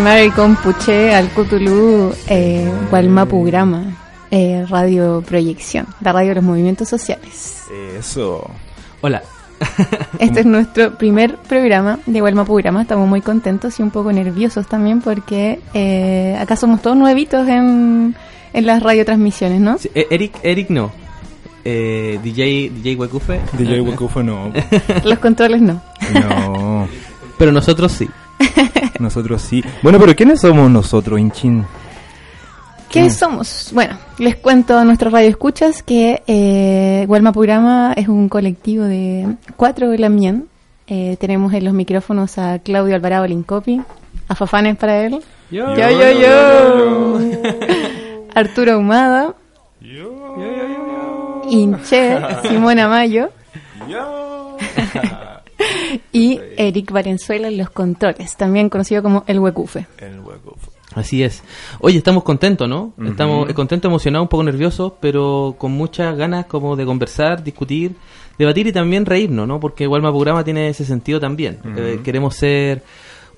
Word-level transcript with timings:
Mari 0.00 0.28
Mari 0.28 0.30
con 0.30 0.56
Puché 0.56 1.14
al 1.14 1.28
Cthulhu 1.28 2.14
eh, 2.26 2.66
Gualmapugrama, 2.88 3.84
eh, 4.30 4.64
Radio 4.66 5.22
Proyección, 5.26 5.86
la 6.00 6.12
radio 6.12 6.30
de 6.30 6.34
los 6.36 6.44
movimientos 6.44 6.88
sociales. 6.88 7.64
Eso. 7.98 8.48
Hola. 9.02 9.22
Este 10.18 10.40
es 10.40 10.46
nuestro 10.46 10.96
primer 10.96 11.36
programa 11.36 11.98
de 12.06 12.20
Gualmapugrama, 12.20 12.82
estamos 12.82 13.08
muy 13.08 13.20
contentos 13.20 13.78
y 13.78 13.82
un 13.82 13.90
poco 13.90 14.10
nerviosos 14.10 14.66
también 14.66 15.02
porque 15.02 15.60
eh, 15.74 16.34
acá 16.40 16.56
somos 16.56 16.80
todos 16.80 16.96
nuevitos 16.96 17.46
en, 17.46 18.14
en 18.54 18.66
las 18.66 18.82
radiotransmisiones, 18.82 19.60
¿no? 19.60 19.76
Sí, 19.76 19.90
eh, 19.94 20.06
Eric, 20.10 20.38
Eric 20.42 20.70
no. 20.70 20.92
Eh, 21.62 22.18
DJ, 22.22 22.70
DJ 22.74 22.96
Wekufe. 22.96 23.40
DJ 23.52 23.82
Wakufo 23.82 24.22
no. 24.22 24.50
Los 25.04 25.18
controles 25.18 25.60
no. 25.60 25.82
No. 26.14 26.88
Pero 27.36 27.52
nosotros 27.52 27.92
sí. 27.92 28.08
Nosotros 28.98 29.42
sí. 29.42 29.62
Bueno, 29.82 29.98
pero 29.98 30.14
¿quiénes 30.14 30.40
somos 30.40 30.70
nosotros, 30.70 31.18
Inchin? 31.18 31.64
¿Qué 32.90 33.08
somos? 33.08 33.70
Bueno, 33.72 33.96
les 34.18 34.34
cuento 34.36 34.76
a 34.76 34.84
nuestros 34.84 35.12
radioescuchas 35.12 35.82
que 35.84 36.22
eh, 36.26 37.04
Gualmapurama 37.06 37.92
es 37.96 38.08
un 38.08 38.28
colectivo 38.28 38.84
de 38.84 39.36
cuatro 39.56 39.92
Lamien. 39.96 40.48
Eh, 40.88 41.16
tenemos 41.20 41.52
en 41.54 41.64
los 41.64 41.72
micrófonos 41.72 42.36
a 42.38 42.58
Claudio 42.58 42.96
Alvarado 42.96 43.28
Lincopi, 43.28 43.80
a 44.26 44.34
Fafanes 44.34 44.76
para 44.76 45.06
él, 45.06 45.20
Yo, 45.52 45.76
yo, 45.76 45.88
yo, 45.88 46.20
yo. 46.20 47.18
Arturo 48.34 48.72
Ahumada, 48.72 49.34
Inche, 51.48 52.18
Simona 52.42 52.88
Mayo 52.88 53.30
y 56.12 56.40
Eric 56.56 56.90
Valenzuela 56.90 57.48
en 57.48 57.58
los 57.58 57.70
controles, 57.70 58.36
también 58.36 58.68
conocido 58.68 59.02
como 59.02 59.24
El 59.26 59.38
Huecufe. 59.38 59.86
El 59.98 60.20
Wakufo. 60.20 60.72
Así 60.94 61.22
es. 61.22 61.42
Oye, 61.80 61.98
estamos 61.98 62.24
contentos, 62.24 62.68
¿no? 62.68 62.92
Estamos 63.04 63.48
eh, 63.48 63.54
contentos, 63.54 63.88
emocionados, 63.88 64.24
un 64.24 64.28
poco 64.28 64.42
nerviosos, 64.42 64.94
pero 65.00 65.54
con 65.56 65.70
muchas 65.72 66.16
ganas 66.16 66.46
como 66.46 66.74
de 66.74 66.84
conversar, 66.84 67.44
discutir, 67.44 67.94
debatir 68.38 68.66
y 68.66 68.72
también 68.72 69.06
reírnos, 69.06 69.46
¿no? 69.46 69.60
Porque 69.60 69.86
Walma 69.86 70.10
Programa 70.10 70.42
tiene 70.42 70.68
ese 70.68 70.84
sentido 70.84 71.20
también. 71.20 71.58
Eh, 71.76 72.00
queremos 72.02 72.34
ser 72.34 72.82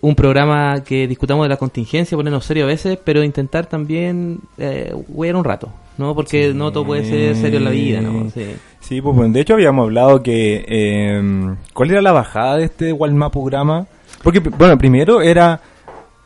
un 0.01 0.15
programa 0.15 0.83
que 0.83 1.07
discutamos 1.07 1.45
de 1.45 1.51
la 1.51 1.59
contingencia, 1.59 2.17
ponernos 2.17 2.45
serio 2.45 2.65
a 2.65 2.69
veces, 2.69 2.99
pero 3.03 3.23
intentar 3.23 3.67
también 3.67 4.41
eh, 4.57 4.93
huear 5.09 5.37
un 5.37 5.45
rato, 5.45 5.73
¿no? 5.99 6.15
Porque 6.15 6.49
Sí. 6.49 6.55
no 6.55 6.73
todo 6.73 6.85
puede 6.87 7.05
ser 7.05 7.37
serio 7.37 7.59
en 7.59 7.65
la 7.65 7.71
vida, 7.71 8.01
¿no? 8.01 8.31
Sí. 8.31 8.47
Sí, 8.81 9.01
pues 9.01 9.15
bueno, 9.17 9.33
de 9.33 9.41
hecho 9.41 9.55
habíamos 9.55 9.85
hablado 9.85 10.23
que... 10.23 10.65
eh, 10.67 11.55
¿Cuál 11.73 11.91
era 11.93 12.03
la 12.03 12.13
bajada 12.13 12.57
de 12.57 12.65
este 12.65 12.93
Walmapograma? 12.93 13.87
Porque, 14.23 14.41
bueno, 14.41 14.77
primero 14.79 15.21
era... 15.23 15.61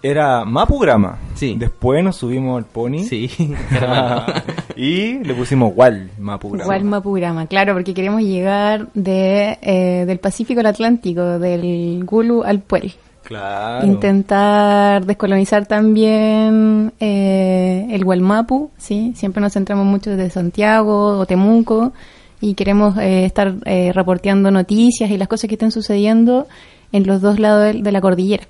Era 0.03 0.45
Mapugrama. 0.45 1.19
Sí. 1.35 1.57
Después 1.59 2.05
nos 2.05 2.17
subimos 2.17 2.59
al 2.59 2.67
Pony. 2.67 3.01
Sí, 3.09 3.29
y 4.77 5.19
le 5.25 5.35
pusimos 5.35 5.73
Wal 5.75 6.11
Mapugrama. 6.19 6.65
Gualmapurama, 6.65 7.47
claro, 7.47 7.73
porque 7.75 7.93
queremos 7.95 8.23
llegar 8.23 8.89
de, 8.95 9.59
eh, 9.63 10.05
del 10.07 10.19
Pacífico 10.19 10.61
al 10.61 10.67
Atlántico, 10.67 11.39
del 11.41 12.05
Gulu 12.05 12.43
al 12.45 12.61
Puel. 12.61 12.93
Claro. 13.27 13.85
Intentar 13.85 15.05
descolonizar 15.05 15.67
también 15.67 16.93
eh, 17.01 17.89
el 17.91 18.05
Gualmapu, 18.05 18.71
¿sí? 18.79 19.15
Siempre 19.17 19.41
nos 19.41 19.53
centramos 19.53 19.85
mucho 19.85 20.11
desde 20.11 20.31
Santiago 20.31 21.19
o 21.19 21.27
Temuco 21.27 21.93
y 22.41 22.55
queremos 22.55 22.97
eh, 22.99 23.25
estar 23.25 23.55
eh, 23.65 23.91
reporteando 23.93 24.53
noticias 24.53 25.11
y 25.11 25.19
las 25.19 25.27
cosas 25.27 25.49
que 25.49 25.57
estén 25.57 25.73
sucediendo 25.73 26.47
en 26.93 27.05
los 27.05 27.21
dos 27.21 27.41
lados 27.41 27.75
de, 27.83 27.91
la 27.91 28.01
cordillera. 28.01 28.45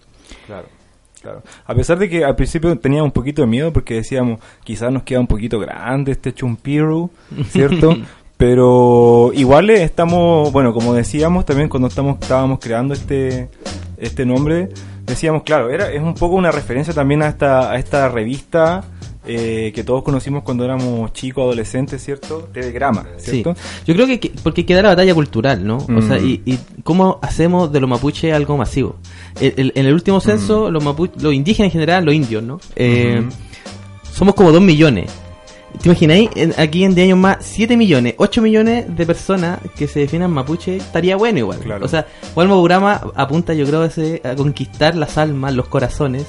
Claro, 0.44 0.68
claro. 1.22 1.42
A 1.64 1.74
pesar 1.74 1.98
de 1.98 2.10
que 2.10 2.22
al 2.22 2.36
principio 2.36 2.78
teníamos 2.78 3.06
un 3.06 3.12
poquito 3.12 3.40
de 3.40 3.48
miedo 3.48 3.72
porque 3.72 3.94
decíamos, 3.94 4.40
quizás 4.62 4.92
nos 4.92 5.04
queda 5.04 5.20
un 5.20 5.26
poquito 5.26 5.58
grande 5.58 6.12
este 6.12 6.34
chumpiru, 6.34 7.08
¿cierto? 7.48 7.96
Pero 8.36 9.32
igual 9.32 9.70
estamos, 9.70 10.52
bueno, 10.52 10.74
como 10.74 10.92
decíamos 10.92 11.46
también 11.46 11.70
cuando 11.70 11.88
estamos, 11.88 12.18
estábamos 12.20 12.58
creando 12.60 12.92
este, 12.92 13.48
este 13.98 14.24
nombre, 14.26 14.68
decíamos, 15.04 15.42
claro, 15.42 15.70
era, 15.70 15.90
es 15.92 16.02
un 16.02 16.14
poco 16.14 16.34
una 16.36 16.50
referencia 16.50 16.92
también 16.94 17.22
a 17.22 17.28
esta, 17.28 17.70
a 17.70 17.76
esta 17.76 18.08
revista 18.08 18.84
eh, 19.28 19.72
que 19.74 19.82
todos 19.82 20.04
conocimos 20.04 20.44
cuando 20.44 20.64
éramos 20.64 21.12
chicos, 21.12 21.42
adolescentes, 21.42 22.00
¿cierto? 22.04 22.48
Telegrama, 22.52 23.06
Sí, 23.16 23.30
¿cierto? 23.42 23.56
yo 23.84 23.94
creo 23.94 24.06
que, 24.06 24.20
que- 24.20 24.30
porque 24.42 24.64
queda 24.64 24.82
la 24.82 24.90
batalla 24.90 25.14
cultural, 25.14 25.66
¿no? 25.66 25.78
O 25.78 26.00
sea, 26.02 26.18
Mm. 26.20 26.24
y, 26.26 26.42
y 26.44 26.58
cómo 26.84 27.18
hacemos 27.22 27.72
de 27.72 27.80
los 27.80 27.90
mapuches 27.90 28.32
algo 28.32 28.56
masivo. 28.56 28.96
El- 29.40 29.54
el- 29.56 29.72
en 29.74 29.86
el 29.86 29.94
último 29.94 30.20
censo, 30.20 30.70
los 30.70 30.84
mapu- 30.84 31.10
los 31.20 31.34
indígenas 31.34 31.66
en 31.68 31.72
general, 31.72 32.04
los 32.04 32.14
indios, 32.14 32.42
¿no? 32.44 32.60
Eh. 32.76 33.20
Somos 34.12 34.34
como 34.36 34.52
2 34.52 34.62
millones. 34.62 35.10
¿Te 35.80 35.88
imagináis? 35.88 36.30
Aquí 36.58 36.84
en 36.84 36.94
10 36.94 37.06
años 37.06 37.18
más, 37.18 37.36
7 37.40 37.76
millones, 37.76 38.14
8 38.18 38.42
millones 38.42 38.84
de 38.96 39.06
personas 39.06 39.58
que 39.76 39.86
se 39.86 40.00
definan 40.00 40.30
mapuche, 40.32 40.76
estaría 40.76 41.16
bueno 41.16 41.38
igual. 41.38 41.58
Claro. 41.60 41.84
O 41.84 41.88
sea, 41.88 42.06
Programa 42.34 43.00
apunta, 43.14 43.54
yo 43.54 43.66
creo, 43.66 43.82
a, 43.82 43.86
ese- 43.86 44.20
a 44.24 44.34
conquistar 44.34 44.96
las 44.96 45.16
almas, 45.18 45.54
los 45.54 45.68
corazones 45.68 46.24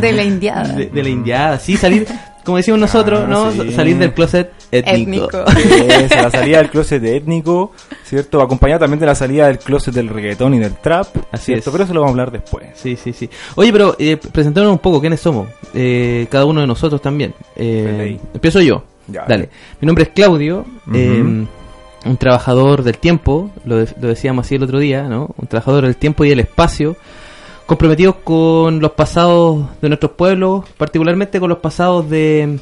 De 0.00 0.12
la 0.12 0.24
indiada. 0.24 0.72
de, 0.72 0.86
de 0.86 1.02
la 1.02 1.08
indiada. 1.08 1.58
Sí, 1.58 1.76
salir, 1.76 2.06
como 2.44 2.56
decimos 2.56 2.80
nosotros, 2.86 3.22
Ah, 3.24 3.28
¿no? 3.28 3.50
sí. 3.52 3.72
Salir 3.72 3.98
del 3.98 4.14
closet 4.14 4.50
étnico. 4.70 5.28
Étnico. 5.30 5.44
Es 5.88 6.10
la 6.10 6.30
salida 6.30 6.58
del 6.58 6.70
closet 6.70 7.00
de 7.02 7.16
étnico, 7.16 7.72
¿cierto? 8.04 8.40
Acompañada 8.42 8.80
también 8.80 9.00
de 9.00 9.06
la 9.06 9.14
salida 9.14 9.46
del 9.46 9.58
closet 9.58 9.94
del 9.94 10.08
reggaetón 10.08 10.54
y 10.54 10.58
del 10.58 10.74
trap, 10.76 11.08
Así 11.32 11.46
¿cierto? 11.46 11.70
es. 11.70 11.72
Pero 11.72 11.84
eso 11.84 11.94
lo 11.94 12.00
vamos 12.00 12.10
a 12.10 12.22
hablar 12.22 12.30
después. 12.32 12.66
Sí, 12.74 12.96
sí, 12.96 13.12
sí. 13.12 13.28
Oye, 13.54 13.72
pero 13.72 13.96
eh, 13.98 14.18
un 14.68 14.78
poco 14.78 15.00
quiénes 15.00 15.20
somos. 15.20 15.48
Eh, 15.74 16.26
cada 16.30 16.44
uno 16.44 16.60
de 16.60 16.66
nosotros 16.66 17.00
también. 17.02 17.34
Eh, 17.56 18.18
empiezo 18.34 18.60
yo. 18.60 18.84
Ya. 19.08 19.24
Dale. 19.28 19.48
Mi 19.80 19.86
nombre 19.86 20.04
es 20.04 20.10
Claudio. 20.10 20.64
Eh, 20.92 21.46
un 22.04 22.16
trabajador 22.18 22.82
del 22.82 22.98
tiempo. 22.98 23.50
Lo, 23.64 23.76
de- 23.76 23.94
lo 24.00 24.08
decíamos 24.08 24.46
así 24.46 24.56
el 24.56 24.62
otro 24.64 24.78
día, 24.78 25.02
¿no? 25.04 25.34
Un 25.36 25.46
trabajador 25.48 25.84
del 25.84 25.96
tiempo 25.96 26.24
y 26.24 26.28
del 26.28 26.40
espacio. 26.40 26.96
Comprometidos 27.66 28.16
con 28.22 28.78
los 28.80 28.92
pasados 28.92 29.64
de 29.82 29.88
nuestros 29.88 30.12
pueblos. 30.12 30.64
Particularmente 30.76 31.40
con 31.40 31.48
los 31.48 31.58
pasados 31.58 32.08
de, 32.08 32.46
de 32.46 32.58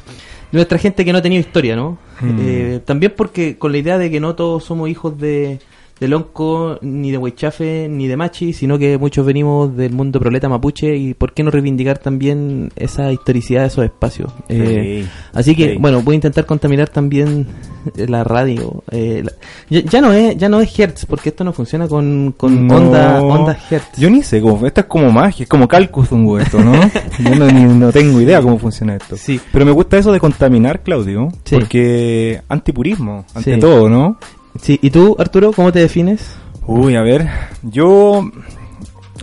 nuestra 0.55 0.77
gente 0.77 1.05
que 1.05 1.11
no 1.11 1.19
ha 1.19 1.21
tenido 1.21 1.39
historia, 1.39 1.75
¿no? 1.75 1.97
Mm. 2.21 2.37
Eh, 2.39 2.81
también 2.85 3.13
porque 3.15 3.57
con 3.57 3.71
la 3.71 3.77
idea 3.77 3.97
de 3.97 4.09
que 4.09 4.19
no 4.19 4.35
todos 4.35 4.63
somos 4.63 4.89
hijos 4.89 5.19
de, 5.19 5.59
de 5.99 6.07
Lonco, 6.09 6.77
ni 6.81 7.09
de 7.11 7.17
Huichafe, 7.17 7.87
ni 7.89 8.07
de 8.07 8.17
Machi, 8.17 8.51
sino 8.51 8.77
que 8.77 8.97
muchos 8.97 9.25
venimos 9.25 9.75
del 9.77 9.93
mundo 9.93 10.19
proleta 10.19 10.49
mapuche 10.49 10.95
y 10.97 11.13
por 11.13 11.33
qué 11.33 11.41
no 11.43 11.51
reivindicar 11.51 11.97
también 11.99 12.69
esa 12.75 13.11
historicidad 13.13 13.61
de 13.61 13.67
esos 13.67 13.85
espacios. 13.85 14.31
Eh, 14.49 15.03
Sí. 15.05 15.09
Así 15.33 15.55
que, 15.55 15.71
Sí. 15.73 15.77
bueno, 15.79 16.01
voy 16.01 16.13
a 16.13 16.15
intentar 16.15 16.45
contaminar 16.45 16.89
también 16.89 17.47
eh, 17.95 18.07
la 18.07 18.23
radio. 18.23 18.83
eh, 18.91 19.21
la- 19.23 19.31
ya, 19.69 19.81
ya 19.81 20.01
no 20.01 20.11
es 20.11 20.35
ya 20.37 20.49
no 20.49 20.59
es 20.59 20.77
Hertz, 20.79 21.05
porque 21.05 21.29
esto 21.29 21.43
no 21.43 21.53
funciona 21.53 21.87
con, 21.87 22.33
con 22.35 22.67
No. 22.67 22.75
onda, 22.77 23.21
onda 23.21 23.57
Hertz. 23.69 23.97
Yo 23.97 24.09
ni 24.09 24.23
sé, 24.23 24.41
cómo, 24.41 24.65
esto 24.65 24.81
es 24.81 24.87
como 24.87 25.11
magia, 25.11 25.43
es 25.43 25.49
como 25.49 25.67
Calcuzungo 25.67 26.39
esto, 26.39 26.59
¿no? 26.59 26.73
Yo 27.19 27.35
no, 27.35 27.45
ni- 27.49 27.63
no 27.79 27.91
tengo 27.91 28.19
idea 28.19 28.41
cómo 28.41 28.57
funciona 28.57 28.95
esto. 28.95 29.15
Sí. 29.17 29.39
Pero 29.51 29.65
me 29.65 29.71
gusta 29.71 29.97
eso 29.97 30.11
de 30.11 30.19
contaminar, 30.19 30.81
Claudio, 30.81 31.29
porque 31.49 32.41
antipurismo, 32.49 33.25
ante 33.33 33.57
todo, 33.57 33.87
¿no? 33.89 34.17
Sí, 34.61 34.79
¿y 34.81 34.89
tú, 34.89 35.15
Arturo, 35.19 35.51
cómo 35.51 35.71
te 35.71 35.79
defines? 35.79 36.35
Uy, 36.67 36.95
a 36.95 37.01
ver, 37.01 37.27
yo, 37.61 38.31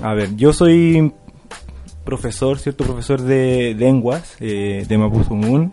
a 0.01 0.15
ver, 0.15 0.37
yo 0.37 0.53
soy 0.53 1.13
profesor, 2.05 2.59
¿cierto? 2.59 2.85
Profesor 2.85 3.21
de 3.21 3.75
lenguas, 3.77 4.37
eh, 4.41 4.85
de 4.87 4.99
Mapuzungún, 4.99 5.73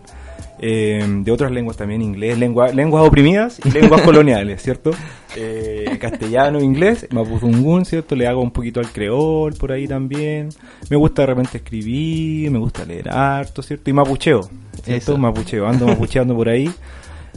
eh, 0.60 1.04
de 1.22 1.30
otras 1.32 1.52
lenguas 1.52 1.76
también, 1.76 2.02
inglés, 2.02 2.38
lengua, 2.38 2.68
lenguas 2.72 3.06
oprimidas 3.06 3.60
y 3.64 3.70
lenguas 3.70 4.02
coloniales, 4.04 4.62
¿cierto? 4.62 4.90
Eh, 5.36 5.96
castellano, 6.00 6.60
inglés, 6.60 7.06
Mapuzungún, 7.10 7.84
¿cierto? 7.84 8.16
Le 8.16 8.26
hago 8.26 8.40
un 8.40 8.50
poquito 8.50 8.80
al 8.80 8.90
creol 8.90 9.54
por 9.54 9.72
ahí 9.72 9.86
también. 9.86 10.48
Me 10.88 10.96
gusta 10.96 11.22
de 11.22 11.26
repente 11.26 11.58
escribir, 11.58 12.50
me 12.50 12.58
gusta 12.58 12.84
leer 12.84 13.10
harto, 13.10 13.62
¿cierto? 13.62 13.90
Y 13.90 13.92
mapucheo, 13.92 14.42
¿cierto? 14.82 15.12
Eso. 15.12 15.18
Mapucheo, 15.18 15.66
ando 15.66 15.86
mapucheando 15.86 16.34
por 16.34 16.48
ahí. 16.48 16.70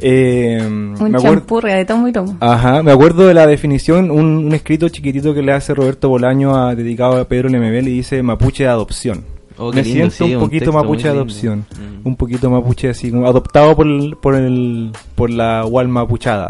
Eh, 0.01 0.59
Un 0.61 0.93
me 0.93 1.17
acuerdo- 1.17 1.19
champurria 1.21 1.75
de 1.75 1.85
tomo 1.85 2.07
y 2.07 2.11
tomo. 2.11 2.35
Ajá, 2.39 2.81
me 2.83 2.91
acuerdo 2.91 3.27
de 3.27 3.33
la 3.33 3.45
definición, 3.47 4.09
un, 4.11 4.45
un 4.45 4.53
escrito 4.53 4.89
chiquitito 4.89 5.33
que 5.33 5.41
le 5.43 5.51
hace 5.53 5.73
Roberto 5.73 6.09
Bolaño 6.09 6.55
a, 6.55 6.75
dedicado 6.75 7.17
a 7.19 7.27
Pedro 7.27 7.49
Lemebel 7.49 7.87
y 7.87 7.91
dice 7.93 8.21
mapuche 8.23 8.63
de 8.63 8.69
adopción. 8.69 9.23
Oh, 9.55 9.71
me 9.71 9.83
lindo, 9.83 10.09
siento 10.09 10.25
sí, 10.25 10.33
un 10.35 10.41
poquito 10.41 10.73
mapuche 10.73 11.03
de 11.03 11.09
adopción, 11.09 11.59
Mm. 11.59 12.07
un 12.07 12.15
poquito 12.15 12.49
mapuche 12.49 12.89
así, 12.89 13.11
como 13.11 13.27
adoptado 13.27 13.75
por 13.75 13.85
el, 13.85 14.17
por 14.19 14.33
el, 14.33 14.91
por 15.13 15.29
la 15.29 15.63
Wal 15.67 15.87
mapuchada, 15.89 16.49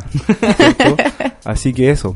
así 1.44 1.74
que 1.74 1.90
eso, 1.92 2.16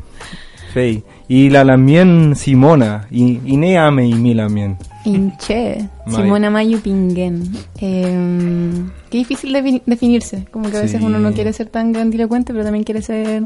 Fey. 0.72 1.02
Y 1.28 1.50
la 1.50 1.62
Lamien 1.64 2.34
Simona, 2.36 3.06
y 3.10 3.38
Ineame 3.44 4.06
y 4.06 4.14
mi 4.14 4.32
Lamien. 4.32 4.78
May. 5.12 5.88
Simona 6.06 6.50
Mayu 6.50 6.80
Pinguen. 6.80 7.42
Eh, 7.80 8.72
qué 9.10 9.18
difícil 9.18 9.52
defi- 9.54 9.82
definirse. 9.86 10.46
Como 10.50 10.70
que 10.70 10.76
a 10.76 10.82
veces 10.82 11.00
Sí. 11.00 11.06
uno 11.06 11.18
no 11.18 11.32
quiere 11.32 11.52
ser 11.52 11.68
tan 11.68 11.92
grandilocuente, 11.92 12.52
pero 12.52 12.64
también 12.64 12.84
quiere 12.84 13.02
ser 13.02 13.44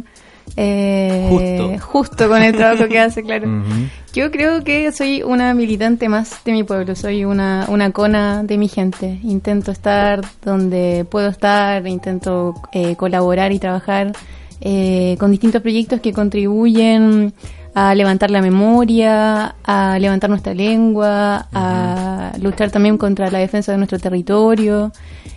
Eh, 0.57 1.29
Justo. 1.31 1.87
justo 1.87 2.29
con 2.29 2.43
el 2.43 2.53
trabajo 2.55 2.89
que 2.89 2.99
hace, 2.99 3.23
claro. 3.23 3.49
Ujú. 3.49 3.65
Yo 4.13 4.31
creo 4.33 4.65
que 4.65 4.91
soy 4.91 5.23
una 5.23 5.55
militante 5.55 6.09
más 6.09 6.45
de 6.45 6.51
mi 6.53 6.65
pueblo, 6.65 6.97
soy 6.97 7.25
una, 7.25 7.67
una 7.69 7.93
cona 7.93 8.43
de 8.43 8.59
mi 8.59 8.67
gente. 8.69 9.21
Intento 9.23 9.71
estar 9.71 10.21
donde 10.45 11.07
puedo 11.09 11.29
estar, 11.29 11.87
intento 11.87 12.55
eh, 12.73 12.97
colaborar 12.97 13.53
y 13.53 13.61
trabajar 13.61 14.13
eh, 14.61 15.17
con 15.21 15.31
distintos 15.31 15.63
proyectos 15.63 16.01
que 16.01 16.13
contribuyen 16.13 17.33
a 17.75 17.95
levantar 17.95 18.31
la 18.31 18.43
memoria, 18.43 19.55
a 19.65 19.99
levantar 19.99 20.29
nuestra 20.31 20.55
lengua, 20.55 21.49
a 21.53 22.33
luchar 22.41 22.71
también 22.71 22.99
contra 22.99 23.31
la 23.31 23.39
defensa 23.39 23.73
de 23.73 23.79
nuestro 23.79 23.99
territorio. 23.99 24.93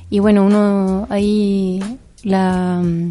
Y 0.10 0.20
bueno, 0.20 0.46
uno 0.46 1.08
ahí 1.10 1.82
la 2.24 2.82
mm, 2.84 3.10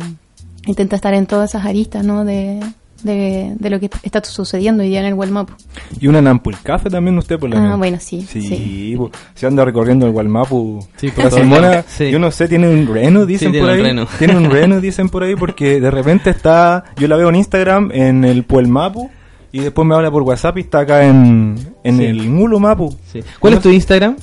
intenta 0.66 0.96
estar 0.96 1.14
en 1.14 1.26
todas 1.26 1.50
esas 1.50 1.64
aristas, 1.64 2.04
¿no? 2.04 2.24
De, 2.24 2.60
de, 3.04 3.52
de 3.56 3.70
lo 3.70 3.78
que 3.78 3.88
está 4.02 4.24
sucediendo 4.24 4.82
hoy 4.82 4.88
día 4.88 4.98
en 5.00 5.06
el 5.06 5.14
Walmapu. 5.14 5.52
Y 6.00 6.08
una 6.08 6.20
Nampulcafe 6.20 6.90
también 6.90 7.16
usted 7.18 7.38
por 7.38 7.48
la 7.50 7.72
Ah, 7.72 7.76
bueno, 7.76 7.98
sí, 8.00 8.22
Sí, 8.22 8.42
sí. 8.42 8.94
po. 8.96 9.10
se 9.34 9.46
anda 9.46 9.64
recorriendo 9.64 10.06
el 10.06 10.12
Gualmapu. 10.12 10.84
Sí, 10.96 11.10
por 11.10 11.24
la 11.26 11.30
Simona, 11.30 11.84
sí. 11.86 12.10
yo 12.10 12.18
no 12.18 12.30
sé, 12.32 12.48
tiene 12.48 12.68
un 12.68 12.92
reno, 12.92 13.24
dicen 13.26 13.52
Sí, 13.52 13.58
por 13.58 13.68
tiene 13.68 13.82
ahí. 13.82 13.88
reno. 13.90 14.06
Tiene 14.18 14.36
un 14.36 14.50
reno, 14.50 14.80
dicen 14.80 15.08
por 15.08 15.22
ahí, 15.22 15.36
porque 15.36 15.80
de 15.80 15.90
repente 15.90 16.30
está, 16.30 16.84
yo 16.96 17.06
la 17.06 17.16
veo 17.16 17.28
en 17.28 17.36
Instagram, 17.36 17.90
en 17.92 18.24
el 18.24 18.42
Puelmapu, 18.44 19.10
y 19.52 19.60
después 19.60 19.86
me 19.86 19.94
habla 19.94 20.10
por 20.10 20.22
WhatsApp 20.22 20.58
y 20.58 20.60
está 20.62 20.80
acá 20.80 21.04
en, 21.04 21.54
en 21.84 21.96
Sí. 21.98 22.04
el 22.06 22.28
Mulo 22.28 22.58
Mapu. 22.58 22.96
Sí. 23.12 23.20
¿Cuál 23.38 23.54
es 23.54 23.60
tu 23.60 23.68
Instagram? 23.70 24.16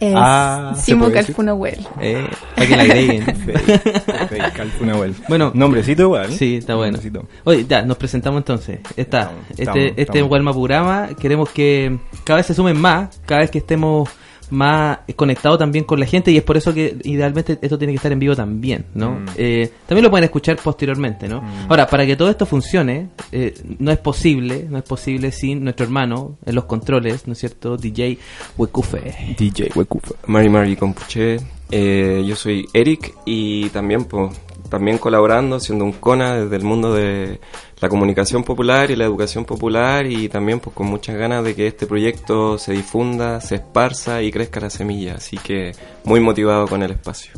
Es 0.00 0.14
Ah, 0.16 0.72
¿se 0.76 0.82
Simo? 0.86 1.10
Calfunahuel. 1.10 1.86
Eh, 2.00 2.26
para 2.54 2.66
que 2.66 2.76
la 2.76 2.82
agreguen. 2.82 3.24
Calfunahuel. 4.54 5.14
Bueno. 5.28 5.52
nombrecito 5.54 6.02
igual. 6.02 6.30
Sí, 6.32 6.56
está 6.56 6.74
bueno. 6.74 6.98
Nombrecito. 6.98 7.26
Oye, 7.44 7.66
ya, 7.66 7.82
nos 7.82 7.96
presentamos 7.96 8.38
entonces. 8.40 8.80
Está, 8.96 9.30
Estamos, 9.30 9.34
este, 9.50 9.62
estamos, 9.62 9.88
este 9.88 10.02
estamos. 10.02 10.30
Walmapurama, 10.30 11.08
queremos 11.18 11.50
que 11.50 11.98
cada 12.24 12.38
vez 12.38 12.46
se 12.46 12.54
sumen 12.54 12.78
más, 12.80 13.20
cada 13.26 13.40
vez 13.40 13.50
que 13.50 13.58
estemos 13.58 14.08
más 14.50 14.98
conectados 15.16 15.58
también 15.58 15.84
con 15.84 16.00
la 16.00 16.06
gente 16.06 16.30
y 16.30 16.36
es 16.36 16.42
por 16.42 16.56
eso 16.56 16.72
que 16.72 16.96
idealmente 17.04 17.58
esto 17.60 17.78
tiene 17.78 17.92
que 17.92 17.96
estar 17.96 18.12
en 18.12 18.18
vivo 18.18 18.36
también, 18.36 18.86
¿no? 18.94 19.12
Mm. 19.12 19.26
Eh, 19.36 19.70
también 19.86 20.04
lo 20.04 20.10
pueden 20.10 20.24
escuchar 20.24 20.56
posteriormente, 20.56 21.28
¿no? 21.28 21.42
Ahora, 21.68 21.86
para 21.86 22.06
que 22.06 22.16
todo 22.16 22.30
esto 22.30 22.46
funcione, 22.46 23.08
eh, 23.32 23.54
no 23.78 23.90
es 23.90 23.98
posible, 23.98 24.66
no 24.68 24.78
es 24.78 24.84
posible 24.84 25.32
sin 25.32 25.64
nuestro 25.64 25.84
hermano 25.84 26.38
en 26.44 26.54
los 26.54 26.64
controles, 26.64 27.26
¿no 27.26 27.32
es 27.32 27.38
cierto? 27.38 27.76
DJ 27.76 28.18
Wekufe. 28.56 29.34
DJ 29.38 29.70
Wekufa. 29.74 30.14
Mari 30.26 30.48
Mari 30.48 30.76
Compuche, 30.76 31.38
eh, 31.70 32.24
yo 32.26 32.36
soy 32.36 32.66
Eric 32.72 33.14
y 33.24 33.68
también 33.70 34.04
pues 34.04 34.40
también 34.68 34.98
colaborando, 34.98 35.60
siendo 35.60 35.84
un 35.84 35.92
CONA 35.92 36.36
desde 36.36 36.56
el 36.56 36.64
mundo 36.64 36.92
de 36.92 37.40
la 37.80 37.88
comunicación 37.88 38.42
popular 38.42 38.90
y 38.90 38.96
la 38.96 39.04
educación 39.04 39.44
popular 39.44 40.06
y 40.06 40.28
también 40.28 40.60
pues 40.60 40.74
con 40.74 40.86
muchas 40.86 41.16
ganas 41.16 41.44
de 41.44 41.54
que 41.54 41.66
este 41.66 41.86
proyecto 41.86 42.58
se 42.58 42.72
difunda, 42.72 43.40
se 43.40 43.56
esparza 43.56 44.22
y 44.22 44.30
crezca 44.30 44.60
la 44.60 44.70
semilla, 44.70 45.16
así 45.16 45.36
que 45.36 45.72
muy 46.04 46.20
motivado 46.20 46.66
con 46.66 46.82
el 46.82 46.92
espacio. 46.92 47.32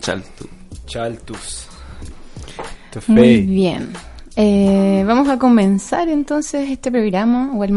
Chaltu. 0.00 0.48
Chaltus. 0.86 1.68
Muy 3.08 3.40
bien. 3.40 3.92
Eh, 4.36 5.04
vamos 5.06 5.28
a 5.28 5.38
comenzar 5.38 6.08
entonces 6.08 6.70
este 6.70 6.90
programa, 6.90 7.52
o 7.54 7.64
el 7.64 7.72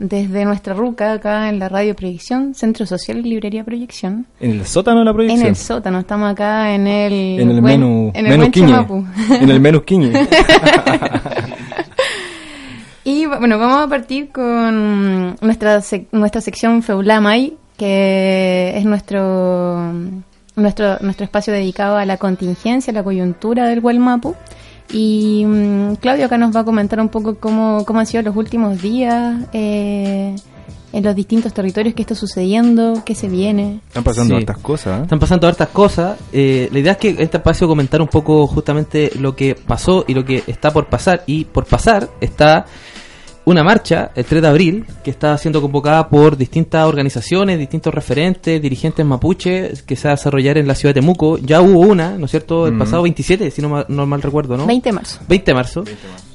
desde 0.00 0.44
nuestra 0.44 0.74
ruca 0.74 1.12
acá 1.12 1.48
en 1.48 1.58
la 1.60 1.68
Radio 1.68 1.94
Proyección, 1.94 2.54
Centro 2.54 2.84
Social 2.84 3.18
y 3.18 3.22
Librería 3.22 3.62
Proyección. 3.64 4.26
En 4.40 4.50
el 4.52 4.66
sótano 4.66 4.98
de 5.00 5.04
la 5.04 5.12
proyección. 5.12 5.40
En 5.42 5.46
el 5.48 5.56
sótano, 5.56 6.00
estamos 6.00 6.32
acá 6.32 6.74
en 6.74 6.86
el, 6.88 7.12
En 7.40 7.50
el 7.50 7.60
buen- 7.60 7.80
menú. 7.80 8.10
en 8.14 8.26
el 8.26 8.38
menú 8.38 8.50
quiñe. 8.50 8.86
En 9.40 9.50
el 9.50 9.60
menú 9.60 9.82
quiñe. 9.84 10.12
Y 13.04 13.24
bueno, 13.24 13.58
vamos 13.58 13.86
a 13.86 13.88
partir 13.88 14.28
con 14.30 15.34
nuestra 15.40 15.78
sec- 15.78 16.08
nuestra 16.12 16.42
sección 16.42 16.82
Feulamay, 16.82 17.54
que 17.78 18.74
es 18.76 18.84
nuestro 18.84 19.92
nuestro 20.56 20.98
nuestro 21.00 21.24
espacio 21.24 21.54
dedicado 21.54 21.96
a 21.96 22.04
la 22.04 22.18
contingencia, 22.18 22.90
a 22.90 22.94
la 22.94 23.02
coyuntura 23.02 23.66
del 23.66 23.80
Gualmapu. 23.80 24.34
Y 24.92 25.44
mm, 25.46 25.94
Claudio 25.96 26.26
acá 26.26 26.38
nos 26.38 26.54
va 26.54 26.60
a 26.60 26.64
comentar 26.64 27.00
un 27.00 27.08
poco 27.08 27.34
cómo, 27.36 27.84
cómo 27.84 28.00
han 28.00 28.06
sido 28.06 28.22
los 28.22 28.36
últimos 28.36 28.80
días 28.80 29.46
eh, 29.52 30.34
en 30.92 31.04
los 31.04 31.14
distintos 31.14 31.52
territorios, 31.52 31.94
qué 31.94 32.02
está 32.02 32.14
sucediendo, 32.14 33.02
qué 33.04 33.14
se 33.14 33.28
viene. 33.28 33.80
Están 33.88 34.04
pasando 34.04 34.34
Sí. 34.36 34.40
hartas 34.40 34.58
cosas. 34.58 35.00
¿eh? 35.00 35.02
Están 35.02 35.18
pasando 35.18 35.46
hartas 35.46 35.68
cosas. 35.68 36.18
Eh, 36.32 36.68
la 36.72 36.78
idea 36.78 36.92
es 36.92 36.98
que 36.98 37.10
este 37.18 37.36
espacio 37.36 37.68
comentar 37.68 38.00
un 38.00 38.08
poco 38.08 38.46
justamente 38.46 39.10
lo 39.18 39.36
que 39.36 39.54
pasó 39.54 40.04
y 40.08 40.14
lo 40.14 40.24
que 40.24 40.42
está 40.46 40.70
por 40.70 40.86
pasar. 40.88 41.24
Y 41.26 41.44
por 41.44 41.66
pasar 41.66 42.08
está 42.22 42.64
una 43.48 43.64
marcha 43.64 44.10
el 44.14 44.24
3 44.24 44.42
de 44.42 44.48
abril 44.48 44.84
que 45.02 45.10
está 45.10 45.36
siendo 45.38 45.60
convocada 45.60 46.08
por 46.08 46.36
distintas 46.36 46.86
organizaciones, 46.86 47.58
distintos 47.58 47.92
referentes, 47.94 48.60
dirigentes 48.60 49.04
mapuche 49.06 49.72
que 49.86 49.96
se 49.96 50.08
va 50.08 50.12
a 50.12 50.16
desarrollar 50.16 50.58
en 50.58 50.66
la 50.66 50.74
ciudad 50.74 50.94
de 50.94 51.00
Temuco. 51.00 51.38
Ya 51.38 51.60
hubo 51.60 51.80
una, 51.80 52.16
¿no 52.18 52.26
es 52.26 52.30
cierto? 52.30 52.66
El 52.66 52.74
Mm. 52.74 52.78
pasado 52.78 53.02
27, 53.02 53.50
si 53.50 53.62
no, 53.62 53.68
ma- 53.68 53.86
no 53.88 54.06
mal 54.06 54.22
recuerdo, 54.22 54.56
¿no? 54.56 54.66
20 54.66 54.88
de 54.88 54.92
marzo. 54.92 55.20
20 55.28 55.50
de 55.50 55.54
marzo, 55.54 55.84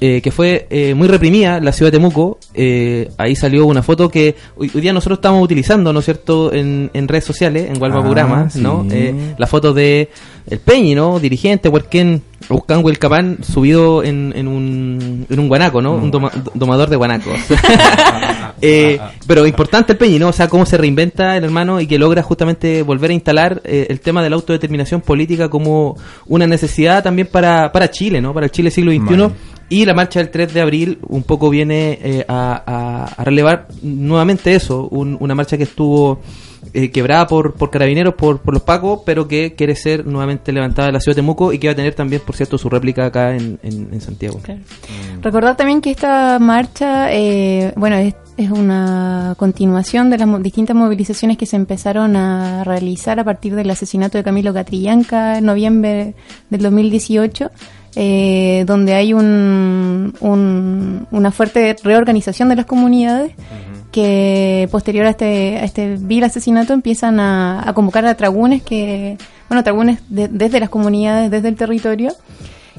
eh, 0.00 0.20
que 0.22 0.30
fue 0.30 0.66
eh, 0.70 0.94
muy 0.94 1.08
reprimida 1.08 1.58
en 1.58 1.64
la 1.64 1.72
ciudad 1.72 1.90
de 1.92 1.98
Temuco. 1.98 2.38
Eh, 2.52 3.08
ahí 3.18 3.36
salió 3.36 3.66
una 3.66 3.82
foto 3.82 4.08
que 4.08 4.34
hoy, 4.56 4.70
hoy 4.74 4.80
día 4.80 4.92
nosotros 4.92 5.18
estamos 5.18 5.42
utilizando, 5.42 5.92
¿no 5.92 5.98
es 6.00 6.04
cierto?, 6.04 6.52
en, 6.52 6.90
en 6.92 7.08
redes 7.08 7.24
sociales, 7.24 7.68
en 7.70 7.78
Gualmapurama, 7.78 8.48
Ah, 8.52 8.58
¿no? 8.58 8.82
sí. 8.82 8.96
Eh, 8.96 9.34
la 9.38 9.46
foto 9.46 9.72
de 9.72 10.08
el 10.48 10.58
Peñi, 10.58 10.94
¿no? 10.94 11.18
Dirigente, 11.18 11.68
Huerquén, 11.68 12.22
Buscan 12.48 12.84
Huelcapán, 12.84 13.38
subido 13.42 14.02
en, 14.04 14.32
en, 14.36 14.46
un, 14.48 15.26
en 15.30 15.40
un 15.40 15.48
guanaco, 15.48 15.80
¿no? 15.80 15.94
Un 15.94 16.10
doma- 16.10 16.30
domador 16.54 16.90
de 16.90 16.96
guanacos. 16.96 17.38
Eh, 18.66 18.98
pero 19.26 19.46
importante 19.46 19.92
el 19.92 19.98
Peñi, 19.98 20.18
¿no? 20.18 20.28
O 20.28 20.32
sea, 20.32 20.48
cómo 20.48 20.64
se 20.64 20.78
reinventa 20.78 21.36
el 21.36 21.44
hermano 21.44 21.80
y 21.80 21.86
que 21.86 21.98
logra 21.98 22.22
justamente 22.22 22.82
volver 22.82 23.10
a 23.10 23.14
instalar 23.14 23.60
eh, 23.64 23.88
el 23.90 24.00
tema 24.00 24.22
de 24.22 24.30
la 24.30 24.36
autodeterminación 24.36 25.02
política 25.02 25.50
como 25.50 25.98
una 26.28 26.46
necesidad 26.46 27.02
también 27.02 27.28
para, 27.30 27.72
para 27.72 27.90
Chile, 27.90 28.22
¿no? 28.22 28.32
Para 28.32 28.46
el 28.46 28.52
Chile 28.52 28.70
siglo 28.70 28.92
XXI. 28.92 29.34
Y 29.68 29.84
la 29.86 29.94
marcha 29.94 30.20
del 30.20 30.30
3 30.30 30.52
de 30.52 30.60
abril 30.60 30.98
un 31.08 31.22
poco 31.22 31.48
viene 31.50 31.98
eh, 32.02 32.24
a, 32.28 32.62
a- 32.66 33.04
a 33.20 33.24
relevar 33.24 33.68
nuevamente 33.82 34.54
eso, 34.54 34.88
un- 34.90 35.16
una 35.20 35.34
marcha 35.34 35.56
que 35.56 35.62
estuvo 35.64 36.20
eh, 36.72 36.90
quebrada 36.90 37.26
por, 37.26 37.54
por 37.54 37.70
carabineros, 37.70 38.14
por, 38.14 38.40
por 38.40 38.54
los 38.54 38.62
pacos, 38.62 39.00
pero 39.04 39.26
que 39.28 39.54
quiere 39.54 39.74
ser 39.76 40.06
nuevamente 40.06 40.50
levantada 40.52 40.88
en 40.88 40.94
la 40.94 41.00
ciudad 41.00 41.14
de 41.16 41.22
Temuco 41.22 41.52
y 41.52 41.58
que 41.58 41.68
va 41.68 41.72
a 41.72 41.76
tener 41.76 41.94
también, 41.94 42.22
por 42.24 42.36
cierto, 42.36 42.56
su 42.58 42.68
réplica 42.70 43.06
acá 43.06 43.34
en, 43.36 43.58
en- 43.62 43.88
en 43.92 44.00
Santiago. 44.00 44.38
Claro. 44.42 44.60
Recordar 45.22 45.56
también 45.56 45.80
que 45.80 45.90
esta 45.90 46.38
marcha, 46.38 47.12
eh, 47.12 47.72
bueno, 47.76 47.96
es, 47.96 48.14
es 48.36 48.50
una 48.50 49.34
continuación 49.38 50.10
de 50.10 50.18
las 50.18 50.26
mo- 50.28 50.38
distintas 50.40 50.74
movilizaciones 50.76 51.36
que 51.38 51.46
se 51.46 51.56
empezaron 51.56 52.16
a 52.16 52.64
realizar 52.64 53.18
a 53.20 53.24
partir 53.24 53.54
del 53.54 53.70
asesinato 53.70 54.18
de 54.18 54.24
Camilo 54.24 54.52
Catrillanca 54.54 55.38
en 55.38 55.44
noviembre 55.46 56.14
del 56.50 56.62
2018. 56.62 57.50
Eh, 57.96 58.64
donde 58.66 58.94
hay 58.94 59.12
un, 59.12 60.14
un- 60.20 61.06
una 61.10 61.30
fuerte 61.30 61.76
reorganización 61.82 62.48
de 62.48 62.56
las 62.56 62.66
comunidades 62.66 63.32
que 63.92 64.68
posterior 64.72 65.06
a 65.06 65.10
este, 65.10 65.56
a 65.58 65.64
este 65.64 65.96
vil 65.96 66.24
asesinato 66.24 66.72
empiezan 66.72 67.20
a, 67.20 67.68
a 67.68 67.72
convocar 67.74 68.04
a 68.06 68.14
tragunes 68.16 68.62
que, 68.62 69.16
bueno, 69.48 69.62
tragunes 69.62 70.00
de- 70.08 70.26
desde 70.28 70.58
las 70.60 70.68
comunidades, 70.68 71.30
desde 71.30 71.48
el 71.48 71.54
territorio, 71.56 72.12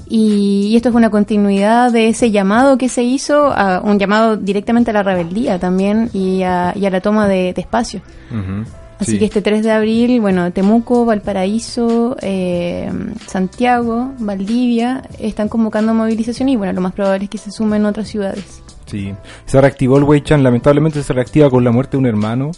y, 0.10 0.68
y 0.72 0.76
esto 0.76 0.90
es 0.90 0.96
una 0.96 1.10
continuidad 1.10 1.92
de 1.92 2.10
ese 2.10 2.30
llamado 2.32 2.78
que 2.78 2.90
se 2.90 3.04
hizo, 3.04 3.48
a, 3.56 3.80
un 3.82 3.98
llamado 3.98 4.36
directamente 4.36 4.92
a 4.92 4.94
la 4.94 5.04
rebeldía 5.04 5.58
también 5.58 6.10
y 6.14 6.44
a, 6.44 6.74
y 6.76 6.86
a 6.86 6.90
la 6.90 7.00
toma 7.00 7.28
de, 7.30 7.54
de 7.54 7.62
espacio. 7.62 8.02
Ujú. 8.30 8.70
Así 9.00 9.12
Sí. 9.14 9.20
que 9.20 9.26
este 9.26 9.42
3 9.42 9.64
de 9.64 9.72
abril, 9.72 10.22
bueno, 10.22 10.52
Temuco, 10.54 11.04
Valparaíso, 11.06 12.16
eh, 12.22 12.90
Santiago, 13.28 14.14
Valdivia 14.20 15.04
están 15.20 15.50
convocando 15.50 15.94
movilización 15.94 16.50
y 16.50 16.56
bueno, 16.56 16.72
lo 16.74 16.82
más 16.82 16.94
probable 16.94 17.26
es 17.26 17.30
que 17.30 17.38
se 17.38 17.52
sumen 17.52 17.86
otras 17.86 18.08
ciudades. 18.08 18.62
Sí, 18.86 19.14
se 19.46 19.60
reactivó 19.60 19.98
el 19.98 20.04
Weichan, 20.04 20.44
lamentablemente 20.44 21.02
se 21.04 21.12
reactiva 21.12 21.50
con 21.50 21.64
la 21.64 21.72
muerte 21.72 21.92
de 21.94 21.98
un 21.98 22.06
hermano, 22.06 22.52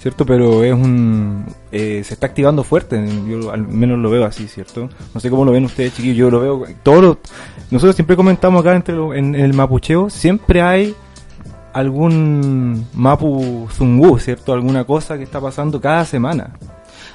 ¿cierto? 0.00 0.24
Pero 0.26 0.64
es 0.64 0.72
un... 0.72 1.44
eh, 1.70 2.02
se 2.04 2.14
está 2.14 2.26
activando 2.26 2.64
fuerte, 2.64 3.04
yo 3.28 3.52
al 3.52 3.68
menos 3.68 3.98
lo 3.98 4.10
veo 4.10 4.24
así, 4.24 4.48
¿cierto? 4.48 4.88
No 5.14 5.20
sé 5.20 5.30
cómo 5.30 5.44
lo 5.44 5.52
ven 5.52 5.64
ustedes, 5.66 5.94
chiquillos, 5.94 6.16
yo 6.16 6.30
lo 6.30 6.40
veo... 6.40 6.64
Todos 6.82 7.02
los- 7.02 7.16
nosotros 7.70 7.94
siempre 7.96 8.16
comentamos 8.16 8.60
acá 8.62 8.74
entre 8.74 8.94
lo- 8.94 9.14
en, 9.14 9.34
en 9.34 9.42
el 9.42 9.52
mapucheo, 9.54 10.08
siempre 10.10 10.60
hay 10.62 10.94
algún 11.74 12.86
mapu 12.94 13.68
zungú, 13.70 14.18
¿cierto? 14.18 14.52
Alguna 14.52 14.84
cosa 14.84 15.18
que 15.18 15.24
está 15.24 15.40
pasando 15.40 15.80
cada 15.80 16.04
semana. 16.04 16.54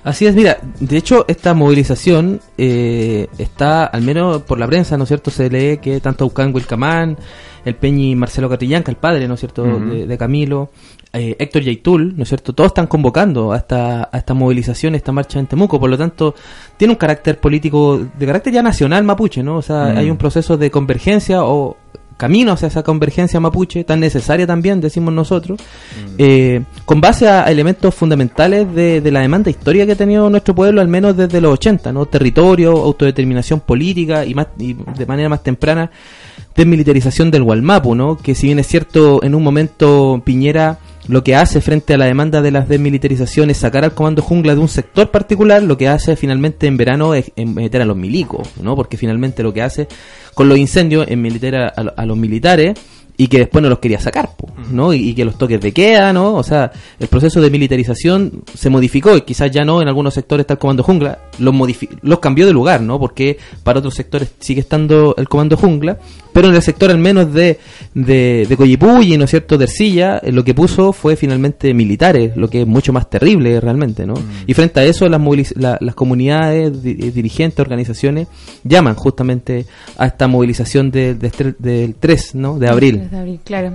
Así 0.03 0.25
es, 0.25 0.35
mira, 0.35 0.59
de 0.79 0.97
hecho 0.97 1.25
esta 1.27 1.53
movilización 1.53 2.39
eh, 2.57 3.27
está, 3.37 3.85
al 3.85 4.01
menos 4.01 4.43
por 4.43 4.57
la 4.57 4.67
prensa, 4.67 4.97
¿no 4.97 5.03
es 5.03 5.09
cierto? 5.09 5.29
Se 5.29 5.49
lee 5.49 5.77
que 5.77 5.99
tanto 5.99 6.23
Aucán 6.23 6.53
Wilcamán, 6.53 7.17
el 7.65 7.75
Peñi 7.75 8.15
Marcelo 8.15 8.49
Catrillanca, 8.49 8.91
el 8.91 8.97
padre, 8.97 9.27
¿no 9.27 9.33
es 9.33 9.41
cierto?, 9.41 9.63
de, 9.63 10.07
de 10.07 10.17
Camilo, 10.17 10.69
eh, 11.11 11.35
Héctor 11.37 11.63
Yaitul, 11.63 12.15
¿no 12.15 12.23
es 12.23 12.29
cierto?, 12.29 12.53
todos 12.53 12.69
están 12.69 12.87
convocando 12.87 13.51
a 13.51 13.57
esta, 13.57 14.09
a 14.09 14.17
esta 14.17 14.33
movilización, 14.33 14.95
esta 14.95 15.11
marcha 15.11 15.37
en 15.37 15.47
Temuco, 15.47 15.79
por 15.79 15.89
lo 15.89 15.97
tanto, 15.97 16.33
tiene 16.77 16.93
un 16.93 16.97
carácter 16.97 17.37
político, 17.39 17.97
de 17.97 18.25
carácter 18.25 18.53
ya 18.53 18.63
nacional 18.63 19.03
mapuche, 19.03 19.43
¿no? 19.43 19.57
O 19.57 19.61
sea, 19.61 19.87
hay 19.87 20.09
un 20.09 20.17
proceso 20.17 20.55
de 20.55 20.71
convergencia 20.71 21.43
o 21.43 21.75
camino 22.19 22.51
hacia 22.51 22.67
esa 22.67 22.83
convergencia 22.83 23.39
mapuche, 23.39 23.85
tan 23.85 24.01
necesaria 24.01 24.45
también, 24.45 24.81
decimos 24.81 25.13
nosotros, 25.13 25.57
eh, 26.17 26.61
con 26.83 26.99
base 26.99 27.29
a 27.29 27.49
elementos 27.49 27.95
fundamentales 27.95 28.75
de, 28.75 28.99
de 28.99 29.09
la 29.09 29.21
demanda 29.21 29.49
histórica 29.49 29.85
que 29.85 29.93
ha 29.93 29.95
tenido 29.95 30.29
nuestro 30.29 30.53
pueblo, 30.53 30.81
al 30.81 30.89
menos 30.89 31.15
desde 31.15 31.39
los 31.39 31.53
80, 31.53 31.93
¿no? 31.93 32.07
Territorio, 32.07 32.71
autodeterminación 32.73 33.61
política 33.61 34.25
y, 34.25 34.33
más, 34.33 34.47
y 34.59 34.73
de 34.73 35.05
manera 35.05 35.29
más 35.29 35.43
temprana, 35.43 35.89
desmilitarización 36.53 37.31
del 37.31 37.43
Gualmapu, 37.43 37.95
¿no? 37.95 38.17
Que 38.17 38.35
si 38.35 38.47
bien 38.47 38.59
es 38.59 38.67
cierto, 38.67 39.23
en 39.23 39.33
un 39.33 39.41
momento 39.41 40.21
Piñera 40.25 40.77
lo 41.09 41.23
que 41.23 41.35
hace 41.35 41.59
frente 41.59 41.95
a 41.95 41.97
la 41.97 42.05
demanda 42.05 42.39
de 42.39 42.51
las 42.51 42.69
desmilitarizaciones 42.69 43.57
es 43.57 43.61
sacar 43.61 43.83
al 43.83 43.95
comando 43.95 44.21
jungla 44.21 44.53
de 44.53 44.61
un 44.61 44.67
sector 44.67 45.09
particular, 45.09 45.63
lo 45.63 45.75
que 45.75 45.87
hace 45.87 46.15
finalmente 46.15 46.67
en 46.67 46.77
verano 46.77 47.15
es 47.15 47.31
meter 47.35 47.81
a 47.81 47.85
los 47.85 47.97
milicos, 47.97 48.49
¿no? 48.61 48.75
Porque 48.75 48.95
finalmente 48.95 49.41
lo 49.41 49.51
que 49.51 49.63
hace 49.63 49.87
con 50.35 50.47
los 50.47 50.59
incendios 50.59 51.07
es 51.09 51.17
militar 51.17 51.73
a, 51.75 52.05
los 52.05 52.15
militares 52.15 52.79
y 53.17 53.27
que 53.27 53.39
después 53.39 53.63
no 53.63 53.69
los 53.69 53.79
quería 53.79 53.99
sacar, 53.99 54.29
¿no? 54.71 54.93
Y, 54.93 55.09
y 55.09 55.13
que 55.15 55.25
los 55.25 55.35
toques 55.35 55.59
de 55.59 55.71
queda, 55.71 56.13
¿no? 56.13 56.35
O 56.35 56.43
sea, 56.43 56.71
el 56.99 57.07
proceso 57.07 57.41
de 57.41 57.49
militarización 57.49 58.43
se 58.53 58.69
modificó 58.69 59.17
y 59.17 59.21
quizás 59.21 59.49
ya 59.49 59.65
no 59.65 59.81
en 59.81 59.87
algunos 59.87 60.13
sectores 60.13 60.43
está 60.43 60.53
el 60.53 60.59
comando 60.59 60.83
jungla, 60.83 61.17
los, 61.39 61.55
los 62.03 62.19
cambió 62.19 62.45
de 62.45 62.53
lugar, 62.53 62.81
¿no? 62.81 62.99
Porque 62.99 63.39
para 63.63 63.79
otros 63.79 63.95
sectores 63.95 64.29
sigue 64.39 64.61
estando 64.61 65.15
el 65.17 65.27
comando 65.27 65.57
jungla, 65.57 65.97
pero 66.33 66.47
en 66.49 66.55
el 66.55 66.61
sector 66.61 66.91
al 66.91 66.99
menos 66.99 67.33
de, 67.33 67.59
de, 67.93 68.45
de 68.47 68.57
Coyipulli, 68.57 69.17
¿no 69.17 69.23
es 69.25 69.29
cierto?, 69.31 69.57
de 69.57 69.65
Ercilla, 69.65 70.17
eh, 70.19 70.31
lo 70.31 70.43
que 70.43 70.53
puso 70.53 70.93
fue 70.93 71.15
finalmente 71.15 71.73
militares, 71.73 72.35
lo 72.37 72.49
que 72.49 72.61
es 72.61 72.67
mucho 72.67 72.93
más 72.93 73.09
terrible 73.09 73.59
realmente, 73.59 74.05
¿no? 74.05 74.13
Y 74.47 74.53
frente 74.53 74.79
a 74.79 74.83
eso 74.83 75.07
las, 75.09 75.19
moviliz- 75.19 75.53
la- 75.55 75.77
las 75.81 75.95
comunidades, 75.95 76.81
di- 76.83 76.97
eh, 76.99 77.11
dirigentes, 77.11 77.59
organizaciones, 77.59 78.27
llaman 78.63 78.95
justamente 78.95 79.65
a 79.97 80.05
esta 80.07 80.27
movilización 80.27 80.91
de- 80.91 81.15
de 81.15 81.27
este- 81.27 81.55
del 81.57 81.95
3, 81.95 82.35
¿no?, 82.35 82.57
de 82.59 82.67
abril. 82.69 83.09
de 83.09 83.17
abril, 83.17 83.39
claro. 83.43 83.73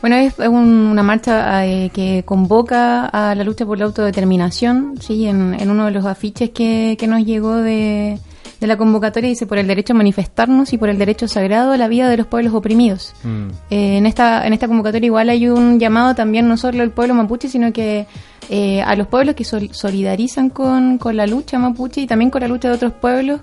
Bueno, 0.00 0.16
es, 0.16 0.38
es 0.38 0.48
un- 0.48 0.86
una 0.92 1.02
marcha 1.02 1.66
eh, 1.66 1.90
que 1.92 2.22
convoca 2.24 3.06
a 3.06 3.34
la 3.34 3.42
lucha 3.42 3.66
por 3.66 3.78
la 3.78 3.86
autodeterminación, 3.86 4.94
¿sí? 5.00 5.26
En, 5.26 5.54
en 5.58 5.70
uno 5.70 5.86
de 5.86 5.90
los 5.90 6.04
afiches 6.06 6.50
que, 6.50 6.96
que 6.98 7.06
nos 7.06 7.24
llegó 7.24 7.56
de, 7.56 8.18
de 8.60 8.66
la 8.66 8.76
convocatoria 8.76 9.28
dice 9.28 9.46
por 9.46 9.58
el 9.58 9.66
derecho 9.66 9.92
a 9.92 9.96
manifestarnos 9.96 10.72
y 10.72 10.78
por 10.78 10.88
el 10.88 10.98
derecho 10.98 11.28
sagrado 11.28 11.72
a 11.72 11.76
la 11.76 11.86
vida 11.88 12.08
de 12.08 12.16
los 12.16 12.26
pueblos 12.26 12.52
oprimidos. 12.54 13.14
Mm. 13.22 13.48
Eh, 13.70 13.96
en 13.98 14.06
esta 14.06 14.46
en 14.46 14.52
esta 14.52 14.66
convocatoria 14.68 15.06
igual 15.06 15.28
hay 15.30 15.48
un 15.48 15.78
llamado 15.78 16.14
también 16.14 16.48
no 16.48 16.56
solo 16.56 16.82
al 16.82 16.90
pueblo 16.90 17.14
mapuche, 17.14 17.48
sino 17.48 17.72
que 17.72 18.06
eh, 18.50 18.80
a 18.82 18.96
los 18.96 19.06
pueblos 19.06 19.34
que 19.34 19.44
sol- 19.44 19.68
solidarizan 19.72 20.50
con, 20.50 20.98
con 20.98 21.16
la 21.16 21.26
lucha 21.26 21.58
mapuche 21.58 22.00
y 22.00 22.06
también 22.06 22.30
con 22.30 22.40
la 22.40 22.48
lucha 22.48 22.68
de 22.68 22.74
otros 22.74 22.92
pueblos. 22.92 23.40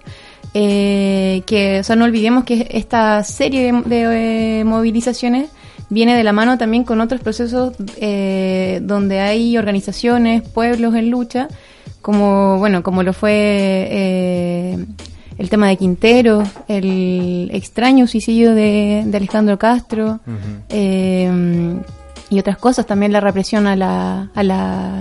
eh, 0.53 1.43
que 1.45 1.79
o 1.79 1.83
sea, 1.83 1.95
no 1.95 2.05
olvidemos 2.05 2.43
que 2.45 2.67
esta 2.71 3.23
serie 3.23 3.71
de, 3.71 3.81
de, 3.83 4.59
eh, 4.59 4.63
movilizaciones 4.63 5.49
viene 5.89 6.15
de 6.15 6.23
la 6.23 6.31
mano 6.33 6.57
también 6.57 6.83
con 6.83 7.01
otros 7.01 7.21
procesos 7.21 7.73
eh, 7.97 8.79
donde 8.83 9.19
hay 9.19 9.57
organizaciones, 9.57 10.41
pueblos 10.41 10.95
en 10.95 11.09
lucha, 11.09 11.47
como 12.05 12.59
bueno, 12.59 12.83
como 12.83 13.01
lo 13.01 13.13
fue 13.13 13.31
eh, 13.89 14.85
el 15.39 15.49
tema 15.49 15.69
de 15.69 15.75
Quintero, 15.77 16.43
el 16.67 17.49
extraño 17.51 18.05
suicidio 18.05 18.53
de, 18.53 19.01
de 19.07 19.17
Alejandro 19.17 19.57
Castro 19.57 20.19
eh, 20.69 21.79
y 22.29 22.39
otras 22.39 22.57
cosas, 22.59 22.85
también 22.85 23.11
la 23.11 23.21
represión 23.21 23.65
a 23.65 23.75
la 23.75 24.29
a 24.35 24.43
la 24.43 24.99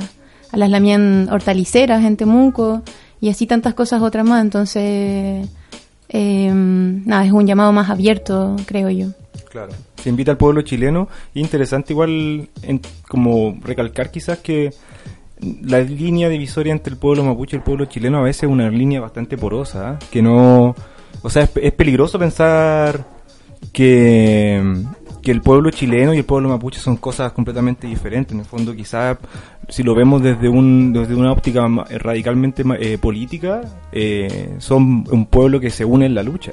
a 0.51 0.57
las 0.57 0.71
lamien 0.71 1.29
hortaliceras 1.31 2.03
en 2.05 2.17
Temuco 2.17 2.81
y 3.21 3.29
así 3.29 3.47
tantas 3.47 3.75
cosas 3.75 4.01
otras 4.01 4.25
más, 4.25 4.41
entonces 4.43 5.47
eh, 6.09 6.51
nada, 6.55 7.27
es 7.27 7.33
un 7.33 7.47
llamado 7.47 7.71
más 7.73 7.91
abierto, 7.91 8.57
creo 8.65 8.89
yo. 8.89 9.09
Claro. 9.51 9.73
Se 10.03 10.09
invita 10.09 10.31
al 10.33 10.37
pueblo 10.39 10.63
chileno. 10.63 11.09
Interesante 11.35 11.93
igual 11.93 12.49
en- 12.63 12.81
como 13.09 13.57
recalcar 13.63 14.11
quizás 14.11 14.39
que 14.39 14.71
la 15.63 15.81
línea 15.81 16.29
divisoria 16.29 16.73
entre 16.73 16.93
el 16.93 16.99
pueblo 16.99 17.25
mapuche 17.25 17.57
y 17.57 17.59
el 17.59 17.63
pueblo 17.65 17.87
chileno 17.87 18.19
a 18.19 18.23
veces 18.23 18.45
es 18.45 18.49
una 18.51 18.69
línea 18.71 19.01
bastante 19.01 19.37
porosa, 19.37 19.99
¿eh? 20.01 20.05
que 20.11 20.23
no... 20.23 20.75
O 21.23 21.31
sea, 21.31 21.45
es, 21.45 21.51
es 21.61 21.73
peligroso 21.73 22.19
pensar 22.19 23.05
que, 23.73 24.63
que 25.23 25.31
el 25.31 25.41
pueblo 25.41 25.71
chileno 25.71 26.13
y 26.15 26.19
el 26.19 26.25
pueblo 26.25 26.49
mapuche 26.49 26.81
son 26.81 26.97
cosas 26.97 27.33
completamente 27.33 27.87
diferentes. 27.87 28.33
En 28.33 28.41
el 28.41 28.47
fondo, 28.47 28.75
quizás 28.75 29.17
si 29.69 29.83
lo 29.83 29.95
vemos 29.95 30.23
desde, 30.23 30.49
un, 30.49 30.93
desde 30.93 31.15
una 31.15 31.33
óptica 31.33 31.67
ma- 31.67 31.85
radicalmente 31.85 32.63
eh, 32.79 32.99
política, 32.99 33.63
eh, 33.93 34.57
son 34.59 35.05
un 35.11 35.27
pueblo 35.27 35.61
que 35.61 35.71
se 35.71 35.85
une 35.85 36.07
en 36.07 36.15
la 36.15 36.23
lucha. 36.23 36.53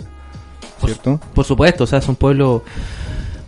¿Cierto? 0.84 1.20
Por 1.36 1.46
supuesto, 1.46 1.84
o 1.84 1.88
sea, 1.88 2.00
es 2.00 2.08
un 2.10 2.16
pueblo 2.16 2.64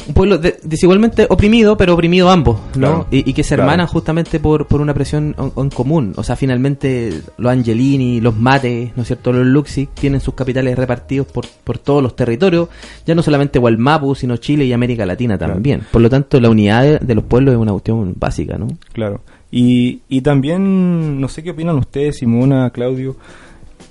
un 0.08 0.14
pueblo 0.14 0.38
de- 0.38 0.58
desigualmente 0.64 1.28
oprimido, 1.30 1.78
pero 1.78 1.94
oprimido 1.94 2.30
ambos, 2.30 2.60
¿no? 2.76 2.88
Claro, 2.88 3.08
y, 3.12 3.30
y 3.30 3.34
que 3.34 3.44
se 3.44 3.56
claro. 3.56 3.64
hermanan 3.72 3.88
justamente 3.88 4.40
por, 4.40 4.68
por 4.68 4.82
una 4.82 4.94
presión 4.94 5.36
en, 5.38 5.52
en 5.56 5.70
común. 5.70 6.14
O 6.18 6.24
sea, 6.24 6.36
finalmente 6.36 7.22
los 7.38 7.52
Angelini, 7.52 8.22
los 8.22 8.36
Mates, 8.38 8.92
¿no 8.96 9.02
es 9.02 9.08
cierto? 9.08 9.32
Los 9.32 9.46
Luxi 9.46 9.88
tienen 9.94 10.20
sus 10.20 10.34
capitales 10.34 10.78
repartidos 10.78 11.28
por, 11.28 11.46
por 11.64 11.78
todos 11.78 12.04
los 12.04 12.16
territorios, 12.16 12.70
ya 13.06 13.16
no 13.16 13.22
solamente 13.24 13.60
Gualmapu, 13.60 14.16
sino 14.16 14.38
Chile 14.38 14.66
y 14.66 14.74
América 14.74 15.06
Latina 15.06 15.38
también. 15.38 15.82
Por 15.92 16.02
lo 16.02 16.10
tanto, 16.10 16.40
la 16.40 16.50
unidad 16.50 16.84
de, 16.84 17.00
de 17.00 17.16
los 17.16 17.24
pueblos 17.24 17.54
es 17.54 17.60
una 17.60 17.72
cuestión 17.72 18.16
básica, 18.18 18.58
¿no? 18.58 18.68
Claro. 18.92 19.22
Y, 19.52 20.02
y 20.10 20.22
también, 20.22 21.22
no 21.22 21.28
sé 21.28 21.44
qué 21.44 21.52
opinan 21.52 21.78
ustedes, 21.78 22.18
Simona, 22.18 22.72
Claudio, 22.72 23.16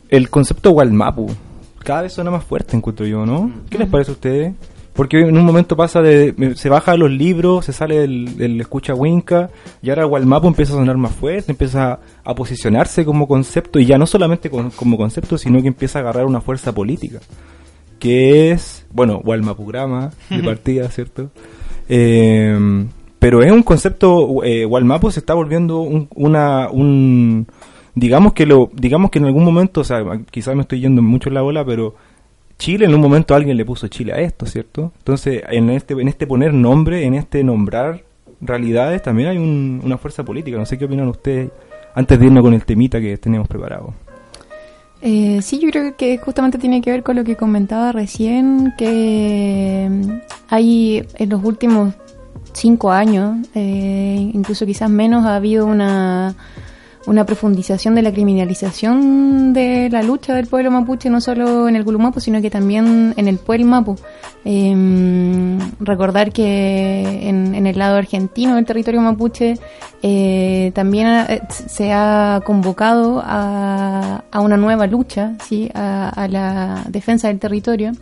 el 0.09 0.29
concepto 0.29 0.73
Walmapu. 0.73 1.31
Cada 1.85 2.03
vez 2.03 2.13
suena 2.13 2.31
más 2.31 2.45
fuerte, 2.45 2.77
encuentro 2.77 3.07
yo, 3.07 3.25
¿no? 3.27 3.51
¿Qué 3.71 3.79
les 3.79 3.89
parece 3.89 4.11
a 4.11 4.15
ustedes? 4.15 4.55
Porque 4.93 5.21
en 5.21 5.39
un 5.39 5.45
momento 5.47 5.75
pasa 5.77 6.03
de. 6.03 6.53
Se 6.55 6.69
baja 6.69 6.93
de 6.93 6.99
los 6.99 7.11
libros, 7.11 7.65
se 7.65 7.73
sale 7.73 7.99
del, 8.01 8.37
del 8.37 8.61
escucha 8.61 8.95
Winca, 8.95 9.49
y 9.81 9.89
ahora 9.89 10.07
Walmapu 10.07 10.49
empieza 10.49 10.75
a 10.75 10.77
sonar 10.77 10.99
más 10.99 11.13
fuerte, 11.13 11.51
empieza 11.53 11.99
a 12.23 12.35
posicionarse 12.35 13.05
como 13.05 13.27
concepto, 13.27 13.79
y 13.79 13.87
ya 13.87 13.97
no 13.97 14.07
solamente 14.07 14.51
con- 14.51 14.71
como 14.71 14.97
concepto, 14.99 15.39
sino 15.39 15.63
que 15.63 15.69
empieza 15.69 15.99
a 15.99 16.03
agarrar 16.03 16.27
una 16.27 16.41
fuerza 16.43 16.75
política. 16.75 17.21
Que 17.99 18.51
es, 18.51 18.85
bueno, 18.93 19.21
Walmapugrama 19.25 20.11
de 20.29 20.43
partida, 20.43 20.89
¿cierto? 20.91 21.31
Eh, 21.89 22.87
pero 23.19 23.43
es 23.43 23.53
un 23.53 23.63
concepto, 23.63 24.43
eh, 24.45 24.67
Walmapu 24.67 25.11
se 25.11 25.21
está 25.21 25.35
volviendo 25.35 25.81
un, 25.81 26.09
una, 26.15 26.69
un, 26.71 27.47
digamos 27.95 28.33
que 28.33 28.45
lo, 28.47 28.71
digamos 28.75 29.11
que 29.11 29.21
en 29.21 29.27
algún 29.27 29.45
momento, 29.45 29.83
o 29.83 29.85
sea, 29.85 30.03
quizás 30.31 30.57
me 30.57 30.63
estoy 30.63 30.81
yendo 30.81 31.01
mucho 31.03 31.29
en 31.29 31.35
la 31.37 31.43
bola, 31.43 31.65
pero 31.65 31.95
Chile 32.63 32.85
en 32.85 32.95
un 32.95 33.01
momento 33.01 33.35
alguien 33.35 33.57
le 33.57 33.65
puso 33.65 33.89
Chile 33.89 34.13
a 34.13 34.21
esto, 34.21 34.47
¿cierto? 34.47 34.93
Entonces, 34.99 35.43
en 35.51 35.69
este, 35.71 35.95
en 35.95 36.07
este 36.07 36.29
poner 36.29 36.55
nombre, 36.55 37.05
en 37.05 37.15
este 37.15 37.43
nombrar 37.43 38.03
realidades, 38.41 39.03
también 39.03 39.31
hay 39.31 39.37
un- 39.39 39.81
una 39.85 39.99
fuerza 39.99 40.25
política. 40.25 40.57
No 40.59 40.65
sé 40.65 40.79
qué 40.79 40.85
opinan 40.85 41.09
ustedes 41.09 41.51
antes 41.93 42.21
de 42.21 42.27
irnos 42.27 42.45
con 42.45 42.55
el 42.55 42.65
temita 42.65 43.01
que 43.01 43.17
tenemos 43.17 43.49
preparado. 43.49 43.95
Eh, 45.01 45.41
sí, 45.43 45.59
yo 45.59 45.69
creo 45.71 45.97
que 45.97 46.19
justamente 46.19 46.57
tiene 46.59 46.81
que 46.81 46.93
ver 46.93 47.03
con 47.03 47.17
lo 47.17 47.25
que 47.25 47.35
comentaba 47.35 47.91
recién, 47.91 48.73
que 48.79 49.89
hay 50.49 51.05
en 51.17 51.29
los 51.29 51.43
últimos 51.43 51.95
cinco 52.53 52.93
años, 52.93 53.39
eh, 53.57 54.31
incluso 54.35 54.65
quizás 54.67 54.89
menos, 54.89 55.25
ha 55.25 55.35
habido 55.35 55.67
una, 55.67 56.37
una 57.07 57.27
profundización 57.27 57.95
de 57.95 58.03
la 58.03 58.13
criminalización 58.13 59.53
de 59.53 59.89
la 59.91 60.03
lucha 60.03 60.35
del 60.35 60.47
pueblo 60.47 60.71
mapuche, 60.71 61.11
no 61.11 61.21
solo 61.21 61.69
en 61.69 61.77
el 61.77 61.85
Gulumapu, 61.85 62.21
sino 62.21 62.41
que 62.41 62.51
también 62.51 63.15
en 63.17 63.29
el 63.29 63.39
Pueblo 63.39 63.67
Mapu. 63.67 63.97
Eh, 64.45 65.59
recordar 65.81 66.33
que 66.33 67.29
en, 67.29 67.55
en 67.55 67.67
el 67.67 67.79
lado 67.79 67.97
argentino 67.97 68.57
del 68.57 68.65
territorio 68.65 69.01
mapuche 69.01 69.55
eh, 70.03 70.73
también 70.75 71.07
eh, 71.07 71.43
se 71.49 71.93
ha 71.93 72.41
convocado 72.45 73.23
a, 73.25 74.25
a 74.31 74.41
una 74.41 74.57
nueva 74.57 74.87
lucha, 74.87 75.35
¿sí? 75.47 75.71
a, 75.75 76.09
a 76.09 76.29
la 76.29 76.85
defensa 76.89 77.29
del 77.29 77.39
territorio. 77.39 77.93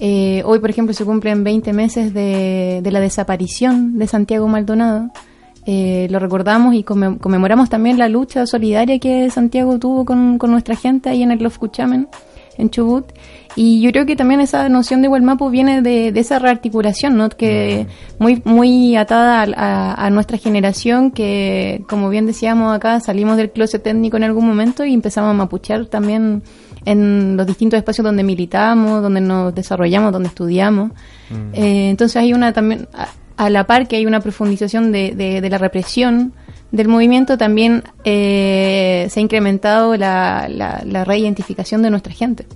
Eh, 0.00 0.42
hoy, 0.44 0.58
por 0.58 0.70
ejemplo, 0.70 0.94
se 0.94 1.04
cumplen 1.04 1.44
20 1.44 1.72
meses 1.72 2.14
de, 2.14 2.80
de 2.82 2.90
la 2.90 3.00
desaparición 3.00 3.98
de 3.98 4.06
Santiago 4.06 4.48
Maldonado. 4.48 5.10
Eh, 5.70 6.06
lo 6.10 6.18
recordamos 6.18 6.74
y 6.74 6.82
conmem- 6.82 7.18
conmemoramos 7.18 7.68
también 7.68 7.98
la 7.98 8.08
lucha 8.08 8.46
solidaria 8.46 8.98
que 8.98 9.28
Santiago 9.30 9.78
tuvo 9.78 10.06
con, 10.06 10.38
con 10.38 10.50
nuestra 10.50 10.74
gente 10.76 11.10
ahí 11.10 11.22
en 11.22 11.30
el 11.30 11.40
Lofcuchamen. 11.42 12.08
en 12.56 12.70
Chubut. 12.70 13.04
Y 13.54 13.80
yo 13.82 13.90
creo 13.92 14.06
que 14.06 14.16
también 14.16 14.40
esa 14.40 14.68
noción 14.68 15.02
de 15.02 15.08
Mapu 15.08 15.50
viene 15.50 15.82
de, 15.82 16.10
de 16.10 16.20
esa 16.20 16.38
rearticulación, 16.38 17.16
¿no? 17.16 17.28
Que 17.28 17.86
muy, 18.18 18.40
muy 18.44 18.96
atada 18.96 19.42
a, 19.56 20.06
a, 20.06 20.10
nuestra 20.10 20.38
generación, 20.38 21.10
que 21.10 21.82
como 21.88 22.08
bien 22.08 22.24
decíamos 22.26 22.74
acá, 22.74 22.98
salimos 23.00 23.36
del 23.36 23.50
closet 23.50 23.82
técnico 23.82 24.16
en 24.16 24.24
algún 24.24 24.46
momento 24.46 24.84
y 24.84 24.94
empezamos 24.94 25.30
a 25.30 25.34
mapuchear 25.34 25.86
también 25.86 26.42
en 26.84 27.36
los 27.36 27.46
distintos 27.46 27.76
espacios 27.78 28.04
donde 28.04 28.22
militamos, 28.22 29.02
donde 29.02 29.20
nos 29.20 29.54
desarrollamos, 29.54 30.12
donde 30.12 30.28
estudiamos. 30.28 30.92
Eh, 31.52 31.90
entonces 31.90 32.16
hay 32.16 32.32
una 32.32 32.52
también, 32.52 32.88
a, 33.38 33.50
la 33.50 33.66
par 33.66 33.88
que 33.88 33.96
hay 33.96 34.06
una 34.06 34.20
profundización 34.20 34.92
de, 34.92 35.12
de, 35.14 35.48
la 35.48 35.58
represión 35.58 36.32
del 36.72 36.88
movimiento, 36.88 37.38
también 37.38 37.82
eh, 38.04 39.06
se 39.10 39.20
ha 39.20 39.22
incrementado 39.22 39.96
la, 39.96 40.48
la, 40.50 40.82
la 40.84 41.04
reidentificación 41.04 41.82
de 41.82 41.90
nuestra 41.90 42.12
gente. 42.12 42.46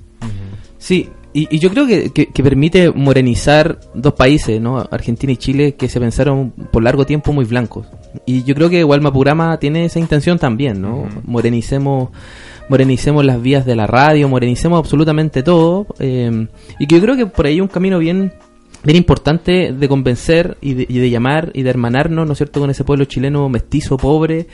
Sí, 0.78 1.08
y, 1.34 1.58
yo 1.58 1.70
creo 1.70 1.86
que, 1.86 2.10
que, 2.10 2.42
permite 2.42 2.90
morenizar 2.90 3.80
dos 3.94 4.12
países, 4.14 4.60
¿no? 4.60 4.86
Argentina 4.90 5.32
y 5.32 5.36
Chile, 5.36 5.74
que 5.76 5.88
se 5.88 5.98
pensaron 5.98 6.50
por 6.50 6.82
largo 6.82 7.06
tiempo 7.06 7.32
muy 7.32 7.44
blancos. 7.46 7.86
Y 8.26 8.42
yo 8.42 8.54
creo 8.54 8.68
que 8.68 8.84
Purama 8.84 9.56
tiene 9.58 9.86
esa 9.86 9.98
intención 9.98 10.38
también, 10.38 10.82
¿no? 10.82 11.06
Morenicemos 11.24 12.10
morenicemos 12.68 13.24
las 13.24 13.40
vías 13.40 13.66
de 13.66 13.76
la 13.76 13.86
radio, 13.86 14.28
morenicemos 14.28 14.78
absolutamente 14.78 15.42
todo. 15.42 15.86
Eh, 15.98 16.46
y 16.78 16.86
que 16.86 16.96
yo 16.96 17.02
creo 17.02 17.16
que 17.16 17.26
por 17.26 17.46
ahí 17.46 17.54
hay 17.54 17.60
un 17.60 17.68
camino 17.68 17.98
bien 17.98 18.32
bien 18.84 18.96
importante 18.96 19.72
de 19.72 19.88
convencer 19.88 20.56
y 20.60 20.74
de, 20.74 20.86
y 20.88 20.98
de, 20.98 21.10
llamar 21.10 21.50
y 21.54 21.62
de 21.62 21.70
hermanarnos, 21.70 22.26
¿no 22.26 22.32
es 22.32 22.38
cierto?, 22.38 22.60
con 22.60 22.70
ese 22.70 22.84
pueblo 22.84 23.04
chileno 23.04 23.48
mestizo, 23.48 23.96
pobre, 23.96 24.46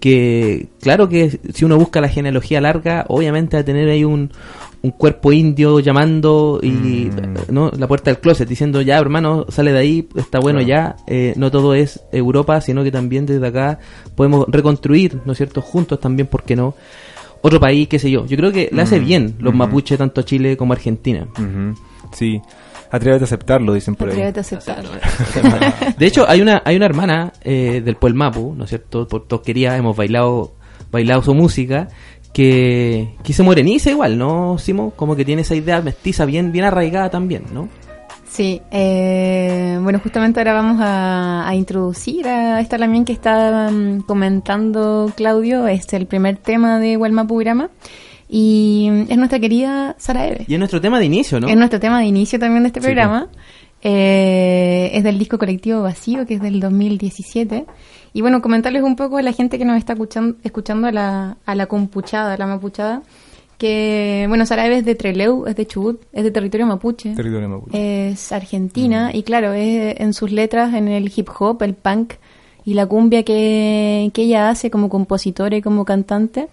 que 0.00 0.68
claro 0.80 1.08
que 1.08 1.40
si 1.52 1.64
uno 1.64 1.76
busca 1.78 2.00
la 2.00 2.08
genealogía 2.08 2.60
larga, 2.60 3.04
obviamente 3.08 3.56
va 3.56 3.62
a 3.62 3.64
tener 3.64 3.88
ahí 3.88 4.04
un, 4.04 4.30
un 4.82 4.90
cuerpo 4.90 5.32
indio 5.32 5.80
llamando 5.80 6.60
y 6.62 6.68
mm. 6.68 7.52
no 7.52 7.70
la 7.76 7.88
puerta 7.88 8.10
del 8.10 8.20
closet 8.20 8.48
diciendo 8.48 8.82
ya 8.82 8.98
hermano 8.98 9.46
sale 9.48 9.72
de 9.72 9.78
ahí 9.78 10.08
está 10.14 10.38
bueno 10.38 10.60
ya 10.60 10.96
eh, 11.06 11.34
no 11.36 11.50
todo 11.50 11.74
es 11.74 12.00
Europa 12.12 12.60
sino 12.60 12.84
que 12.84 12.92
también 12.92 13.26
desde 13.26 13.46
acá 13.46 13.80
podemos 14.14 14.46
reconstruir 14.48 15.20
no 15.24 15.32
es 15.32 15.38
cierto 15.38 15.60
juntos 15.60 15.98
también 15.98 16.28
por 16.28 16.44
qué 16.44 16.54
no 16.54 16.74
otro 17.42 17.58
país 17.58 17.88
qué 17.88 17.98
sé 17.98 18.10
yo 18.10 18.26
yo 18.26 18.36
creo 18.36 18.52
que 18.52 18.68
le 18.70 18.82
hace 18.82 19.00
mm. 19.00 19.04
bien 19.04 19.34
los 19.40 19.54
mapuches 19.54 19.98
tanto 19.98 20.20
a 20.20 20.24
Chile 20.24 20.56
como 20.56 20.72
a 20.72 20.76
Argentina. 20.76 21.26
Sí 22.12 22.40
Atrévete 22.90 23.24
a 23.24 23.26
aceptarlo, 23.26 23.74
dicen 23.74 23.94
por 23.94 24.08
Atrévete 24.08 24.40
a 24.40 24.42
aceptarlo. 24.42 24.90
de 25.98 26.06
hecho, 26.06 26.28
hay 26.28 26.40
una 26.40 26.62
hay 26.64 26.76
una 26.76 26.86
hermana 26.86 27.32
eh, 27.42 27.82
del 27.84 27.96
pueblo 27.96 28.18
Mapu, 28.18 28.54
¿no 28.56 28.64
es 28.64 28.70
cierto? 28.70 29.06
Por 29.06 29.26
toquería 29.26 29.76
hemos 29.76 29.96
bailado 29.96 30.54
bailado 30.90 31.22
su 31.22 31.34
música 31.34 31.88
que, 32.32 33.14
que 33.24 33.32
se 33.32 33.42
moreniza 33.42 33.90
igual, 33.90 34.18
¿no, 34.18 34.58
Simo? 34.58 34.90
Como 34.90 35.16
que 35.16 35.24
tiene 35.24 35.42
esa 35.42 35.54
idea 35.54 35.80
mestiza 35.80 36.24
bien, 36.26 36.52
bien 36.52 36.64
arraigada 36.66 37.10
también, 37.10 37.44
¿no? 37.52 37.68
Sí, 38.28 38.60
eh, 38.70 39.78
bueno, 39.80 39.98
justamente 39.98 40.40
ahora 40.40 40.52
vamos 40.52 40.76
a, 40.82 41.50
introducir 41.54 42.28
a 42.28 42.60
esta 42.60 42.76
también 42.76 43.06
que 43.06 43.14
está 43.14 43.70
mm, 43.70 44.00
comentando 44.00 45.10
Claudio, 45.16 45.66
es 45.66 45.90
el 45.94 46.06
primer 46.06 46.36
tema 46.36 46.78
de 46.78 46.98
Grama 46.98 47.26
y 48.28 48.90
es 49.08 49.16
nuestra 49.16 49.38
querida 49.38 49.94
Sara 49.98 50.26
Eve. 50.26 50.44
Y 50.48 50.54
es 50.54 50.58
nuestro 50.58 50.80
tema 50.80 50.98
de 50.98 51.04
inicio, 51.04 51.40
¿no? 51.40 51.48
Es 51.48 51.56
nuestro 51.56 51.78
tema 51.78 52.00
de 52.00 52.06
inicio 52.06 52.38
también 52.38 52.62
de 52.62 52.68
este 52.68 52.80
programa. 52.80 53.28
Eh, 53.82 54.90
es 54.94 55.04
del 55.04 55.18
disco 55.18 55.38
colectivo 55.38 55.82
Vacío, 55.82 56.26
que 56.26 56.34
es 56.34 56.42
del 56.42 56.58
2017. 56.60 57.66
Y 58.12 58.20
bueno, 58.20 58.42
comentarles 58.42 58.82
un 58.82 58.96
poco 58.96 59.18
a 59.18 59.22
la 59.22 59.32
gente 59.32 59.58
que 59.58 59.64
nos 59.64 59.76
está 59.76 59.92
escuchando, 59.92 60.36
escuchando 60.42 60.88
a 60.88 60.92
la, 60.92 61.36
a 61.44 61.54
la 61.54 61.66
compuchada, 61.66 62.34
a 62.34 62.36
la 62.36 62.46
mapuchada, 62.46 63.02
que, 63.58 64.26
bueno, 64.28 64.44
Sarajevo 64.44 64.74
es 64.74 64.84
de 64.84 64.94
Treleu, 64.94 65.46
es 65.46 65.56
de 65.56 65.66
Chubut, 65.66 66.02
es 66.12 66.24
de 66.24 66.30
territorio 66.30 66.66
mapuche. 66.66 67.14
Territorio 67.14 67.48
mapuche. 67.48 68.10
Es 68.10 68.32
argentina 68.32 69.10
y 69.14 69.22
claro, 69.22 69.52
es 69.52 70.00
en 70.00 70.12
sus 70.14 70.32
letras, 70.32 70.74
en 70.74 70.88
el 70.88 71.12
hip 71.14 71.28
hop, 71.38 71.62
el 71.62 71.74
punk 71.74 72.14
y 72.64 72.74
la 72.74 72.86
cumbia 72.86 73.22
que, 73.22 74.10
que 74.12 74.22
ella 74.22 74.50
hace 74.50 74.70
como 74.70 74.88
compositora 74.88 75.56
y 75.56 75.62
como 75.62 75.84
cantante. 75.84 76.48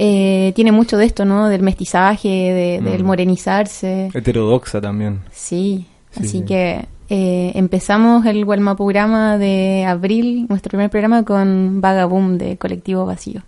Eh, 0.00 0.52
tiene 0.54 0.70
mucho 0.70 0.96
de 0.96 1.06
esto, 1.06 1.24
¿no? 1.24 1.48
Del 1.48 1.62
mestizaje, 1.62 2.28
de, 2.28 2.80
del 2.88 3.02
mm. 3.02 3.06
morenizarse. 3.06 4.10
Heterodoxa 4.14 4.80
también. 4.80 5.22
Sí, 5.32 5.86
así 6.16 6.42
que 6.42 6.86
eh, 7.08 7.50
empezamos 7.56 8.24
el 8.24 8.44
programa 8.76 9.38
de 9.38 9.84
abril, 9.84 10.46
nuestro 10.48 10.70
primer 10.70 10.88
programa, 10.88 11.24
con 11.24 11.80
Vagaboom 11.80 12.38
de 12.38 12.56
Colectivo 12.58 13.06
Vacío. 13.06 13.42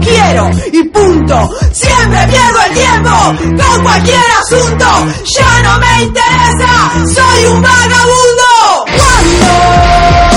Quiero? 0.00 0.50
Y 0.72 0.82
punto, 0.84 1.50
siempre 1.72 2.26
pierdo 2.26 2.60
el 2.66 2.74
tiempo 2.74 3.10
con 3.62 3.82
cualquier 3.82 4.20
asunto, 4.40 4.86
ya 5.24 5.62
no 5.62 5.78
me 5.78 6.02
interesa, 6.02 6.92
soy 7.14 7.44
un 7.46 7.62
vagabundo. 7.62 8.48
Cuando 8.86 10.27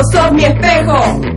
ojos, 0.00 0.06
sos 0.12 0.32
mi 0.32 0.44
espejo. 0.44 1.29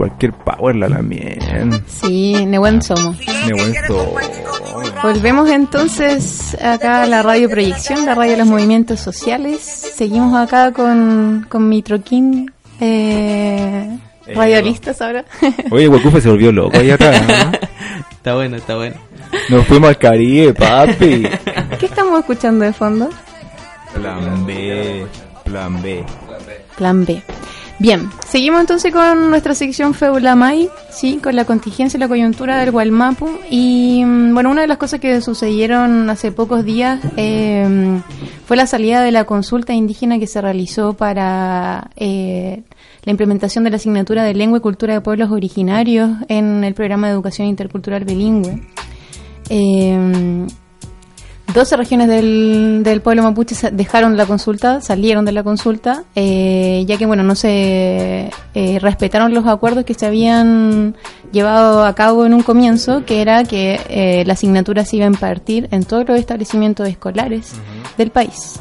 Cualquier 0.00 0.32
power 0.32 0.76
la 0.76 0.88
también. 0.88 1.38
Sí, 1.86 2.46
Nehuen 2.46 2.80
somos. 2.80 3.18
Me 3.46 3.52
buen 3.52 3.74
so- 3.86 4.14
Volvemos 5.02 5.50
entonces 5.50 6.56
acá 6.62 7.02
a 7.02 7.06
la 7.06 7.22
radio 7.22 7.50
proyección, 7.50 8.06
la 8.06 8.14
radio 8.14 8.32
de 8.32 8.38
los 8.38 8.46
movimientos 8.46 8.98
sociales. 9.00 9.60
Seguimos 9.60 10.34
acá 10.34 10.72
con, 10.72 11.44
con 11.50 11.68
mi 11.68 11.82
troquín 11.82 12.50
eh, 12.80 13.98
Eh, 14.26 14.34
radialistas 14.34 15.02
ahora. 15.02 15.26
Oye, 15.70 15.86
Huecufe 15.86 16.22
se 16.22 16.30
volvió 16.30 16.50
loco 16.50 16.78
ahí 16.78 16.90
atrás. 16.90 17.20
¿no? 17.28 17.52
Está 18.10 18.34
bueno, 18.36 18.56
está 18.56 18.76
bueno. 18.76 18.96
Nos 19.50 19.66
fuimos 19.66 19.88
al 19.90 19.98
Caribe, 19.98 20.52
papi. 20.54 21.26
¿Qué 21.78 21.86
estamos 21.86 22.20
escuchando 22.20 22.64
de 22.64 22.72
fondo? 22.72 23.08
Plan 23.94 24.46
B, 24.46 25.06
plan 25.44 25.82
B. 25.82 26.04
Plan 26.76 27.04
B. 27.04 27.22
Bien, 27.80 28.10
seguimos 28.28 28.60
entonces 28.60 28.92
con 28.92 29.30
nuestra 29.30 29.54
sección 29.54 29.94
Feulamay, 29.94 30.68
sí, 30.90 31.16
con 31.16 31.34
la 31.34 31.46
contingencia 31.46 31.96
y 31.96 32.00
la 32.00 32.08
coyuntura 32.08 32.58
del 32.58 32.72
Gualmapu. 32.72 33.26
Y 33.48 34.04
mm, 34.04 34.34
bueno, 34.34 34.50
una 34.50 34.60
de 34.60 34.66
las 34.66 34.76
cosas 34.76 35.00
que 35.00 35.22
sucedieron 35.22 36.10
hace 36.10 36.30
pocos 36.30 36.62
días 36.62 37.00
eh, 37.16 38.02
fue 38.44 38.58
la 38.58 38.66
salida 38.66 39.00
de 39.00 39.12
la 39.12 39.24
consulta 39.24 39.72
indígena 39.72 40.18
que 40.18 40.26
se 40.26 40.42
realizó 40.42 40.92
para 40.92 41.90
eh, 41.96 42.64
la 43.04 43.12
implementación 43.12 43.64
de 43.64 43.70
la 43.70 43.76
asignatura 43.76 44.24
de 44.24 44.34
lengua 44.34 44.58
y 44.58 44.60
cultura 44.60 44.92
de 44.92 45.00
pueblos 45.00 45.30
originarios 45.30 46.10
en 46.28 46.62
el 46.64 46.74
programa 46.74 47.06
de 47.06 47.14
educación 47.14 47.48
intercultural 47.48 48.04
bilingüe. 48.04 48.60
Eh, 49.48 50.46
12 51.52 51.76
regiones 51.76 52.08
del, 52.08 52.82
del 52.84 53.00
pueblo 53.00 53.22
mapuche 53.22 53.54
dejaron 53.72 54.16
la 54.16 54.26
consulta, 54.26 54.80
salieron 54.80 55.24
de 55.24 55.32
la 55.32 55.42
consulta, 55.42 56.04
eh, 56.14 56.84
ya 56.86 56.96
que 56.96 57.06
bueno 57.06 57.22
no 57.22 57.34
se 57.34 58.30
eh, 58.54 58.78
respetaron 58.80 59.34
los 59.34 59.46
acuerdos 59.46 59.84
que 59.84 59.94
se 59.94 60.06
habían 60.06 60.94
llevado 61.32 61.84
a 61.84 61.94
cabo 61.94 62.26
en 62.26 62.34
un 62.34 62.42
comienzo, 62.42 63.04
que 63.04 63.20
era 63.22 63.44
que 63.44 63.80
eh, 63.88 64.24
la 64.26 64.34
asignatura 64.34 64.84
se 64.84 64.96
iba 64.96 65.06
a 65.06 65.08
impartir 65.08 65.68
en 65.70 65.84
todos 65.84 66.06
los 66.08 66.18
establecimientos 66.18 66.88
escolares 66.88 67.52
del 67.98 68.10
país. 68.10 68.60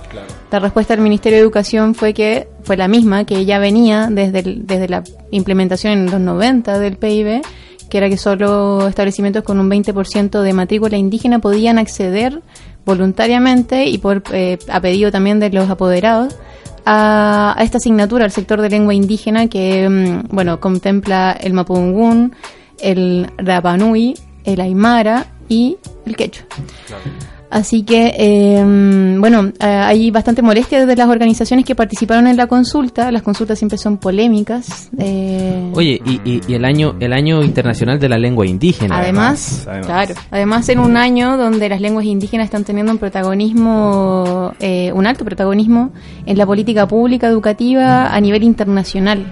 La 0.51 0.59
respuesta 0.59 0.95
del 0.95 1.03
Ministerio 1.03 1.37
de 1.37 1.43
Educación 1.43 1.93
fue 1.95 2.13
que 2.13 2.47
fue 2.63 2.75
la 2.77 2.87
misma 2.87 3.23
que 3.25 3.45
ya 3.45 3.59
venía 3.59 4.07
desde, 4.11 4.39
el- 4.39 4.65
desde 4.65 4.87
la 4.89 5.03
implementación 5.31 5.93
en 5.93 6.05
los 6.11 6.19
90 6.19 6.79
del 6.79 6.97
PIB, 6.97 7.41
que 7.89 7.97
era 7.97 8.07
que 8.09 8.17
solo 8.17 8.87
establecimientos 8.87 9.43
con 9.43 9.59
un 9.59 9.67
20% 9.69 10.41
de 10.41 10.53
matrícula 10.53 10.95
indígena 10.97 11.39
podían 11.39 11.79
acceder 11.79 12.39
voluntariamente 12.89 13.85
y 13.85 13.99
por 13.99 14.23
eh, 14.33 14.57
a 14.67 14.81
pedido 14.81 15.11
también 15.11 15.39
de 15.39 15.51
los 15.51 15.69
apoderados 15.69 16.35
a, 16.85 17.53
a 17.55 17.63
esta 17.63 17.77
asignatura 17.77 18.25
al 18.25 18.31
sector 18.31 18.61
de 18.61 18.69
lengua 18.69 18.95
indígena 18.95 19.47
que 19.47 19.87
mm, 19.87 20.35
bueno 20.35 20.59
contempla 20.59 21.37
el 21.39 21.53
mapungún, 21.53 22.33
el 22.79 23.29
rapanui, 23.37 24.15
el 24.43 24.59
aymara 24.59 25.27
y 25.47 25.77
el 26.07 26.15
quechua. 26.15 26.47
Así 27.51 27.81
que, 27.83 28.13
eh, 28.17 28.63
bueno, 29.19 29.51
eh, 29.59 29.65
hay 29.65 30.11
bastante 30.11 30.41
molestia 30.43 30.79
desde 30.81 30.95
las 30.95 31.07
organizaciones 31.09 31.65
que 31.65 31.73
participaron 31.73 32.27
en 32.27 32.37
la 32.37 32.45
consulta. 32.45 33.11
Las 33.11 33.23
consultas 33.23 33.57
siempre 33.57 33.77
son 33.79 33.97
polémicas. 33.97 34.89
eh, 34.99 35.71
Oye, 35.73 35.99
y, 36.05 36.21
y- 36.29 36.41
y 36.47 36.53
el 36.53 36.63
año 36.65 36.95
el 36.99 37.11
año 37.11 37.41
internacional 37.43 37.99
de 37.99 38.07
la 38.09 38.17
lengua 38.19 38.45
indígena. 38.45 38.97
Además, 38.99 39.65
además. 39.67 39.85
claro, 39.87 40.13
además 40.31 40.69
en 40.69 40.79
un 40.79 40.95
año 40.95 41.37
donde 41.37 41.69
las 41.69 41.81
lenguas 41.81 42.05
indígenas 42.05 42.45
están 42.45 42.63
teniendo 42.65 42.91
un 42.91 42.97
protagonismo, 42.99 44.53
eh, 44.59 44.91
un 44.93 45.07
alto 45.07 45.25
protagonismo 45.25 45.91
en 46.25 46.37
la 46.37 46.45
política 46.45 46.87
pública 46.87 47.27
educativa 47.27 48.13
a 48.13 48.21
nivel 48.21 48.43
internacional. 48.43 49.25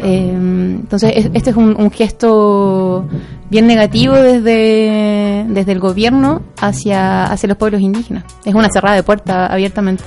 Eh, 0.00 0.30
entonces, 0.34 1.12
es- 1.16 1.30
este 1.34 1.50
es 1.50 1.56
un, 1.56 1.76
un 1.78 1.90
gesto 1.90 3.06
bien 3.50 3.66
negativo 3.66 4.14
desde, 4.14 5.44
desde 5.48 5.72
el 5.72 5.80
gobierno 5.80 6.42
hacia, 6.60 7.24
hacia 7.26 7.48
los 7.48 7.56
pueblos 7.56 7.80
indígenas. 7.80 8.24
Es 8.44 8.54
una 8.54 8.68
cerrada 8.70 8.96
de 8.96 9.02
puerta 9.02 9.46
abiertamente. 9.46 10.02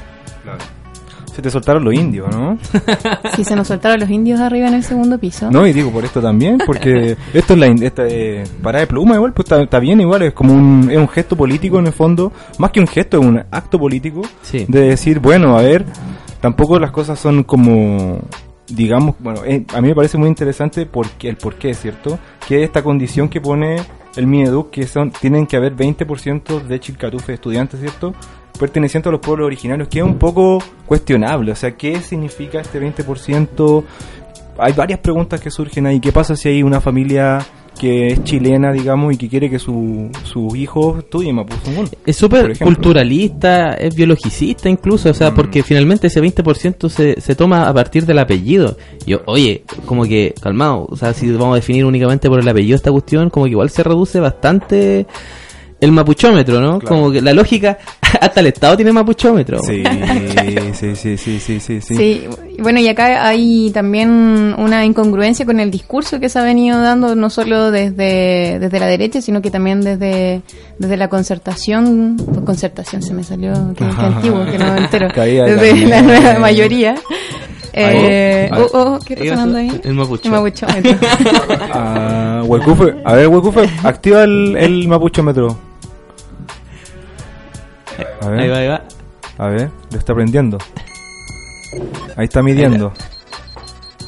Se 1.33 1.41
te 1.43 1.51
soltaron 1.51 1.83
los 1.83 1.93
indios, 1.93 2.35
¿no? 2.35 2.57
Si 3.35 3.43
se 3.43 3.55
nos 3.55 3.67
soltaron 3.67 3.99
los 3.99 4.09
indios 4.09 4.39
arriba 4.39 4.67
en 4.69 4.73
el 4.73 4.83
segundo 4.83 5.19
piso. 5.19 5.51
No, 5.51 5.67
y 5.67 5.73
digo 5.73 5.91
por 5.91 6.03
esto 6.03 6.19
también, 6.19 6.57
porque 6.65 7.15
esto 7.33 7.53
es 7.53 7.59
la 7.59 7.67
esta, 7.67 8.07
eh, 8.07 8.43
parada 8.63 8.79
de 8.81 8.87
pluma 8.87 9.13
igual, 9.15 9.33
pues 9.33 9.45
está, 9.45 9.61
está 9.61 9.77
bien 9.79 10.01
igual, 10.01 10.23
es 10.23 10.33
como 10.33 10.53
un, 10.53 10.89
es 10.89 10.97
un 10.97 11.07
gesto 11.07 11.35
político 11.35 11.77
en 11.77 11.85
el 11.85 11.93
fondo, 11.93 12.31
más 12.57 12.71
que 12.71 12.79
un 12.79 12.87
gesto, 12.87 13.19
es 13.19 13.25
un 13.25 13.37
acto 13.51 13.77
político 13.77 14.23
Sí. 14.41 14.65
de 14.67 14.81
decir, 14.89 15.19
bueno, 15.19 15.55
a 15.55 15.61
ver, 15.61 15.85
tampoco 16.41 16.79
las 16.79 16.89
cosas 16.89 17.19
son 17.19 17.43
como, 17.43 18.17
digamos, 18.67 19.15
bueno, 19.19 19.43
eh, 19.45 19.65
a 19.73 19.81
mí 19.81 19.87
me 19.89 19.95
parece 19.95 20.17
muy 20.17 20.29
interesante 20.29 20.85
porque, 20.85 21.29
el 21.29 21.37
por 21.37 21.55
qué, 21.55 21.73
¿cierto? 21.73 22.19
Que 22.47 22.63
esta 22.63 22.83
condición 22.83 23.29
que 23.29 23.41
pone 23.41 23.77
el 24.15 24.27
Mineduc, 24.27 24.71
que 24.71 24.87
son, 24.87 25.11
tienen 25.11 25.45
que 25.45 25.57
haber 25.57 25.75
20% 25.75 26.63
de 26.63 26.79
Chilcatufe 26.79 27.33
estudiantes, 27.33 27.79
¿cierto? 27.79 28.13
pertenecientes 28.57 29.07
a 29.07 29.11
los 29.11 29.21
pueblos 29.21 29.45
originarios, 29.45 29.87
que 29.87 29.99
es 29.99 30.05
un 30.05 30.17
poco 30.17 30.57
cuestionable, 30.87 31.51
o 31.51 31.55
sea, 31.55 31.77
¿qué 31.77 32.01
significa 32.01 32.59
este 32.59 32.81
20%? 32.81 33.83
hay 34.57 34.73
varias 34.73 34.99
preguntas 34.99 35.39
que 35.39 35.51
surgen 35.51 35.85
ahí. 35.85 35.99
¿Qué 35.99 36.11
pasa 36.11 36.35
si 36.35 36.49
hay 36.49 36.63
una 36.63 36.81
familia 36.81 37.45
que 37.77 38.07
es 38.07 38.23
chilena, 38.23 38.71
digamos, 38.71 39.13
y 39.13 39.17
que 39.17 39.29
quiere 39.29 39.49
que 39.49 39.59
su- 39.59 40.09
sus 40.23 40.55
hijos 40.55 40.99
estudien 40.99 41.35
Mapuzungún? 41.35 41.89
Es 42.05 42.15
súper 42.17 42.57
culturalista, 42.57 43.73
es 43.73 43.95
biologicista 43.95 44.69
incluso, 44.69 45.09
o 45.09 45.13
sea, 45.13 45.31
Mm. 45.31 45.35
porque 45.35 45.63
finalmente 45.63 46.07
ese 46.07 46.19
20% 46.21 46.89
se, 46.89 47.19
se 47.21 47.35
toma 47.35 47.67
a 47.67 47.73
partir 47.73 48.05
del 48.05 48.19
apellido. 48.19 48.77
Yo, 49.05 49.21
oye, 49.25 49.63
como 49.85 50.03
que, 50.03 50.33
calmado, 50.41 50.87
o 50.89 50.95
sea, 50.95 51.13
si 51.13 51.31
vamos 51.31 51.53
a 51.53 51.55
definir 51.55 51.85
únicamente 51.85 52.27
por 52.29 52.39
el 52.39 52.47
apellido 52.47 52.75
esta 52.75 52.91
cuestión, 52.91 53.29
como 53.29 53.45
que 53.45 53.51
igual 53.51 53.69
se 53.69 53.83
reduce 53.83 54.19
bastante 54.19 55.05
el 55.79 55.91
mapuchómetro, 55.91 56.59
¿no? 56.59 56.79
Claro. 56.79 56.95
Como 56.95 57.11
que 57.11 57.21
la 57.21 57.33
lógica, 57.33 57.77
hasta 58.21 58.39
el 58.39 58.47
Estado 58.47 58.75
tiene 58.75 58.91
mapuchómetro. 58.93 59.59
Sí, 59.67 59.83
sí, 60.73 60.95
sí, 60.95 61.17
sí, 61.17 61.39
sí, 61.39 61.59
sí, 61.59 61.81
sí. 61.81 62.27
Bueno, 62.59 62.79
y 62.79 62.87
acá 62.87 63.27
hay 63.27 63.71
también 63.71 64.55
una 64.57 64.85
incongruencia 64.85 65.45
con 65.45 65.59
el 65.59 65.71
discurso 65.71 66.19
que 66.19 66.29
se 66.29 66.39
ha 66.39 66.43
venido 66.43 66.79
dando 66.81 67.15
no 67.15 67.29
solo 67.29 67.71
desde, 67.71 68.59
desde 68.59 68.79
la 68.79 68.87
derecha, 68.87 69.21
sino 69.21 69.41
que 69.41 69.51
también 69.51 69.81
desde, 69.81 70.41
desde 70.77 70.97
la 70.97 71.07
concertación, 71.09 72.17
concertación 72.45 73.01
se 73.01 73.13
me 73.13 73.23
salió, 73.23 73.53
que, 73.75 73.85
que 73.85 74.01
antiguo, 74.01 74.45
que 74.45 74.57
no 74.57 74.73
me 74.73 74.79
entero, 74.79 75.07
Caía 75.13 75.45
desde 75.45 75.85
la 75.87 75.97
la 75.97 76.01
nueva 76.01 76.39
mayoría. 76.39 76.95
Eh, 77.73 78.49
oh, 78.53 78.67
oh, 78.73 78.99
¿Qué 79.05 79.13
está 79.13 79.35
sonando 79.35 79.57
ahí? 79.57 79.81
el 79.83 79.93
mapucho. 79.93 80.23
El 80.25 80.31
mapuchómetro. 80.31 80.97
Ah, 81.71 82.41
a 83.05 83.13
ver, 83.13 83.27
Huecufe, 83.27 83.69
activa 83.83 84.23
el, 84.23 84.55
el 84.57 84.87
mapuchómetro. 84.87 85.57
A 88.21 88.29
ver. 88.29 88.39
Ahí 88.39 88.49
va, 88.49 88.57
ahí 88.57 88.67
va. 88.67 88.81
A 89.37 89.47
ver, 89.49 89.69
lo 89.91 89.97
está 89.97 90.13
prendiendo. 90.15 90.57
Ahí 92.15 92.25
está 92.25 92.41
midiendo. 92.41 92.91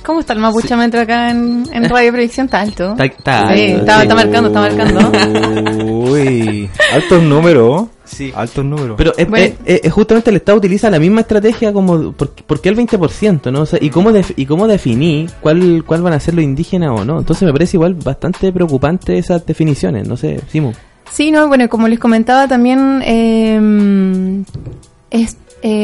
¿Cómo 0.04 0.22
está 0.22 0.34
el 0.34 0.40
mapuchómetro 0.40 1.02
acá 1.02 1.30
en, 1.30 1.66
en 1.72 1.88
Radio 1.88 2.12
Proyección? 2.12 2.46
Está 2.46 2.62
alto. 2.62 2.92
Está- 2.98 3.06
está 3.06 3.54
Sí, 3.54 3.72
alto, 3.74 3.80
está, 3.82 3.96
sí. 3.98 4.02
está 4.04 4.16
marcando, 4.16 4.48
está 4.48 4.62
marcando. 4.62 5.86
Uy, 5.86 6.70
altos 6.94 7.22
números. 7.24 7.84
Sí. 8.06 8.32
Altos 8.36 8.66
números. 8.66 8.96
Pero 8.98 9.14
es, 9.16 9.30
Bueno. 9.30 9.54
es- 9.66 9.82
es- 9.84 9.94
justamente 9.94 10.32
el 10.32 10.38
Estado 10.38 10.58
utiliza 10.58 10.90
la 10.90 10.98
misma 10.98 11.22
estrategia 11.22 11.72
como... 11.72 12.12
¿Por, 12.14 12.32
por 12.32 12.60
qué 12.60 12.70
el 12.70 12.76
20%? 12.78 13.52
¿no? 13.52 13.62
O 13.62 13.66
sea, 13.68 13.78
¿y, 13.80 13.92
cómo 13.92 14.12
def- 14.12 14.34
¿Y 14.36 14.48
cómo 14.48 14.68
definí 14.68 15.28
cuál, 15.42 15.84
cuál 15.86 16.02
van 16.02 16.14
a 16.14 16.20
ser 16.20 16.34
los 16.34 16.44
indígenas 16.44 16.90
o 16.90 17.06
no? 17.06 17.20
Entonces 17.20 17.44
me 17.46 17.52
parece 17.54 17.78
igual 17.78 17.94
bastante 17.94 18.52
preocupante 18.52 19.16
esas 19.20 19.46
definiciones. 19.46 20.08
No 20.08 20.18
sé, 20.18 20.42
Simo. 20.50 20.74
Sí, 21.12 21.32
no, 21.32 21.48
bueno, 21.48 21.68
como 21.70 21.88
les 21.88 22.00
comentaba 22.00 22.48
también, 22.48 23.02
eh, 23.04 24.44
es 25.12 25.38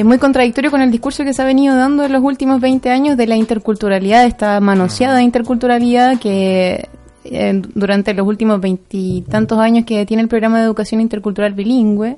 muy 0.05 0.17
contradictorio 0.17 0.71
con 0.71 0.81
el 0.81 0.91
discurso 0.91 1.23
que 1.23 1.33
se 1.33 1.41
ha 1.41 1.45
venido 1.45 1.75
dando 1.75 2.05
en 2.05 2.13
los 2.13 2.23
últimos 2.23 2.61
20 2.61 2.89
años 2.89 3.17
de 3.17 3.27
la 3.27 3.35
interculturalidad, 3.35 4.25
esta 4.25 4.59
manoseada 4.59 5.21
interculturalidad 5.21 6.19
que 6.19 6.87
eh, 7.25 7.61
durante 7.73 8.13
los 8.13 8.25
últimos 8.27 8.61
veintitantos 8.61 9.59
años 9.59 9.85
que 9.85 10.05
tiene 10.05 10.23
el 10.23 10.29
programa 10.29 10.59
de 10.59 10.65
educación 10.65 11.01
intercultural 11.01 11.53
bilingüe, 11.53 12.17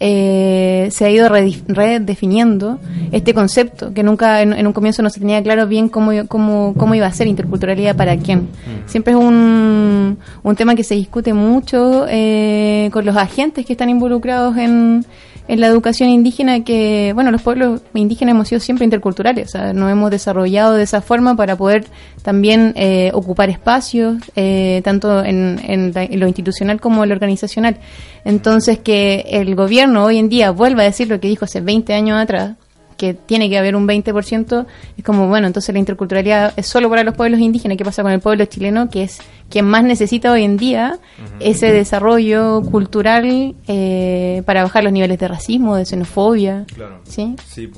eh, 0.00 0.88
se 0.90 1.04
ha 1.04 1.10
ido 1.10 1.28
redefiniendo 1.28 2.78
este 3.10 3.34
concepto, 3.34 3.92
que 3.92 4.02
nunca 4.02 4.42
en, 4.42 4.52
en 4.52 4.66
un 4.66 4.72
comienzo 4.72 5.02
no 5.02 5.10
se 5.10 5.18
tenía 5.20 5.42
claro 5.42 5.66
bien 5.66 5.88
cómo, 5.88 6.12
cómo, 6.28 6.74
cómo 6.76 6.94
iba 6.94 7.06
a 7.06 7.12
ser 7.12 7.26
interculturalidad 7.26 7.96
para 7.96 8.16
quién. 8.16 8.48
Siempre 8.86 9.14
es 9.14 9.18
un, 9.18 10.18
un 10.42 10.56
tema 10.56 10.74
que 10.74 10.84
se 10.84 10.94
discute 10.94 11.32
mucho 11.32 12.06
eh, 12.08 12.90
con 12.92 13.04
los 13.04 13.16
agentes 13.16 13.66
que 13.66 13.72
están 13.72 13.90
involucrados 13.90 14.56
en, 14.56 15.04
en 15.48 15.60
la 15.60 15.66
educación 15.66 16.10
indígena 16.10 16.62
que, 16.62 17.12
bueno, 17.14 17.30
los 17.30 17.42
pueblos 17.42 17.80
indígenas 17.94 18.34
hemos 18.34 18.48
sido 18.48 18.60
siempre 18.60 18.84
interculturales, 18.84 19.48
o 19.48 19.50
sea, 19.50 19.72
nos 19.72 19.90
hemos 19.90 20.10
desarrollado 20.10 20.74
de 20.74 20.82
esa 20.82 21.00
forma 21.00 21.36
para 21.36 21.56
poder 21.56 21.86
también 22.22 22.74
eh, 22.76 23.10
ocupar 23.14 23.48
espacios, 23.48 24.18
eh, 24.36 24.82
tanto 24.84 25.24
en, 25.24 25.92
lo 26.12 26.26
institucional 26.26 26.80
como 26.80 27.02
en 27.02 27.08
lo 27.08 27.14
organizacional. 27.14 27.78
Entonces, 28.24 28.78
que 28.78 29.24
el 29.30 29.54
gobierno 29.54 30.04
hoy 30.04 30.18
en 30.18 30.28
día 30.28 30.50
vuelva 30.50 30.82
a 30.82 30.84
decir 30.84 31.08
lo 31.08 31.18
que 31.18 31.28
dijo 31.28 31.46
hace 31.46 31.62
20 31.62 31.94
años 31.94 32.18
atrás, 32.20 32.56
que 32.98 33.14
tiene 33.14 33.48
que 33.48 33.56
haber 33.56 33.76
un 33.76 33.88
20%, 33.88 34.66
es 34.96 35.04
como, 35.04 35.28
bueno, 35.28 35.46
entonces 35.46 35.72
la 35.72 35.78
interculturalidad 35.78 36.52
es 36.56 36.66
solo 36.66 36.90
para 36.90 37.04
los 37.04 37.14
pueblos 37.14 37.40
indígenas. 37.40 37.78
¿Qué 37.78 37.84
pasa 37.84 38.02
con 38.02 38.12
el 38.12 38.20
pueblo 38.20 38.44
chileno, 38.44 38.90
que 38.90 39.04
es 39.04 39.20
quien 39.48 39.64
más 39.64 39.84
necesita 39.84 40.30
hoy 40.32 40.44
en 40.44 40.58
día 40.58 40.98
ese 41.40 41.72
desarrollo 41.72 42.60
cultural 42.62 43.54
eh, 43.66 44.42
para 44.44 44.64
bajar 44.64 44.84
los 44.84 44.92
niveles 44.92 45.18
de 45.18 45.28
racismo, 45.28 45.76
de 45.76 45.86
xenofobia? 45.86 46.66
Claro. 46.74 47.00
¿Sí? 47.04 47.36
Sí, 47.46 47.70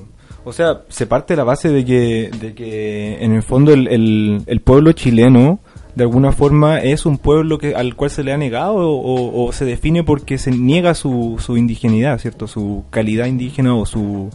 o 0.42 0.52
sea, 0.52 0.80
se 0.88 1.06
parte 1.06 1.34
de 1.34 1.36
la 1.36 1.44
base 1.44 1.68
de 1.68 1.84
que, 1.84 2.30
de 2.40 2.54
que 2.54 3.22
en 3.22 3.32
el 3.32 3.42
fondo 3.42 3.74
el, 3.74 3.88
el, 3.88 4.42
el 4.46 4.60
pueblo 4.60 4.92
chileno 4.92 5.60
de 5.94 6.04
alguna 6.04 6.32
forma 6.32 6.78
es 6.78 7.04
un 7.04 7.18
pueblo 7.18 7.58
que 7.58 7.74
al 7.74 7.94
cual 7.94 8.10
se 8.10 8.24
le 8.24 8.32
ha 8.32 8.38
negado 8.38 8.90
o, 8.90 9.44
o 9.44 9.52
se 9.52 9.66
define 9.66 10.02
porque 10.02 10.38
se 10.38 10.50
niega 10.50 10.94
su, 10.94 11.36
su 11.38 11.58
indigenidad, 11.58 12.18
¿cierto? 12.18 12.46
Su 12.46 12.84
calidad 12.90 13.26
indígena 13.26 13.74
o 13.74 13.84
su, 13.84 14.30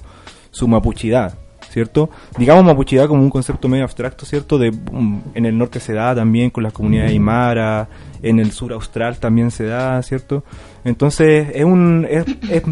su 0.56 0.68
mapuchidad, 0.70 1.38
¿cierto? 1.70 2.10
Digamos 2.38 2.64
mapuchidad 2.64 3.08
como 3.08 3.22
un 3.22 3.30
concepto 3.30 3.68
medio 3.68 3.84
abstracto, 3.84 4.26
¿cierto? 4.26 4.58
De, 4.58 4.70
um, 4.70 5.22
en 5.34 5.46
el 5.46 5.58
norte 5.58 5.80
se 5.82 5.94
da 5.94 6.16
también 6.16 6.50
con 6.50 6.64
las 6.64 6.72
comunidades 6.72 7.12
aymara, 7.12 7.90
en 8.24 8.40
el 8.40 8.52
sur 8.52 8.72
austral 8.72 9.18
también 9.18 9.52
se 9.52 9.66
da, 9.66 10.02
¿cierto? 10.02 10.44
Entonces 10.86 11.50
es 11.54 11.66
un 11.66 12.08
es, 12.10 12.26
es 12.50 12.64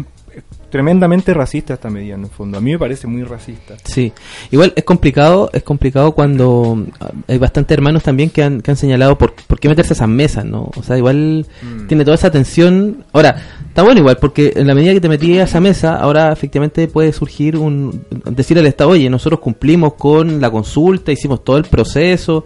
tremendamente 0.70 1.32
racista 1.34 1.74
esta 1.74 1.88
medida 1.90 2.14
en 2.16 2.22
el 2.24 2.30
fondo. 2.30 2.58
A 2.58 2.60
mí 2.60 2.72
me 2.72 2.78
parece 2.80 3.06
muy 3.06 3.22
racista. 3.22 3.74
Sí, 3.84 4.12
igual 4.50 4.72
es 4.74 4.82
complicado, 4.82 5.48
es 5.52 5.62
complicado 5.62 6.12
cuando 6.12 6.84
ah, 6.98 7.10
hay 7.28 7.38
bastantes 7.38 7.76
hermanos 7.76 8.02
también 8.02 8.30
que 8.30 8.42
han, 8.42 8.60
que 8.60 8.72
han 8.72 8.76
señalado 8.76 9.16
por, 9.16 9.34
por 9.34 9.60
qué 9.60 9.68
meterse 9.68 9.92
a 9.92 9.96
esas 9.96 10.08
mesas, 10.08 10.44
¿no? 10.44 10.70
O 10.76 10.82
sea, 10.82 10.96
igual 10.98 11.46
Mm. 11.62 11.86
tiene 11.86 12.04
toda 12.04 12.16
esa 12.16 12.30
tensión. 12.30 13.04
Ahora, 13.12 13.36
está 13.74 13.82
bueno 13.82 13.98
igual, 13.98 14.18
porque 14.18 14.52
en 14.54 14.68
la 14.68 14.74
medida 14.76 14.92
que 14.92 15.00
te 15.00 15.08
metí 15.08 15.36
a 15.36 15.42
esa 15.42 15.60
mesa, 15.60 15.96
ahora 15.96 16.32
efectivamente 16.32 16.86
puede 16.86 17.12
surgir 17.12 17.56
un... 17.56 18.04
decir 18.30 18.56
al 18.56 18.66
Estado, 18.66 18.90
oye, 18.90 19.10
nosotros 19.10 19.40
cumplimos 19.40 19.94
con 19.94 20.40
la 20.40 20.48
consulta, 20.48 21.10
hicimos 21.10 21.42
todo 21.42 21.56
el 21.56 21.64
proceso, 21.64 22.44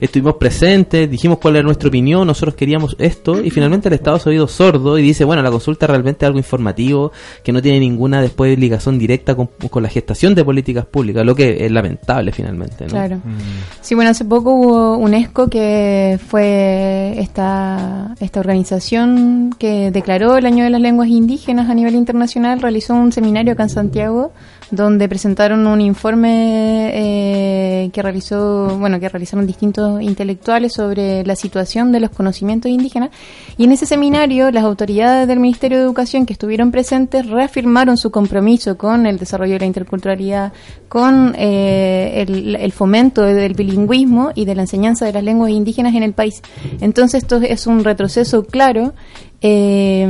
estuvimos 0.00 0.34
presentes, 0.36 1.10
dijimos 1.10 1.38
cuál 1.38 1.56
era 1.56 1.64
nuestra 1.64 1.88
opinión, 1.88 2.26
nosotros 2.26 2.54
queríamos 2.54 2.96
esto, 2.98 3.42
y 3.42 3.50
finalmente 3.50 3.88
el 3.88 3.94
Estado 3.94 4.18
se 4.18 4.28
ha 4.28 4.30
oído 4.30 4.48
sordo 4.48 4.98
y 4.98 5.02
dice, 5.02 5.24
bueno, 5.24 5.42
la 5.42 5.50
consulta 5.50 5.86
realmente 5.86 6.24
es 6.24 6.26
algo 6.28 6.38
informativo, 6.38 7.12
que 7.44 7.52
no 7.52 7.60
tiene 7.62 7.80
ninguna 7.80 8.22
después 8.22 8.58
ligación 8.58 8.98
directa 8.98 9.34
con, 9.34 9.48
con 9.70 9.82
la 9.82 9.88
gestación 9.88 10.34
de 10.34 10.44
políticas 10.44 10.86
públicas, 10.86 11.24
lo 11.24 11.34
que 11.34 11.64
es 11.64 11.70
lamentable 11.70 12.32
finalmente, 12.32 12.84
¿no? 12.84 12.90
Claro. 12.90 13.16
Mm. 13.16 13.80
Sí, 13.80 13.94
bueno, 13.94 14.10
hace 14.10 14.24
poco 14.24 14.54
hubo 14.54 14.96
UNESCO 14.96 15.48
que 15.48 16.18
fue 16.28 17.14
esta, 17.18 18.14
esta 18.20 18.40
organización 18.40 19.54
que 19.58 19.90
declaró 19.90 20.36
el 20.36 20.46
año 20.46 20.64
de 20.64 20.70
las 20.70 20.80
lenguas 20.80 21.08
indígenas 21.08 21.68
a 21.68 21.74
nivel 21.74 21.94
internacional, 21.94 22.60
realizó 22.60 22.94
un 22.94 23.12
seminario 23.12 23.52
acá 23.52 23.64
en 23.64 23.70
Santiago 23.70 24.32
donde 24.70 25.08
presentaron 25.08 25.66
un 25.66 25.80
informe 25.80 26.90
eh, 26.94 27.90
que 27.92 28.02
realizó, 28.02 28.76
bueno, 28.78 29.00
que 29.00 29.08
realizaron 29.08 29.46
distintos 29.46 30.00
intelectuales 30.00 30.72
sobre 30.72 31.24
la 31.24 31.36
situación 31.36 31.92
de 31.92 32.00
los 32.00 32.10
conocimientos 32.10 32.70
indígenas 32.70 33.10
y 33.56 33.64
en 33.64 33.72
ese 33.72 33.86
seminario 33.86 34.50
las 34.50 34.64
autoridades 34.64 35.26
del 35.26 35.40
Ministerio 35.40 35.78
de 35.78 35.84
Educación 35.84 36.26
que 36.26 36.32
estuvieron 36.32 36.70
presentes 36.70 37.28
reafirmaron 37.28 37.96
su 37.96 38.10
compromiso 38.10 38.76
con 38.76 39.06
el 39.06 39.18
desarrollo 39.18 39.54
de 39.54 39.60
la 39.60 39.66
interculturalidad, 39.66 40.52
con 40.88 41.34
eh, 41.36 42.24
el, 42.26 42.56
el 42.56 42.72
fomento 42.72 43.22
del 43.22 43.54
bilingüismo 43.54 44.30
y 44.34 44.44
de 44.44 44.54
la 44.54 44.62
enseñanza 44.62 45.06
de 45.06 45.12
las 45.12 45.24
lenguas 45.24 45.50
indígenas 45.50 45.94
en 45.94 46.02
el 46.02 46.12
país. 46.12 46.42
Entonces 46.80 47.22
esto 47.22 47.36
es 47.36 47.66
un 47.66 47.84
retroceso 47.84 48.44
claro 48.44 48.94
eh, 49.40 50.06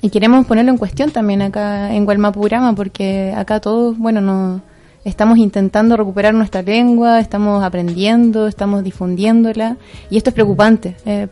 y 0.00 0.10
queremos 0.10 0.46
ponerlo 0.46 0.72
en 0.72 0.78
cuestión 0.78 1.10
también 1.10 1.42
acá 1.42 1.94
en 1.94 2.04
Gualmapurama 2.04 2.74
porque 2.74 3.32
acá 3.36 3.60
todos, 3.60 3.96
bueno, 3.98 4.20
no 4.20 4.60
estamos 5.04 5.38
intentando 5.38 5.96
recuperar 5.96 6.34
nuestra 6.34 6.62
lengua, 6.62 7.20
estamos 7.20 7.62
aprendiendo, 7.64 8.46
estamos 8.46 8.84
difundiéndola 8.84 9.76
y 10.10 10.16
esto 10.16 10.30
es 10.30 10.34
preocupante. 10.34 10.96
Eh, 11.06 11.28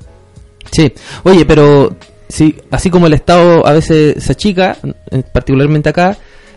Sí, 0.73 0.93
oye, 1.25 1.45
pero 1.45 1.97
sí, 2.29 2.57
así 2.71 2.91
como 2.91 3.07
el 3.07 3.15
Estado 3.15 3.67
a 3.67 3.73
veces 3.73 4.23
se 4.23 4.33
achica, 4.33 4.77
eh, 5.11 5.23
particularmente 5.33 5.89
acá, 5.89 6.17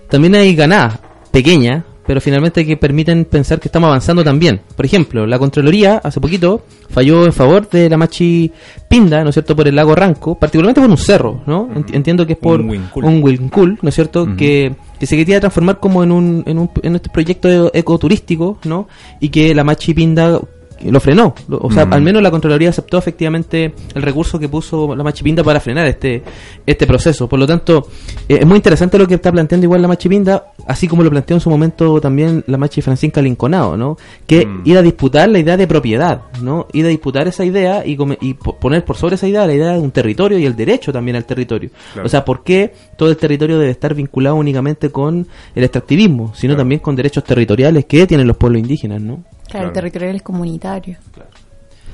también 0.09 0.35
hay 0.35 0.55
ganadas 0.55 0.99
pequeñas, 1.31 1.83
pero 2.09 2.19
finalmente 2.19 2.65
que 2.65 2.75
permiten 2.75 3.23
pensar 3.25 3.59
que 3.59 3.67
estamos 3.67 3.85
avanzando 3.89 4.23
también. 4.23 4.61
Por 4.75 4.83
ejemplo, 4.83 5.27
la 5.27 5.37
Contraloría 5.37 5.97
hace 6.03 6.19
poquito 6.19 6.63
falló 6.89 7.23
en 7.23 7.31
favor 7.33 7.69
de 7.69 7.87
la 7.87 7.97
Machi 7.97 8.51
Pinda, 8.89 9.21
¿no 9.23 9.29
es 9.29 9.35
cierto?, 9.35 9.55
por 9.55 9.67
el 9.67 9.75
lago 9.75 9.93
Ranco, 9.93 10.33
particularmente 10.33 10.81
por 10.81 10.89
un 10.89 10.97
cerro, 10.97 11.43
¿no? 11.45 11.69
Ent- 11.69 11.93
Entiendo 11.93 12.25
que 12.25 12.33
es 12.33 12.39
por 12.39 12.61
Un 12.61 12.69
Wincul. 12.71 13.05
un 13.05 13.21
Wincul, 13.23 13.77
¿no 13.83 13.89
es 13.89 13.93
cierto?, 13.93 14.27
que, 14.35 14.73
que 14.99 15.05
se 15.05 15.15
quería 15.17 15.39
transformar 15.39 15.79
como 15.79 16.01
en 16.03 16.11
un, 16.11 16.43
en 16.47 16.57
un 16.57 16.71
en 16.81 16.95
este 16.95 17.11
proyecto 17.11 17.69
ecoturístico, 17.75 18.57
¿no? 18.63 18.87
Y 19.19 19.29
que 19.29 19.53
la 19.53 19.63
Machi 19.63 19.93
Pinda 19.93 20.41
lo 20.83 20.99
frenó. 20.99 21.33
Lo- 21.47 21.59
O 21.61 21.71
sea, 21.71 21.85
Mm. 21.85 21.93
al 21.93 22.01
menos 22.01 22.21
la 22.23 22.31
Contraloría 22.31 22.69
aceptó 22.69 22.97
efectivamente 22.97 23.73
el 23.95 24.01
recurso 24.01 24.39
que 24.39 24.47
puso 24.49 24.95
la 24.95 25.03
Machipinda 25.03 25.43
para 25.43 25.59
frenar 25.59 25.85
este 25.87 26.23
este 26.65 26.85
proceso. 26.87 27.27
Por 27.27 27.39
lo 27.39 27.47
tanto, 27.47 27.87
eh, 28.27 28.37
es 28.41 28.45
muy 28.45 28.55
interesante 28.57 28.97
lo 28.97 29.07
que 29.07 29.15
está 29.15 29.31
planteando 29.31 29.65
igual 29.65 29.81
la 29.81 29.87
Machipinda, 29.87 30.51
así 30.67 30.87
como 30.87 31.03
lo 31.03 31.09
planteó 31.09 31.35
en 31.35 31.41
su 31.41 31.49
momento 31.49 31.99
también 31.99 32.43
la 32.47 32.57
Machi 32.57 32.81
Francisca 32.81 33.21
Linconado, 33.21 33.75
¿no? 33.77 33.97
Que 34.27 34.45
Mm. 34.45 34.61
ir 34.65 34.77
a 34.77 34.81
disputar 34.81 35.29
la 35.29 35.39
idea 35.39 35.57
de 35.57 35.67
propiedad, 35.67 36.21
¿no? 36.41 36.67
Ir 36.73 36.85
a 36.85 36.89
disputar 36.89 37.27
esa 37.27 37.43
idea 37.45 37.85
y, 37.85 37.95
come- 37.95 38.17
y 38.21 38.33
po- 38.35 38.55
poner 38.57 38.85
por 38.85 38.95
sobre 38.97 39.15
esa 39.15 39.27
idea 39.27 39.45
la 39.45 39.53
idea 39.53 39.73
de 39.73 39.79
un 39.79 39.91
territorio 39.91 40.37
y 40.37 40.45
el 40.45 40.55
derecho 40.55 40.91
también 40.93 41.15
al 41.17 41.25
territorio. 41.25 41.69
Claro. 41.93 42.05
O 42.05 42.09
sea, 42.09 42.23
¿por 42.23 42.43
qué 42.43 42.73
todo 42.97 43.09
el 43.09 43.17
territorio 43.17 43.57
debe 43.59 43.71
estar 43.71 43.93
vinculado 43.93 44.35
únicamente 44.35 44.89
con 44.91 45.27
el 45.55 45.63
extractivismo, 45.63 46.33
sino 46.35 46.51
Claro. 46.53 46.61
también 46.61 46.79
con 46.81 46.95
derechos 46.95 47.23
territoriales 47.23 47.85
que 47.85 48.05
tienen 48.07 48.27
los 48.27 48.37
pueblos 48.37 48.61
indígenas, 48.61 49.01
¿no? 49.01 49.23
Claro, 49.49 49.65
Claro. 49.67 49.73
territorial 49.73 50.15
es 50.15 50.21
comunitario. 50.21 50.97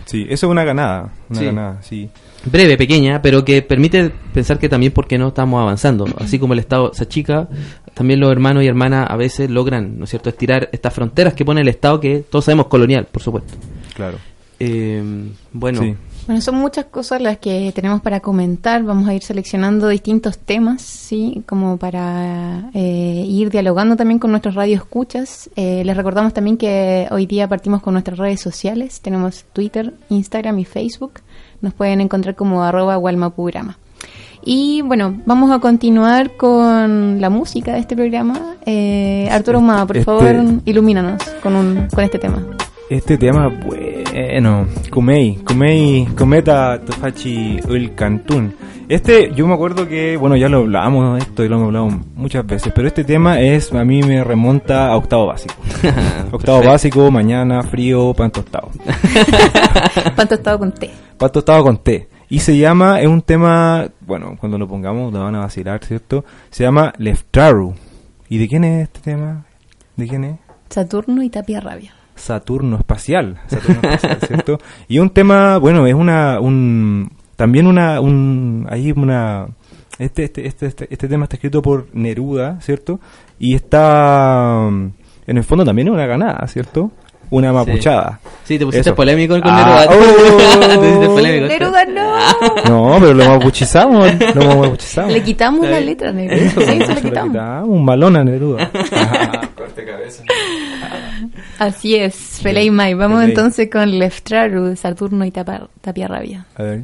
Sí, 0.05 0.21
eso 0.29 0.45
es 0.45 0.51
una 0.51 0.63
ganada, 0.63 1.11
una 1.29 1.39
Sí. 1.39 1.45
ganada, 1.45 1.81
sí. 1.81 2.09
breve, 2.45 2.77
pequeña, 2.77 3.23
pero 3.23 3.43
que 3.43 3.63
permite 3.63 4.11
pensar 4.31 4.59
que 4.59 4.69
también 4.69 4.91
porque 4.93 5.17
no 5.17 5.29
estamos 5.29 5.59
avanzando. 5.59 6.05
Así 6.19 6.37
como 6.37 6.53
el 6.53 6.59
Estado 6.59 6.93
se 6.93 7.03
achica, 7.05 7.47
también 7.95 8.19
los 8.19 8.31
hermanos 8.31 8.63
y 8.63 8.67
hermanas 8.67 9.07
a 9.09 9.15
veces 9.15 9.49
logran, 9.49 9.97
¿no 9.97 10.03
es 10.03 10.11
cierto?, 10.11 10.29
estirar 10.29 10.69
estas 10.71 10.93
fronteras 10.93 11.33
que 11.33 11.43
pone 11.43 11.61
el 11.61 11.67
Estado, 11.69 11.99
que 11.99 12.19
todos 12.29 12.45
sabemos 12.45 12.67
colonial, 12.67 13.07
por 13.11 13.23
supuesto. 13.23 13.55
Claro. 13.95 14.17
Eh, 14.59 15.03
bueno, 15.53 15.81
Sí. 15.81 15.95
Bueno, 16.27 16.41
son 16.41 16.55
muchas 16.55 16.85
cosas 16.85 17.21
las 17.21 17.37
que 17.37 17.71
tenemos 17.75 18.01
para 18.01 18.19
comentar. 18.19 18.81
Vamos 18.81 19.07
a 19.07 19.13
ir 19.13 19.21
seleccionando 19.21 19.87
distintos 19.89 20.39
temas, 20.39 20.81
sí, 20.81 21.43
como 21.45 21.77
para 21.77 22.71
eh, 22.73 23.23
ir 23.27 23.51
dialogando 23.51 23.95
también 23.95 24.17
con 24.17 24.31
nuestros 24.31 24.55
radioescuchas. 24.55 25.51
Eh, 25.55 25.83
les 25.85 25.95
recordamos 25.95 26.33
también 26.33 26.57
que 26.57 27.07
hoy 27.11 27.27
día 27.27 27.47
partimos 27.47 27.83
con 27.83 27.93
nuestras 27.93 28.17
redes 28.17 28.41
sociales. 28.41 29.01
Tenemos 29.01 29.45
Twitter, 29.53 29.93
Instagram 30.09 30.57
y 30.57 30.65
Facebook. 30.65 31.13
Nos 31.61 31.73
pueden 31.75 32.01
encontrar 32.01 32.33
como 32.35 32.63
arroba. 32.63 32.99
Y 34.43 34.81
bueno, 34.81 35.21
vamos 35.27 35.51
a 35.51 35.59
continuar 35.59 36.35
con 36.37 37.21
la 37.21 37.29
música 37.29 37.73
de 37.73 37.79
este 37.81 37.95
programa. 37.95 38.55
Eh, 38.65 39.29
Arturo 39.31 39.59
Humada, 39.59 39.85
por 39.85 39.97
Este- 39.97 40.05
favor, 40.05 40.35
ilumínanos 40.65 41.21
con, 41.43 41.55
un, 41.55 41.87
con 41.93 42.03
este 42.03 42.17
tema. 42.17 42.43
Este 42.87 43.17
tema, 43.17 43.47
bueno, 43.47 44.67
Kumei, 44.91 45.37
Kumei, 45.43 46.05
Kometa 46.15 46.79
Tofachi 46.85 47.59
El 47.67 47.95
Cantún. 47.95 48.53
Este, 48.87 49.33
yo 49.33 49.47
me 49.47 49.55
acuerdo 49.55 49.87
que, 49.87 50.15
bueno, 50.17 50.35
ya 50.35 50.49
lo 50.49 50.59
hablamos 50.59 51.17
de 51.17 51.21
esto 51.21 51.43
y 51.43 51.49
lo 51.49 51.55
hemos 51.55 51.67
hablado 51.67 51.89
muchas 52.13 52.45
veces, 52.45 52.71
pero 52.75 52.87
este 52.87 53.03
tema 53.03 53.41
es, 53.41 53.73
a 53.73 53.83
mí 53.83 54.03
me 54.03 54.23
remonta 54.23 54.89
a 54.89 54.97
octavo 54.97 55.25
básico. 55.25 55.55
octavo 56.31 56.61
básico, 56.61 57.09
mañana, 57.09 57.63
frío, 57.63 58.13
pan 58.13 58.29
tostado. 58.29 58.69
Pan 60.15 60.27
tostado 60.27 60.59
con 60.59 60.71
té. 60.71 60.91
Pan 61.17 61.31
tostado 61.31 61.63
con 61.63 61.77
té. 61.77 62.07
Y 62.29 62.39
se 62.39 62.55
llama, 62.55 63.01
es 63.01 63.07
un 63.07 63.23
tema, 63.23 63.87
bueno, 64.01 64.37
cuando 64.39 64.59
lo 64.59 64.67
pongamos 64.67 65.11
lo 65.11 65.23
van 65.23 65.33
a 65.33 65.39
vacilar, 65.39 65.83
¿cierto? 65.83 66.23
Se 66.51 66.63
llama 66.63 66.93
Leftaru. 66.99 67.73
¿Y 68.29 68.37
de 68.37 68.47
quién 68.47 68.63
es 68.63 68.83
este 68.83 68.99
tema? 68.99 69.45
¿De 69.95 70.07
quién 70.07 70.23
es? 70.23 70.35
Saturno 70.69 71.23
y 71.23 71.31
Tapia 71.31 71.59
Rabia. 71.59 72.04
Saturno 72.15 72.77
espacial, 72.77 73.39
Saturno 73.47 73.81
espacial, 73.81 74.19
¿cierto? 74.25 74.57
Y 74.87 74.99
un 74.99 75.09
tema, 75.09 75.57
bueno, 75.57 75.85
es 75.87 75.93
una, 75.93 76.39
un, 76.39 77.11
también 77.35 77.67
una, 77.67 77.99
un, 77.99 78.65
hay 78.69 78.91
una, 78.91 79.47
este, 79.99 80.23
este, 80.23 80.47
este, 80.47 80.65
este, 80.65 80.87
este 80.89 81.07
tema 81.07 81.25
está 81.25 81.35
escrito 81.35 81.61
por 81.61 81.87
Neruda, 81.93 82.59
¿cierto? 82.61 82.99
Y 83.39 83.55
está, 83.55 84.67
en 84.67 85.37
el 85.37 85.43
fondo 85.43 85.65
también 85.65 85.87
es 85.89 85.93
una 85.93 86.05
ganada, 86.05 86.47
¿cierto? 86.47 86.91
Una 87.31 87.51
mapuchada. 87.51 88.19
sí, 88.43 88.57
te 88.59 88.65
pusiste 88.65 88.89
Eso. 88.89 88.95
polémico 88.95 89.33
con 89.39 89.49
Ah, 89.49 89.85
Neruda. 89.89 89.97
oh. 89.97 90.59
te 90.69 90.77
pusiste 90.77 91.05
polémico. 91.07 91.47
Neruda, 91.47 91.85
no. 91.85 92.15
No, 92.93 92.99
pero 92.99 93.13
lo 93.13 93.25
mapuchizamos, 93.29 94.13
lo 94.35 94.55
mapuchizamos. 94.61 95.11
Le 95.13 95.23
quitamos 95.23 95.67
la 95.67 95.79
letra, 95.79 96.11
Neruda. 96.11 96.35
Eso, 96.37 96.59
Sí, 96.61 96.65
se 96.67 96.77
eso 96.77 96.87
la 96.87 96.93
le 96.95 97.01
quitamos. 97.01 97.31
quitamos, 97.31 97.69
un 97.69 97.85
balón 97.85 98.15
a 98.17 98.23
Neruda. 98.23 98.69
Corte 99.55 99.85
cabeza. 99.85 100.23
Así 101.59 101.95
es, 101.95 102.15
Feley 102.15 102.69
Mai. 102.69 102.93
Vamos 102.93 103.23
entonces 103.23 103.69
con 103.71 103.97
Leftraru, 103.97 104.75
Saturno 104.75 105.25
y 105.25 105.31
Tapia 105.31 106.07
Rabia. 106.07 106.45
A 106.55 106.63
ver. 106.63 106.81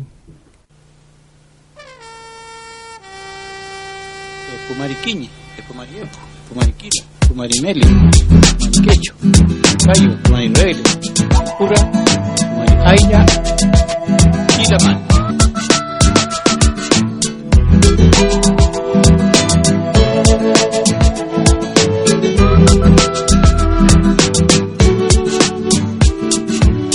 Pumariquiñe, 4.68 5.30
es 5.58 5.64
Pumariquila. 5.66 7.04
Marimeli, 7.36 7.82
Mariquecho, 8.60 9.14
Cayo, 9.84 10.16
Marirebele, 10.30 10.84
Pura, 11.58 11.92
la 14.70 14.78
mano. 14.78 15.02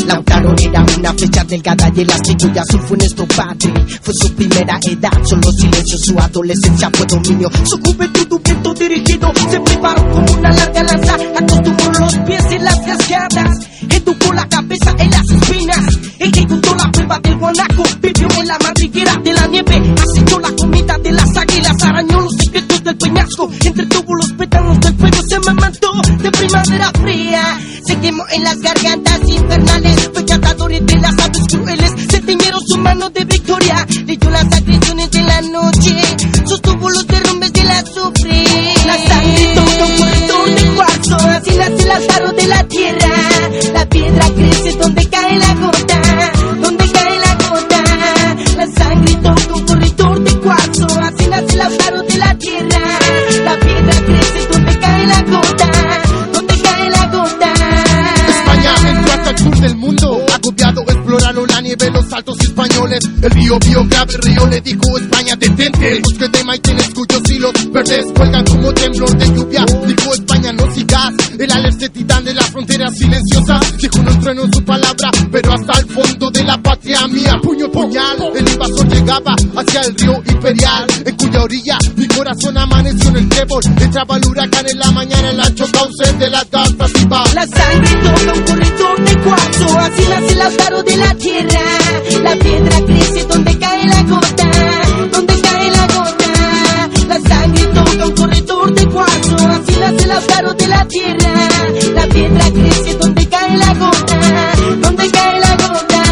Lautaro 0.07 0.55
era 0.61 0.85
una 0.99 1.13
flecha 1.15 1.45
delgada 1.45 1.93
y 1.95 2.01
elástico 2.01 2.47
y 2.55 2.59
azul 2.59 2.81
fue 2.81 2.97
nuestro 2.99 3.27
padre. 3.27 3.73
Fue 4.01 4.15
su 4.15 4.33
primera 4.35 4.79
edad, 4.89 5.11
solo 5.25 5.51
silencio, 5.53 5.99
su 5.99 6.19
adolescencia 6.19 6.91
fue 6.93 7.07
dominio. 7.07 7.51
Su 7.65 7.81
juventud 7.81 8.27
un 8.31 8.43
viento 8.43 8.75
dirigido 8.75 9.33
se 9.51 9.61
preparó 9.61 10.11
como 10.11 10.33
una 10.33 10.51
larga 10.51 10.83
lanza. 10.83 11.15
Acostumbró 11.15 12.01
los 12.01 12.19
pies 12.19 12.45
en 12.53 12.65
las 12.65 12.76
educó 13.91 14.33
la 14.33 14.49
cabeza 14.49 14.95
en 14.99 15.11
las 15.11 15.31
espinas. 15.31 15.99
Ejecutó 16.19 16.75
la 16.75 16.91
prueba 16.91 17.21
del 17.21 17.37
guanaco, 17.37 17.83
vivió 18.01 18.29
en 18.41 18.49
la 18.49 18.59
madriguera 18.59 19.17
de 19.23 19.33
la 19.33 19.47
nieve. 19.47 19.95
Ascendió 20.03 20.39
la 20.41 20.51
comida 20.53 20.99
de 20.99 21.13
las 21.13 21.37
águilas, 21.37 21.83
arañó 21.83 22.21
los 22.21 22.35
secretos 22.37 22.85
del 22.85 22.97
peñasco. 22.97 23.51
Entretuvo 23.65 24.15
los 24.15 24.33
pétalos 24.33 24.81
del 24.81 24.95
fuego, 24.97 25.17
se 25.29 25.41
me 25.41 25.55
mató 25.55 25.93
de 26.23 26.31
primavera 26.31 26.91
fría. 27.01 27.61
Se 27.85 27.97
quemó 28.01 28.25
en 28.33 28.45
las 28.45 28.59
gargantas 28.59 29.21
infernales, 29.29 30.11
fue 30.13 30.25
cazador 30.25 30.73
entre 30.73 31.01
las 31.01 31.19
aves 31.19 31.47
crueles. 31.51 31.93
Se 32.11 32.21
tiñeron 32.21 32.61
su 32.67 32.79
mano 32.79 33.11
de 33.11 33.25
victoria, 33.25 33.87
leyó 34.07 34.31
las 34.31 34.53
agresiones 34.53 35.11
río 63.47 63.59
vio 63.61 63.85
grave 63.87 64.17
río, 64.23 64.47
le 64.47 64.61
dijo 64.61 64.99
España 64.99 65.37
detente. 65.37 65.93
El 65.93 66.03
bosque 66.03 66.29
de 66.29 66.45
Maiten 66.45 66.77
cuyos 66.95 67.31
hilos 67.31 67.73
verdes 67.73 68.07
cuelgan 68.15 68.45
como 68.45 68.73
temblor 68.73 69.17
de 69.17 69.27
lluvia. 69.27 69.65
Dijo 69.87 70.15
España 70.15 70.53
no 70.53 70.75
sigas. 70.75 71.13
El 71.39 71.53
alerce 71.53 71.89
titán 71.91 72.25
de 72.25 72.35
la 72.35 72.43
frontera 72.43 72.91
silenciosa. 72.91 73.61
Dijo 73.79 74.03
no 74.03 74.19
trueno 74.19 74.43
su 74.53 74.65
palabra, 74.65 75.11
pero 75.31 75.53
hasta 75.53 75.79
el 75.79 75.87
fondo 75.87 76.31
de 76.31 76.43
la 76.43 76.59
patria 76.61 77.07
mía. 77.07 77.39
Puño 77.41 77.71
puñal, 77.71 78.17
el 78.35 78.49
invasor 78.49 78.89
llegaba 78.89 79.37
hacia 79.57 79.81
el 79.83 79.95
río 79.95 80.23
imperial. 80.27 80.87
En 81.05 81.17
cuya 81.17 81.43
orilla 81.43 81.79
mi 81.95 82.09
corazón 82.09 82.59
amaneció 82.59 83.11
en 83.11 83.17
el 83.17 83.29
trébol. 83.29 83.63
Entraba 83.81 84.17
el 84.17 84.25
huracán 84.27 84.69
en 84.69 84.79
la 84.79 84.91
mañana, 84.91 85.31
el 85.31 85.41
ancho 85.41 85.67
cauce 85.71 86.13
de 86.15 86.31
la 86.31 86.45
danza 86.51 86.87
La 87.35 87.47
sangre 87.47 87.91
toca 88.03 88.33
un 88.33 88.43
corredor 88.43 89.05
de 89.05 89.17
cuarzo, 89.23 89.79
así 89.79 90.03
nace 90.09 90.33
el 90.33 90.41
alfaro 90.41 90.83
de 90.83 90.97
la 90.97 91.15
tierra. 91.15 91.61
La 92.23 92.37
piedra 92.37 92.81
crece 92.87 92.96
alfaro 100.17 100.55
de 100.55 100.67
la 100.69 100.85
tierra. 100.87 101.33
La 101.95 102.07
piedra 102.07 102.51
crece 102.51 102.95
donde 102.95 103.29
cae 103.29 103.57
la 103.57 103.75
gota, 103.75 104.21
donde 104.81 105.11
cae 105.11 105.41
la 105.41 105.57
gota. 105.57 106.03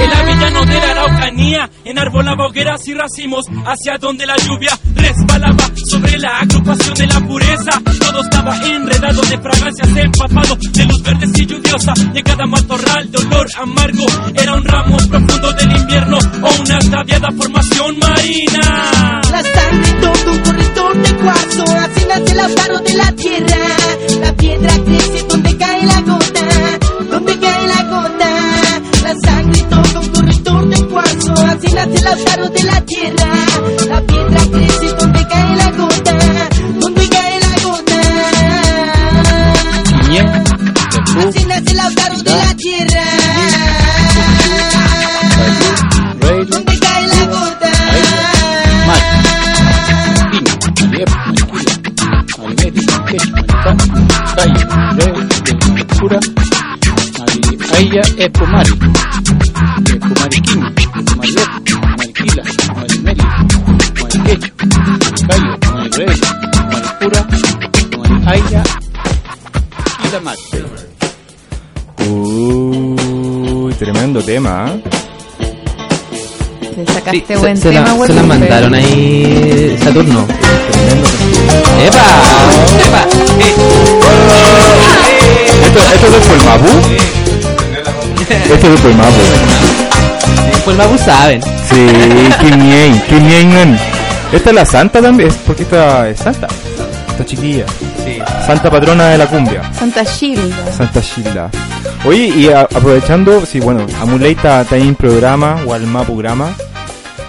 El 0.00 0.12
avellano 0.12 0.64
de 0.64 0.74
la 0.74 0.90
Araucanía 0.90 1.70
enarbolaba 1.84 2.46
hogueras 2.46 2.86
y 2.86 2.94
racimos 2.94 3.46
hacia 3.64 3.98
donde 3.98 4.26
la 4.26 4.36
lluvia 4.36 4.78
resbalaba 4.94 5.70
sobre 5.90 6.18
la 6.18 6.38
agrupación 6.40 6.94
de 6.94 7.06
la 7.06 7.20
pureza. 7.20 7.72
Todo 8.00 8.20
estaba 8.20 8.56
enredado 8.66 9.22
de 9.22 9.38
fragancias 9.38 9.96
empapado 9.96 10.56
de 10.56 10.84
luz 10.84 11.02
verde 11.02 11.26
y 11.34 11.46
lluviosa. 11.46 11.94
En 12.14 12.22
cada 12.22 12.46
matorral 12.46 13.10
de 13.10 13.18
olor 13.18 13.46
amargo 13.60 14.06
era 14.34 14.54
un 14.54 14.64
ramo 14.64 14.96
profundo 14.96 15.52
del 15.52 15.76
invierno 15.76 16.18
o 16.18 16.60
una 16.60 16.76
ataviada 16.76 17.28
formación 17.32 17.98
marina. 17.98 19.20
La 19.30 19.42
sangre 19.42 19.92
toca 20.00 20.30
un 20.30 20.63
de 21.02 21.16
cuarzo, 21.16 21.64
así 21.64 22.06
nace 22.08 22.32
el 22.32 22.40
alfaro 22.40 22.78
de 22.78 22.94
la 22.94 23.12
tierra. 23.12 23.58
La 24.20 24.32
piedra 24.36 24.72
crece 24.84 25.26
donde 25.28 25.56
cae 25.56 25.86
la 25.86 26.00
gota, 26.00 26.46
donde 27.10 27.38
cae 27.38 27.66
la 27.66 27.82
gota. 27.84 28.30
La 29.02 29.14
sangre 29.24 29.62
toca 29.62 30.00
un 30.00 30.08
corredor 30.08 30.68
de 30.68 30.86
cuarzo, 30.86 31.32
así 31.32 31.72
nace 31.72 31.96
el 31.98 32.06
alfaro 32.06 32.48
de 32.48 32.62
la 32.62 32.80
tierra. 32.82 33.32
La 33.88 34.00
piedra 34.02 34.40
crece 34.52 34.73
Aya 57.84 58.00
e 58.16 58.28
Pumari, 58.30 58.70
e 58.70 59.98
Pumariquín, 60.00 60.60
Pumariet, 61.04 61.50
Mariquila, 61.98 62.42
Marimeli, 62.76 63.24
Mariquecho, 64.00 64.50
Cayo, 65.28 65.52
Marirey, 65.70 66.20
Maripura, 66.72 67.20
Aya 68.26 68.62
y 70.02 70.12
la 70.12 70.20
madre. 70.20 70.40
Uy, 72.08 73.74
tremendo 73.74 74.22
tema. 74.22 74.66
¿eh? 74.70 74.82
Le 76.78 76.86
sacaste 76.86 77.24
Sí, 77.28 77.34
buen 77.36 77.56
se, 77.58 77.62
se 77.64 77.68
tema, 77.70 77.94
la, 77.94 78.06
se 78.06 78.14
la 78.14 78.22
mandaron 78.22 78.74
ahí 78.74 79.76
Saturno. 79.82 80.26
Tremendo 80.26 81.08
tema. 81.10 81.84
¡Epa! 81.84 82.06
¡Epa! 82.86 83.02
¿Esto, 85.66 85.80
esto 85.94 86.06
es 86.06 86.12
del 86.12 86.22
Polmapu? 86.22 87.23
Esto 88.30 88.54
es 88.54 88.62
del 88.62 88.78
Polmapu. 88.78 89.10
Pues 90.64 90.76
Magu 90.76 90.98
saben. 90.98 91.42
Sí, 91.42 91.86
Kim 92.40 93.28
Yen. 93.28 93.78
Esta 94.32 94.50
es 94.50 94.56
la 94.56 94.64
santa 94.64 95.00
también, 95.02 95.28
es 95.28 95.34
porque 95.46 95.62
esta 95.62 96.08
es 96.08 96.18
santa. 96.18 96.48
Esta 97.10 97.24
chiquilla. 97.24 97.66
Santa 98.46 98.70
patrona 98.70 99.10
de 99.10 99.18
la 99.18 99.26
cumbia. 99.26 99.62
Santa 99.74 100.04
Gilda. 100.04 100.72
Santa 100.72 101.00
Gilda. 101.00 101.50
Oye, 102.04 102.26
y 102.36 102.48
a- 102.48 102.62
aprovechando, 102.62 103.44
sí, 103.46 103.60
bueno, 103.60 103.86
Amuley 104.00 104.32
está 104.32 104.64
en 104.76 104.94
programa, 104.94 105.56
o 105.66 105.72
al 105.74 105.86
Mapu 105.86 106.16
grama. 106.16 106.52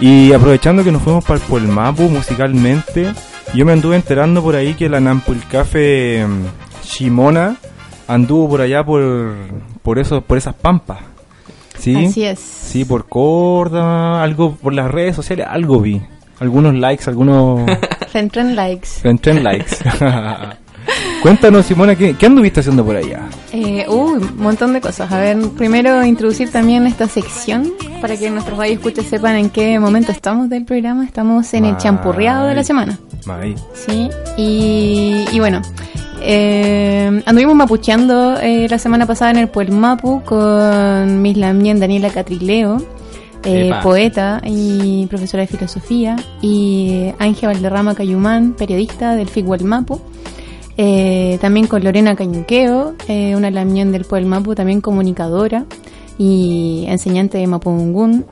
Y 0.00 0.32
aprovechando 0.32 0.82
que 0.84 0.92
nos 0.92 1.02
fuimos 1.02 1.24
para 1.24 1.38
el 1.40 1.46
Polmapu 1.46 2.02
musicalmente, 2.10 3.12
yo 3.54 3.64
me 3.64 3.72
anduve 3.72 3.96
enterando 3.96 4.42
por 4.42 4.54
ahí 4.56 4.74
que 4.74 4.88
la 4.90 5.00
Nampulcafe 5.00 6.26
mm, 6.26 6.44
Shimona 6.86 7.56
anduvo 8.08 8.48
por 8.50 8.60
allá 8.60 8.84
por 8.84 9.34
por 9.82 9.98
eso, 9.98 10.20
por 10.20 10.38
esas 10.38 10.54
pampas. 10.54 10.98
¿Sí? 11.78 12.06
Así 12.06 12.24
es. 12.24 12.38
Sí, 12.38 12.84
por 12.84 13.06
Córdoba, 13.08 14.22
algo 14.22 14.56
por 14.56 14.72
las 14.72 14.90
redes 14.90 15.14
sociales, 15.14 15.46
algo 15.48 15.80
vi. 15.80 16.00
Algunos 16.40 16.74
likes, 16.74 17.04
algunos 17.08 17.60
Fentren 18.08 18.56
Likes. 18.56 18.88
Fentren 19.02 19.44
likes. 19.44 19.76
Cuéntanos, 21.22 21.66
Simona, 21.66 21.96
¿qué, 21.96 22.14
¿qué 22.14 22.26
anduviste 22.26 22.60
haciendo 22.60 22.84
por 22.84 22.96
allá? 22.96 23.22
Eh, 23.52 23.84
uy, 23.88 24.22
un 24.22 24.36
montón 24.36 24.72
de 24.72 24.80
cosas. 24.80 25.10
A 25.10 25.18
ver, 25.18 25.36
primero 25.56 26.04
introducir 26.04 26.50
también 26.52 26.86
esta 26.86 27.08
sección 27.08 27.72
para 28.00 28.16
que 28.16 28.30
nuestros 28.30 28.56
radioescuchas 28.56 29.06
sepan 29.06 29.36
en 29.36 29.50
qué 29.50 29.78
momento 29.80 30.12
estamos 30.12 30.48
del 30.48 30.64
programa. 30.64 31.04
Estamos 31.04 31.52
en 31.54 31.64
el 31.64 31.76
champurreado 31.78 32.46
de 32.46 32.54
la 32.54 32.62
semana. 32.64 32.98
Sí, 33.74 34.08
y, 34.36 35.24
y 35.32 35.40
bueno, 35.40 35.62
eh, 36.28 37.22
anduvimos 37.24 37.54
mapucheando 37.54 38.36
eh, 38.40 38.66
la 38.68 38.78
semana 38.78 39.06
pasada 39.06 39.30
en 39.30 39.38
el 39.38 39.48
Puel 39.48 39.70
Mapu 39.70 40.22
con 40.24 41.22
Miss 41.22 41.36
Lamien 41.36 41.78
Daniela 41.78 42.10
Catrileo, 42.10 42.78
eh, 43.44 43.70
poeta 43.82 44.42
y 44.44 45.06
profesora 45.06 45.42
de 45.42 45.46
filosofía, 45.46 46.16
y 46.42 47.12
Ángel 47.20 47.50
Valderrama 47.50 47.94
Cayumán, 47.94 48.54
periodista 48.54 49.14
del 49.14 49.28
FIC 49.28 49.62
Mapu. 49.62 50.00
También 51.40 51.68
con 51.68 51.84
Lorena 51.84 52.16
Cañuqueo, 52.16 52.94
una 53.08 53.50
Lamien 53.52 53.92
del 53.92 54.04
Puel 54.04 54.26
Mapu, 54.26 54.56
también 54.56 54.80
comunicadora 54.80 55.64
y 56.18 56.86
enseñante 56.88 57.38
de 57.38 57.46
Mapungún. 57.46 58.26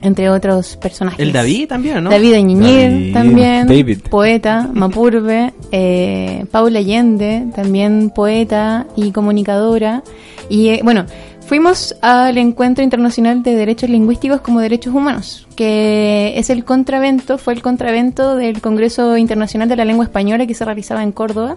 Entre 0.00 0.30
otros 0.30 0.76
personajes. 0.76 1.18
El 1.20 1.32
David 1.32 1.68
también, 1.68 2.04
¿no? 2.04 2.10
David 2.10 2.34
Añiñir 2.34 3.12
también, 3.12 3.66
David. 3.66 3.98
poeta, 4.08 4.68
Mapurbe, 4.72 5.52
eh, 5.72 6.44
Paula 6.50 6.78
Allende, 6.78 7.46
también 7.54 8.10
poeta 8.10 8.86
y 8.96 9.10
comunicadora. 9.10 10.02
Y 10.48 10.68
eh, 10.68 10.80
bueno, 10.82 11.04
fuimos 11.48 11.96
al 12.02 12.36
Encuentro 12.36 12.84
Internacional 12.84 13.42
de 13.42 13.56
Derechos 13.56 13.88
Lingüísticos 13.88 14.42
como 14.42 14.60
Derechos 14.60 14.94
Humanos, 14.94 15.46
que 15.56 16.34
es 16.36 16.50
el 16.50 16.62
contravento, 16.62 17.38
fue 17.38 17.54
el 17.54 17.62
contravento 17.62 18.36
del 18.36 18.60
Congreso 18.60 19.16
Internacional 19.16 19.66
de 19.66 19.76
la 19.76 19.86
Lengua 19.86 20.04
Española 20.04 20.46
que 20.46 20.52
se 20.52 20.66
realizaba 20.66 21.02
en 21.02 21.10
Córdoba, 21.10 21.56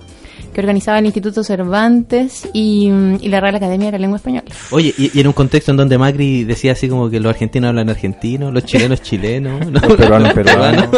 que 0.54 0.62
organizaba 0.62 1.00
el 1.00 1.06
Instituto 1.06 1.44
Cervantes 1.44 2.50
y, 2.54 2.89
y 3.20 3.28
la 3.28 3.42
Real 3.42 3.56
Academia 3.56 3.88
de 3.88 3.92
la 3.92 3.98
Lengua 3.98 4.16
Española. 4.16 4.46
Oye, 4.72 4.94
y, 4.98 5.12
y 5.14 5.20
en 5.20 5.28
un 5.28 5.34
contexto 5.34 5.72
en 5.72 5.78
donde 5.78 5.98
Macri 5.98 6.46
decía 6.46 6.72
así 6.72 6.88
como 6.88 7.10
que 7.10 7.20
los 7.20 7.30
argentinos 7.30 7.68
hablan 7.70 7.89
argentino, 7.89 8.50
los 8.50 8.64
chilenos 8.64 9.02
chilenos, 9.02 9.70
¿no? 9.70 9.72
Los 9.82 9.98
peruanos 9.98 10.34
peruanos, 10.34 10.89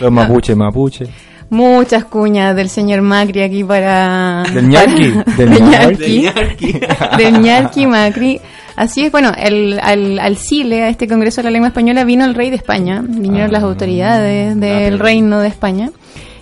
los 0.00 0.10
mapuches 0.10 0.56
mapuche. 0.56 1.06
Muchas 1.52 2.04
cuñas 2.06 2.56
del 2.56 2.70
señor 2.70 3.02
Macri 3.02 3.42
aquí 3.42 3.62
para... 3.62 4.42
Del 4.54 4.68
ñarqui, 4.70 5.12
del 5.36 5.50
del 5.50 5.62
ñarqui. 5.70 6.20
ñarqui. 6.22 6.80
Del 7.18 7.40
ñarqui 7.42 7.86
Macri. 7.86 8.40
Así 8.74 9.04
es, 9.04 9.12
bueno, 9.12 9.32
el, 9.36 9.78
al, 9.82 10.18
al 10.18 10.38
Chile, 10.38 10.82
a 10.84 10.88
este 10.88 11.06
Congreso 11.06 11.42
de 11.42 11.44
la 11.44 11.50
Lengua 11.50 11.68
Española, 11.68 12.04
vino 12.04 12.24
el 12.24 12.34
rey 12.34 12.48
de 12.48 12.56
España, 12.56 13.02
vinieron 13.06 13.50
Ah. 13.50 13.52
las 13.52 13.62
autoridades 13.64 14.58
del 14.58 14.72
Ah, 14.72 14.86
pero- 14.92 15.04
reino 15.04 15.40
de 15.40 15.48
España. 15.48 15.90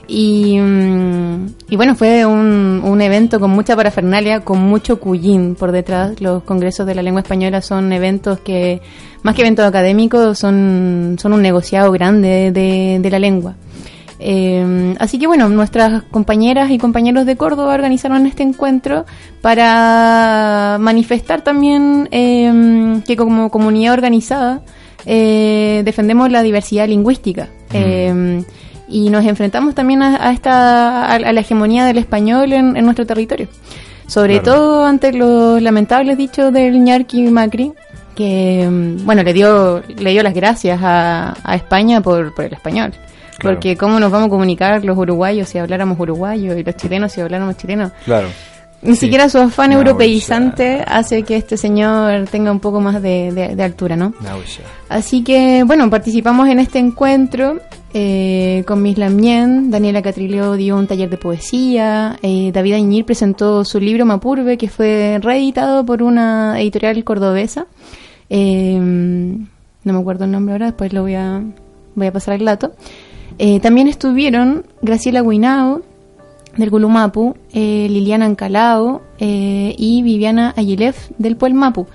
Y, 0.06 0.58
mm, 0.60 1.46
y 1.70 1.76
bueno, 1.76 1.96
fue 1.96 2.24
un, 2.24 2.80
un 2.84 3.00
evento 3.02 3.40
con 3.40 3.50
mucha 3.50 3.74
parafernalia, 3.74 4.40
con 4.40 4.60
mucho 4.60 5.00
cuyín 5.00 5.56
por 5.56 5.72
detrás. 5.72 6.20
Los 6.20 6.44
congresos 6.44 6.86
de 6.86 6.94
la 6.94 7.02
lengua 7.02 7.22
española 7.22 7.60
son 7.62 7.92
eventos 7.92 8.38
que, 8.40 8.80
más 9.24 9.34
que 9.34 9.42
eventos 9.42 9.66
académicos, 9.66 10.38
son, 10.38 11.16
son 11.20 11.32
un 11.32 11.42
negociado 11.42 11.90
grande 11.90 12.52
de, 12.52 12.98
de 13.00 13.10
la 13.10 13.18
lengua. 13.18 13.54
Eh, 14.22 14.94
así 14.98 15.18
que 15.18 15.26
bueno, 15.26 15.48
nuestras 15.48 16.02
compañeras 16.10 16.70
y 16.70 16.76
compañeros 16.78 17.24
de 17.24 17.36
Córdoba 17.36 17.72
organizaron 17.74 18.26
este 18.26 18.42
encuentro 18.42 19.06
para 19.40 20.76
manifestar 20.78 21.40
también 21.42 22.08
eh, 22.10 23.00
que 23.06 23.16
como 23.16 23.50
comunidad 23.50 23.94
organizada 23.94 24.60
eh, 25.06 25.82
defendemos 25.84 26.30
la 26.30 26.42
diversidad 26.42 26.86
lingüística. 26.86 27.48
Eh, 27.72 28.42
y 28.88 29.08
nos 29.08 29.24
enfrentamos 29.24 29.74
también 29.74 30.02
a, 30.02 30.28
a 30.28 30.32
esta 30.32 31.06
a, 31.06 31.14
a 31.14 31.32
la 31.32 31.40
hegemonía 31.40 31.84
del 31.86 31.96
español 31.98 32.52
en, 32.52 32.76
en 32.76 32.84
nuestro 32.84 33.06
territorio. 33.06 33.48
Sobre 34.06 34.40
Claro. 34.40 34.58
todo 34.58 34.84
ante 34.84 35.12
los 35.12 35.62
lamentables 35.62 36.18
dichos 36.18 36.52
del 36.52 36.82
ñarqui 36.82 37.28
Macri, 37.30 37.72
que 38.16 38.68
mm, 38.68 39.06
bueno 39.06 39.22
le 39.22 39.32
dio 39.32 39.80
le 39.96 40.10
dio 40.10 40.22
las 40.24 40.34
gracias 40.34 40.80
a, 40.82 41.36
a 41.44 41.54
España 41.54 42.00
por, 42.00 42.34
por 42.34 42.44
el 42.44 42.52
español. 42.52 42.92
Claro. 43.40 43.56
Porque 43.56 43.76
cómo 43.76 43.98
nos 43.98 44.12
vamos 44.12 44.28
a 44.28 44.30
comunicar 44.30 44.84
los 44.84 44.96
uruguayos 44.96 45.48
si 45.48 45.58
habláramos 45.58 45.98
uruguayo 45.98 46.56
y 46.56 46.62
los 46.62 46.76
chilenos 46.76 47.10
si 47.12 47.20
habláramos 47.20 47.56
chileno. 47.56 47.90
Claro. 48.04 48.28
Ni 48.82 48.94
Sí. 48.94 49.00
siquiera 49.00 49.28
su 49.28 49.36
afán 49.36 49.72
europeizante 49.72 50.82
hace 50.86 51.22
que 51.22 51.36
este 51.36 51.58
señor 51.58 52.26
tenga 52.30 52.50
un 52.50 52.60
poco 52.60 52.80
más 52.80 53.02
de, 53.02 53.30
de- 53.30 53.54
de 53.54 53.62
altura, 53.62 53.94
¿no? 53.94 54.14
Así 54.88 55.22
que, 55.22 55.64
bueno, 55.64 55.90
participamos 55.90 56.48
en 56.48 56.60
este 56.60 56.78
encuentro 56.78 57.60
eh, 57.92 58.64
con 58.66 58.80
Miss 58.82 58.96
Lamien, 58.96 59.70
Daniela 59.70 60.00
Catrileo 60.00 60.54
dio 60.56 60.76
un 60.78 60.86
taller 60.86 61.10
de 61.10 61.18
poesía, 61.18 62.16
eh, 62.22 62.52
David 62.54 62.74
Añir 62.74 63.04
presentó 63.04 63.64
su 63.66 63.80
libro 63.80 64.06
Mapurbe, 64.06 64.56
que 64.56 64.68
fue 64.70 65.18
reeditado 65.20 65.84
por 65.84 66.02
una 66.02 66.58
editorial 66.60 67.02
cordobesa. 67.04 67.66
Eh, 68.30 68.78
no 68.78 69.92
me 69.92 69.98
acuerdo 69.98 70.24
el 70.24 70.30
nombre 70.30 70.54
ahora, 70.54 70.66
después 70.66 70.92
lo 70.92 71.02
voy 71.02 71.16
a, 71.16 71.42
voy 71.94 72.06
a 72.06 72.12
pasar 72.12 72.34
al 72.34 72.44
dato. 72.44 72.72
Eh, 73.42 73.58
también 73.58 73.88
estuvieron 73.88 74.66
Graciela 74.82 75.22
Guinao, 75.22 75.80
del 76.58 76.68
Gulumapu, 76.68 77.36
eh, 77.54 77.86
Liliana 77.88 78.26
Ancalao 78.26 79.00
eh, 79.18 79.74
y 79.78 80.02
Viviana 80.02 80.52
Ayilef 80.58 81.08
del 81.16 81.36
Puelmapu. 81.36 81.86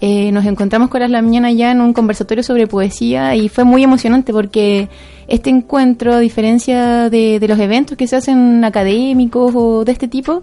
Eh, 0.00 0.32
nos 0.32 0.44
encontramos 0.44 0.90
con 0.90 1.00
las 1.00 1.10
Lamianas 1.10 1.54
ya 1.54 1.70
en 1.70 1.82
un 1.82 1.92
conversatorio 1.92 2.42
sobre 2.42 2.66
poesía 2.66 3.36
y 3.36 3.48
fue 3.48 3.62
muy 3.62 3.84
emocionante 3.84 4.32
porque 4.32 4.88
este 5.28 5.50
encuentro, 5.50 6.14
a 6.14 6.18
diferencia 6.18 7.08
de, 7.10 7.38
de 7.38 7.46
los 7.46 7.60
eventos 7.60 7.96
que 7.96 8.08
se 8.08 8.16
hacen 8.16 8.64
académicos 8.64 9.52
o 9.54 9.84
de 9.84 9.92
este 9.92 10.08
tipo, 10.08 10.42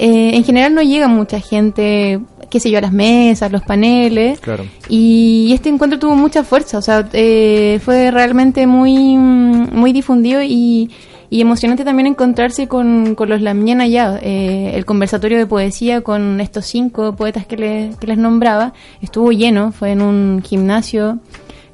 eh, 0.00 0.30
en 0.36 0.44
general 0.44 0.74
no 0.74 0.82
llega 0.82 1.08
mucha 1.08 1.38
gente, 1.40 2.20
qué 2.50 2.58
sé 2.58 2.70
yo, 2.70 2.78
a 2.78 2.80
las 2.80 2.92
mesas, 2.92 3.52
los 3.52 3.62
paneles. 3.62 4.40
Claro. 4.40 4.64
Y 4.88 5.50
este 5.54 5.68
encuentro 5.68 5.98
tuvo 5.98 6.16
mucha 6.16 6.42
fuerza, 6.42 6.78
o 6.78 6.82
sea, 6.82 7.06
eh, 7.12 7.78
fue 7.84 8.10
realmente 8.10 8.66
muy, 8.66 9.16
muy 9.18 9.92
difundido 9.92 10.42
y, 10.42 10.90
y 11.28 11.40
emocionante 11.40 11.84
también 11.84 12.06
encontrarse 12.08 12.66
con, 12.66 13.14
con 13.14 13.28
los 13.28 13.40
Lamien 13.42 13.80
allá. 13.80 14.18
Eh, 14.22 14.72
el 14.74 14.84
conversatorio 14.84 15.38
de 15.38 15.46
poesía 15.46 16.00
con 16.00 16.40
estos 16.40 16.64
cinco 16.66 17.14
poetas 17.14 17.46
que, 17.46 17.56
le- 17.56 17.90
que 18.00 18.06
les 18.06 18.18
nombraba 18.18 18.72
estuvo 19.02 19.30
lleno, 19.32 19.70
fue 19.70 19.92
en 19.92 20.00
un 20.02 20.42
gimnasio 20.42 21.18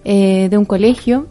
eh, 0.04 0.48
de 0.50 0.58
un 0.58 0.64
colegio. 0.64 1.26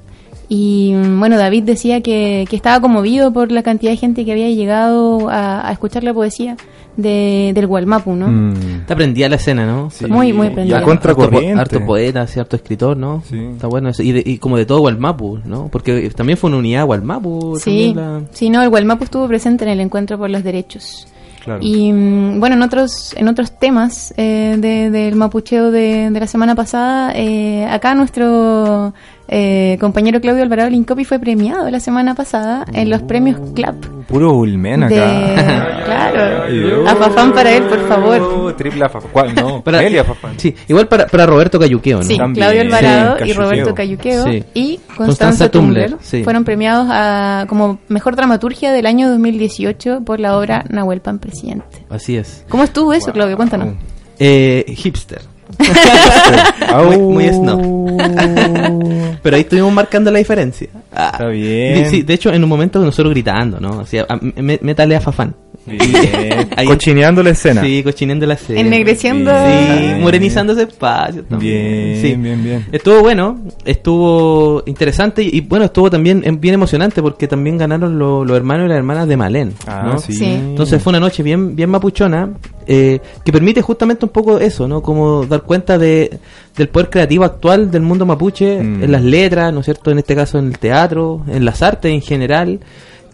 Y 0.48 0.94
bueno, 1.18 1.38
David 1.38 1.64
decía 1.64 2.02
que, 2.02 2.46
que 2.50 2.56
estaba 2.56 2.80
conmovido 2.80 3.34
por 3.34 3.52
la 3.52 3.64
cantidad 3.64 3.92
de 3.92 3.98
gente 3.98 4.26
que 4.26 4.32
había 4.32 4.50
llegado 4.50 5.28
a, 5.30 5.68
a 5.68 5.72
escuchar 5.72 6.04
la 6.04 6.14
poesía 6.14 6.56
de, 6.98 7.52
del 7.54 7.68
Gualmapu, 7.68 8.16
¿no? 8.16 8.28
Mm. 8.28 8.86
Te 8.88 8.94
aprendía 8.94 9.28
la 9.30 9.36
escena, 9.36 9.66
¿no? 9.66 9.90
Sí. 9.90 10.06
Muy, 10.08 10.34
muy 10.34 10.50
prendida. 10.50 10.80
La 10.80 10.86
contracorriente. 10.86 11.60
Harto, 11.60 11.76
harto 11.78 11.86
poeta, 11.88 12.28
sí, 12.28 12.40
harto 12.40 12.56
escritor, 12.56 12.96
¿no? 12.98 13.22
Sí. 13.30 13.38
Está 13.54 13.68
bueno 13.68 13.90
eso. 13.90 14.04
Y, 14.04 14.12
de- 14.12 14.24
y 14.26 14.38
como 14.38 14.58
de 14.58 14.66
todo 14.66 14.80
Gualmapu, 14.80 15.40
¿no? 15.46 15.68
Porque 15.70 16.10
también 16.12 16.38
fue 16.38 16.50
una 16.50 16.58
unidad 16.58 16.86
Gualmapu. 16.86 17.58
Sí, 17.60 17.94
también 17.94 17.96
la- 17.96 18.22
sí, 18.32 18.50
no, 18.50 18.62
el 18.62 18.70
Gualmapu 18.70 19.04
estuvo 19.04 19.28
presente 19.28 19.64
en 19.66 19.72
el 19.72 19.80
encuentro 19.80 20.18
por 20.18 20.30
los 20.30 20.44
derechos. 20.44 21.08
Claro. 21.44 21.60
Y 21.62 21.94
mm, 21.94 22.40
bueno, 22.40 22.56
en 22.56 22.64
otros 22.64 23.14
en 23.16 23.28
otros 23.28 23.60
temas 23.60 24.14
eh, 24.18 24.56
de- 24.58 24.90
del 24.90 25.16
mapucheo 25.16 25.70
de, 25.70 26.10
de 26.10 26.20
la 26.20 26.26
semana 26.26 26.56
pasada, 26.56 27.12
eh, 27.16 27.68
acá 27.70 27.94
nuestro 27.94 28.94
eh, 29.28 29.78
compañero 29.80 30.22
Claudio 30.22 30.44
Alvarado 30.44 30.70
Lincopi 30.70 31.04
fue 31.06 31.20
premiado 31.20 31.70
la 31.70 31.80
semana 31.80 32.14
pasada 32.16 32.66
en 32.74 32.90
los 32.90 33.02
premios 33.04 33.40
CLAP. 33.56 33.76
Puro 34.08 34.34
Ulmen 34.34 34.84
acá. 34.84 34.96
De, 34.96 35.84
claro, 35.84 36.44
Ay, 36.48 36.84
a 36.88 36.96
Fafán 36.96 37.34
para 37.34 37.52
él, 37.52 37.64
por 37.64 37.88
favor. 37.88 38.56
Triple 38.56 38.88
Fafán. 38.88 39.10
¿Cuál? 39.12 39.36
No, 39.36 39.62
Para- 39.64 39.80
Melia 39.80 40.04
Fafán. 40.04 40.34
Sí, 40.38 40.54
igual 40.68 40.88
para, 40.88 41.08
para 41.08 41.26
Roberto 41.26 41.60
Cayuqueo, 41.60 41.98
¿no? 41.98 42.04
Sí, 42.04 42.18
También. 42.18 42.46
Claudio 42.46 42.62
Alvarado 42.62 43.18
Sí, 43.24 43.30
y 43.30 43.34
Roberto 43.34 43.74
Cayuqueo. 43.74 44.24
Sí. 44.26 44.44
y 44.54 44.78
Constanza 44.78 45.06
Constanza 45.06 45.52
Tumbler, 45.52 45.96
sí. 46.02 46.24
fueron 46.24 46.44
premiados 46.44 46.88
a, 46.92 47.46
como 47.50 47.80
mejor 47.88 48.16
dramaturgia 48.16 48.72
del 48.72 48.86
año 48.86 49.10
2018 49.10 50.02
por 50.06 50.20
la 50.20 50.38
obra 50.38 50.64
Nahuel 50.70 51.02
Pan 51.02 51.18
Presidente. 51.20 51.66
Así 51.90 52.16
es. 52.16 52.46
¿Cómo 52.48 52.64
estuvo 52.64 52.94
eso, 52.94 53.12
Claudio? 53.12 53.36
Cuéntanos. 53.38 53.76
Eh, 54.20 54.66
hipster. 54.78 55.22
Muy- 56.86 56.98
muy 56.98 57.28
snob. 57.30 57.62
Pero 59.24 59.36
ahí 59.36 59.42
estuvimos 59.44 59.74
marcando 59.74 60.12
la 60.12 60.20
diferencia. 60.20 60.68
Ah. 60.94 61.10
Está 61.14 61.28
bien. 61.28 61.90
Sí, 61.90 62.02
de 62.04 62.14
hecho, 62.14 62.32
en 62.34 62.44
un 62.44 62.50
momento 62.50 62.80
nosotros 62.80 63.12
gritando, 63.14 63.60
¿no? 63.60 63.80
Así, 63.82 63.98
a- 63.98 64.06
me- 64.36 64.60
métale 64.62 64.96
a 64.96 65.02
Fafán. 65.02 65.36
Bien. 65.66 66.50
Ahí- 66.56 66.68
Cochineando 66.68 67.24
la 67.24 67.32
escena. 67.32 67.62
Sí, 67.64 67.82
cochineando 67.84 68.26
la 68.26 68.36
escena. 68.36 68.60
Ennegreciendo. 68.60 69.32
Sí, 69.32 69.82
Bien. 69.82 70.02
morenizando 70.02 70.54
ese 70.54 70.64
espacio 70.64 71.24
también. 71.24 71.54
Bien, 71.64 72.02
Sí. 72.02 72.14
bien, 72.16 72.44
bien. 72.44 72.66
Estuvo 72.72 73.02
bueno, 73.02 73.40
estuvo 73.66 74.64
interesante 74.66 75.22
y, 75.24 75.30
y, 75.38 75.42
bueno, 75.42 75.66
estuvo 75.66 75.90
también 75.90 76.22
em, 76.26 76.40
bien 76.40 76.54
emocionante 76.54 77.02
porque 77.02 77.28
también 77.28 77.58
ganaron 77.58 77.98
lo- 78.00 78.24
los 78.26 78.38
hermanos 78.38 78.66
y 78.66 78.70
las 78.70 78.78
hermanas 78.78 79.08
de 79.08 79.18
Malén. 79.18 79.54
Ah, 79.68 79.84
¿no? 79.86 80.00
sí. 80.00 80.14
Sí. 80.14 80.26
Entonces 80.26 80.82
fue 80.82 80.92
una 80.92 81.00
noche 81.00 81.24
bien, 81.24 81.56
bien 81.56 81.70
mapuchona 81.70 82.30
eh, 82.68 83.00
que 83.24 83.32
permite 83.32 83.62
justamente 83.62 84.06
un 84.06 84.12
poco 84.12 84.40
eso, 84.40 84.68
¿no? 84.68 84.82
Como 84.82 85.26
dar 85.26 85.44
cuenta 85.44 85.78
de, 85.78 86.18
del 86.58 86.70
poder 86.70 86.90
creativo 86.90 87.24
actual 87.24 87.70
del 87.70 87.82
mundo 87.84 88.06
mapuche 88.06 88.60
Mm. 88.62 88.84
en 88.84 88.92
las 88.92 89.04
letras, 89.04 89.54
¿no 89.54 89.60
es 89.60 89.66
cierto? 89.66 89.92
En 89.92 90.00
este 90.00 90.16
caso 90.16 90.40
en 90.40 90.48
el 90.48 90.58
teatro, 90.58 91.22
en 91.28 91.46
las 91.46 91.62
artes 91.62 91.92
en 91.92 92.02
general, 92.02 92.60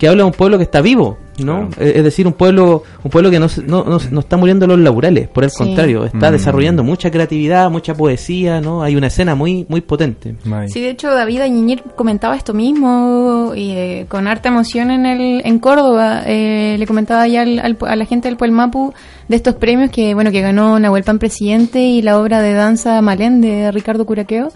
que 0.01 0.07
habla 0.07 0.23
de 0.23 0.27
un 0.29 0.33
pueblo 0.33 0.57
que 0.57 0.63
está 0.63 0.81
vivo, 0.81 1.19
¿no? 1.37 1.69
Claro. 1.69 1.91
Es 1.91 2.03
decir, 2.03 2.25
un 2.25 2.33
pueblo 2.33 2.81
un 3.03 3.11
pueblo 3.11 3.29
que 3.29 3.37
no, 3.39 3.47
se- 3.47 3.61
no, 3.61 3.83
no, 3.83 3.99
no 4.09 4.19
está 4.19 4.35
muriendo 4.35 4.65
los 4.65 4.79
laborales, 4.79 5.27
por 5.27 5.43
el 5.43 5.51
Sí. 5.51 5.57
contrario, 5.59 6.05
está 6.05 6.29
Mm. 6.29 6.33
desarrollando 6.33 6.83
mucha 6.83 7.11
creatividad, 7.11 7.69
mucha 7.69 7.93
poesía, 7.93 8.61
¿no? 8.61 8.81
Hay 8.81 8.95
una 8.95 9.07
escena 9.07 9.35
muy 9.35 9.67
muy 9.69 9.81
potente. 9.81 10.33
May. 10.43 10.69
Sí, 10.69 10.81
de 10.81 10.89
hecho 10.89 11.11
David 11.11 11.41
Añiñir 11.41 11.83
comentaba 11.95 12.35
esto 12.35 12.55
mismo 12.55 13.53
y 13.55 13.73
eh, 13.73 14.05
con 14.09 14.27
harta 14.27 14.49
emoción 14.49 14.89
en 14.89 15.05
el 15.05 15.41
en 15.45 15.59
Córdoba. 15.59 16.23
Eh, 16.25 16.77
le 16.79 16.87
comentaba 16.87 17.27
ya 17.27 17.43
al- 17.43 17.59
al- 17.59 17.77
a 17.87 17.95
la 17.95 18.05
gente 18.05 18.27
del 18.27 18.37
Puelmapu 18.37 18.93
de 19.27 19.35
estos 19.35 19.53
premios 19.53 19.91
que 19.91 20.15
bueno 20.15 20.31
que 20.31 20.41
ganó 20.41 20.79
Nahuel 20.79 21.03
Pan 21.03 21.19
Presidente 21.19 21.79
y 21.79 22.01
la 22.01 22.17
obra 22.19 22.41
de 22.41 22.53
danza 22.53 22.99
Malén 23.03 23.39
de 23.39 23.71
Ricardo 23.71 24.03
Curaqueo. 24.07 24.49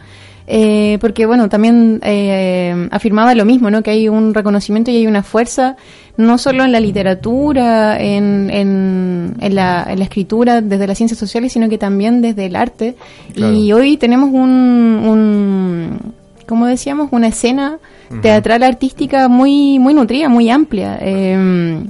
Eh, 0.48 0.98
porque 1.02 1.26
bueno, 1.26 1.50
también 1.50 2.00
eh, 2.04 2.88
afirmaba 2.92 3.34
lo 3.34 3.46
mismo, 3.46 3.72
¿no? 3.72 3.82
Que 3.82 3.92
hay 3.92 4.10
un 4.10 4.34
reconocimiento 4.34 4.92
y 4.92 4.98
hay 4.98 5.08
una 5.08 5.24
fuerza, 5.24 5.76
no 6.18 6.38
solo 6.38 6.64
en 6.64 6.72
la 6.72 6.80
literatura, 6.80 8.00
en, 8.00 8.50
en, 8.52 9.36
en 9.40 9.56
la, 9.56 9.88
en 9.90 10.00
la 10.00 10.06
escritura, 10.06 10.62
desde 10.62 10.88
las 10.88 10.98
ciencias 10.98 11.20
sociales, 11.20 11.52
sino 11.52 11.68
que 11.68 11.78
también 11.78 12.22
desde 12.22 12.46
el 12.46 12.56
arte. 12.56 12.96
Claro. 13.34 13.56
Y 13.56 13.74
hoy 13.74 13.98
tenemos 13.98 14.30
un, 14.32 15.02
un, 15.04 16.00
como 16.46 16.68
decíamos, 16.68 17.10
una 17.12 17.28
escena 17.28 17.80
teatral 18.22 18.62
artística 18.62 19.28
muy, 19.28 19.80
muy 19.80 19.94
nutrida, 19.94 20.30
muy 20.30 20.50
amplia. 20.50 21.00
Eh, 21.02 21.84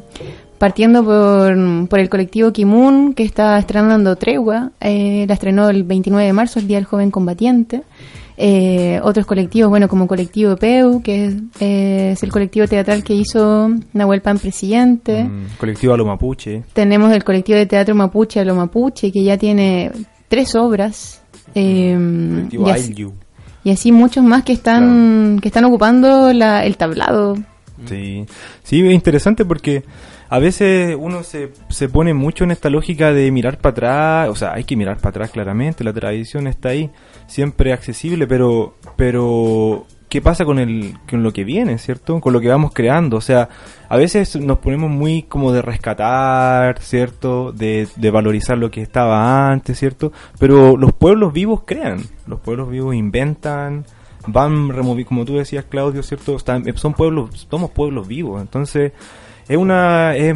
partiendo 0.58 1.04
por, 1.04 1.88
por 1.90 2.00
el 2.00 2.10
colectivo 2.10 2.52
Kimun, 2.52 3.14
que 3.14 3.24
está 3.24 3.58
estrenando 3.60 4.16
Tregua, 4.16 4.72
eh, 4.80 5.26
la 5.28 5.34
estrenó 5.34 5.70
el 5.70 5.84
29 5.84 6.26
de 6.26 6.34
marzo, 6.34 6.60
el 6.60 6.68
Día 6.68 6.78
del 6.78 6.86
Joven 6.86 7.12
Combatiente. 7.12 7.84
Eh, 8.38 9.00
otros 9.02 9.26
colectivos, 9.26 9.70
bueno, 9.70 9.88
como 9.88 10.08
colectivo 10.08 10.58
PEU, 10.58 11.02
que 11.02 11.26
es, 11.26 11.36
eh, 11.60 12.10
es 12.14 12.24
el 12.24 12.32
colectivo 12.32 12.68
teatral 12.68 13.04
que 13.04 13.14
hizo 13.14 13.70
Nahuel 13.94 14.22
Pan 14.22 14.40
Presidente. 14.40 15.24
Mm, 15.24 15.58
colectivo 15.58 15.94
a 15.94 15.98
lo 15.98 16.06
mapuche. 16.06 16.64
Tenemos 16.74 17.14
el 17.14 17.24
colectivo 17.24 17.58
de 17.58 17.66
teatro 17.66 17.96
Mapuche 17.96 18.42
a 18.42 18.46
lo 18.46 18.56
Mapuche, 18.56 19.12
que 19.12 19.24
ya 19.24 19.38
tiene 19.38 19.92
tres 20.28 20.54
obras. 20.56 21.22
eh, 21.54 21.96
Colectivo 21.98 22.68
y, 22.68 22.72
así, 22.72 23.08
y 23.64 23.72
así 23.72 23.92
muchos 23.94 24.24
más 24.24 24.44
que 24.44 24.52
están, 24.54 25.40
que 25.42 25.48
están 25.48 25.64
ocupando 25.66 26.34
la, 26.34 26.66
el 26.66 26.76
tablado. 26.76 27.38
Sí, 27.86 28.26
sí, 28.64 28.86
es 28.86 28.94
interesante 28.94 29.46
porque 29.46 29.84
a 30.30 30.40
veces 30.40 30.96
uno 31.00 31.24
se, 31.24 31.52
se 31.70 31.88
pone 31.88 32.14
mucho 32.14 32.44
en 32.44 32.52
esta 32.52 32.70
lógica 32.70 33.14
de 33.14 33.32
mirar 33.32 33.58
para 33.60 33.72
atrás, 33.72 34.30
o 34.30 34.36
sea, 34.36 34.54
hay 34.54 34.64
que 34.64 34.76
mirar 34.76 34.98
para 34.98 35.10
atrás 35.10 35.32
claramente, 35.32 35.84
la 35.84 35.94
tradición 35.94 36.48
está 36.48 36.70
ahí, 36.70 36.90
siempre 37.28 37.74
accesible, 37.74 38.28
pero, 38.28 38.76
pero 38.96 39.86
¿qué 40.10 40.22
pasa 40.22 40.46
con 40.46 40.60
el, 40.60 40.94
con 41.10 41.24
lo 41.24 41.34
que 41.34 41.44
viene, 41.44 41.78
cierto? 41.78 42.20
Con 42.22 42.34
lo 42.34 42.40
que 42.42 42.48
vamos 42.48 42.72
creando, 42.74 43.18
o 43.18 43.22
sea, 43.22 43.50
a 43.90 43.98
veces 43.98 44.36
nos 44.36 44.60
ponemos 44.60 44.90
muy 44.90 45.24
como 45.24 45.52
de 45.52 45.62
rescatar, 45.62 46.80
cierto, 46.80 47.52
de, 47.52 47.88
de 47.96 48.12
valorizar 48.12 48.58
lo 48.58 48.72
que 48.72 48.82
estaba 48.82 49.52
antes, 49.52 49.78
cierto, 49.80 50.12
pero 50.40 50.78
los 50.78 50.94
pueblos 50.94 51.34
vivos 51.34 51.62
crean, 51.66 52.02
los 52.28 52.40
pueblos 52.40 52.70
vivos 52.70 52.96
inventan, 52.96 53.86
van 54.28 54.70
removiendo, 54.70 55.10
como 55.10 55.26
tú 55.26 55.36
decías, 55.36 55.66
Claudio, 55.66 56.02
¿cierto? 56.04 56.36
Están- 56.36 56.66
son 56.78 56.94
pueblos, 56.94 57.48
somos 57.50 57.72
pueblos 57.72 58.08
vivos, 58.08 58.42
entonces 58.42 58.92
es 59.48 59.58
una, 59.58 60.16
es- 60.16 60.36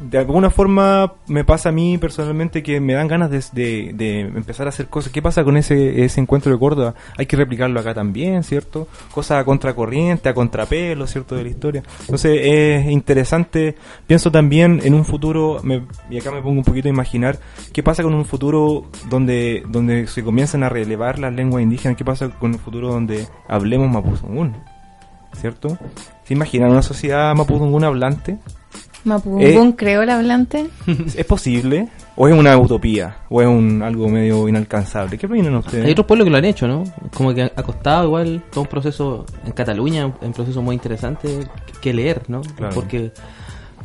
de 0.00 0.16
alguna 0.18 0.48
forma 0.50 1.12
me 1.26 1.44
pasa 1.44 1.68
a 1.68 1.72
mí 1.72 1.98
personalmente 1.98 2.62
que 2.62 2.80
me 2.80 2.94
dan 2.94 3.06
ganas 3.06 3.30
de, 3.30 3.92
de- 3.94 4.20
empezar 4.20 4.66
a 4.66 4.70
hacer 4.70 4.86
cosas. 4.86 5.12
¿Qué 5.12 5.20
pasa 5.20 5.44
con 5.44 5.56
ese, 5.58 6.04
ese 6.04 6.20
encuentro 6.20 6.50
de 6.50 6.58
Córdoba? 6.58 6.94
Hay 7.18 7.26
que 7.26 7.36
replicarlo 7.36 7.78
acá 7.78 7.92
también, 7.94 8.42
¿cierto? 8.42 8.88
Cosas 9.12 9.40
a 9.40 9.44
contracorriente, 9.44 10.28
a 10.28 10.34
contrapelo, 10.34 11.06
¿cierto? 11.06 11.36
De 11.36 11.42
la 11.42 11.48
historia. 11.50 11.82
Entonces 12.00 12.40
es 12.42 12.86
interesante, 12.90 13.76
pienso 14.06 14.30
también 14.30 14.80
en 14.84 14.94
un 14.94 15.04
futuro, 15.04 15.60
me- 15.62 15.82
y 16.08 16.18
acá 16.18 16.30
me 16.30 16.40
pongo 16.40 16.58
un 16.58 16.64
poquito 16.64 16.88
a 16.88 16.90
imaginar, 16.90 17.38
¿qué 17.72 17.82
pasa 17.82 18.02
con 18.02 18.14
un 18.14 18.24
futuro 18.24 18.86
donde, 19.10 19.62
donde 19.68 20.06
se 20.06 20.24
comienzan 20.24 20.62
a 20.62 20.68
relevar 20.70 21.18
las 21.18 21.32
lenguas 21.34 21.62
indígenas? 21.62 21.96
¿Qué 21.98 22.04
pasa 22.04 22.30
con 22.30 22.52
un 22.52 22.58
futuro 22.58 22.88
donde 22.88 23.26
hablemos 23.48 23.90
mapuzungún? 23.90 24.56
¿Cierto? 25.34 25.78
¿Se 26.24 26.34
imaginan 26.34 26.70
una 26.70 26.82
sociedad 26.82 27.34
mapuzungún 27.34 27.84
hablante? 27.84 28.38
Mapudungun 29.04 29.72
creó 29.72 30.02
el 30.02 30.10
hablante. 30.10 30.68
¿Es 31.16 31.24
posible? 31.24 31.88
¿O 32.16 32.28
es 32.28 32.34
una 32.34 32.56
utopía? 32.58 33.16
¿O 33.30 33.40
es 33.40 33.48
un 33.48 33.82
algo 33.82 34.08
medio 34.08 34.46
inalcanzable? 34.46 35.16
¿Qué 35.16 35.26
opinan 35.26 35.54
ustedes? 35.56 35.86
Hay 35.86 35.92
otros 35.92 36.06
pueblos 36.06 36.26
que 36.26 36.30
lo 36.30 36.36
han 36.36 36.44
hecho, 36.44 36.68
¿no? 36.68 36.84
Como 37.14 37.32
que 37.32 37.44
ha 37.44 37.62
costado 37.62 38.04
igual 38.04 38.42
todo 38.52 38.62
un 38.62 38.66
proceso 38.68 39.24
en 39.46 39.52
Cataluña, 39.52 40.06
un 40.20 40.32
proceso 40.34 40.60
muy 40.60 40.74
interesante 40.74 41.28
que- 41.66 41.72
que 41.80 41.94
leer, 41.94 42.22
¿no? 42.28 42.42
Claro. 42.42 42.74
Porque 42.74 43.10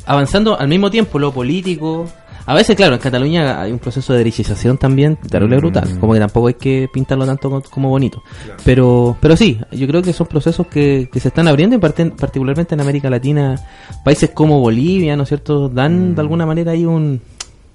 avanzando 0.04 0.58
al 0.58 0.68
mismo 0.68 0.90
tiempo 0.90 1.18
lo 1.18 1.32
político, 1.32 2.04
a 2.46 2.54
veces 2.54 2.76
claro, 2.76 2.94
en 2.94 3.00
Cataluña 3.00 3.60
hay 3.60 3.72
un 3.72 3.78
proceso 3.78 4.12
de 4.12 4.18
derechización 4.20 4.78
también 4.78 5.16
terrible 5.16 5.56
Mm. 5.56 5.60
brutal, 5.60 5.98
como 6.00 6.12
que 6.14 6.20
tampoco 6.20 6.46
hay 6.48 6.54
que 6.54 6.88
pintarlo 6.92 7.26
tanto 7.26 7.50
co- 7.50 7.62
como 7.70 7.88
bonito. 7.88 8.22
Pero 8.64 9.16
pero 9.20 9.36
sí, 9.36 9.58
yo 9.72 9.86
creo 9.86 10.00
que 10.02 10.12
son 10.12 10.26
procesos 10.26 10.66
que, 10.68 11.08
que 11.12 11.20
se 11.20 11.28
están 11.28 11.48
abriendo 11.48 11.76
y 11.76 11.78
parten- 11.78 12.14
particularmente 12.16 12.74
en 12.74 12.80
América 12.80 13.10
Latina, 13.10 13.56
países 14.04 14.30
como 14.30 14.60
Bolivia, 14.60 15.16
¿no 15.16 15.24
es 15.24 15.28
cierto? 15.28 15.68
Dan 15.68 16.12
Mm. 16.12 16.14
de 16.14 16.20
alguna 16.20 16.46
manera 16.46 16.72
ahí 16.72 16.84
un 16.84 17.20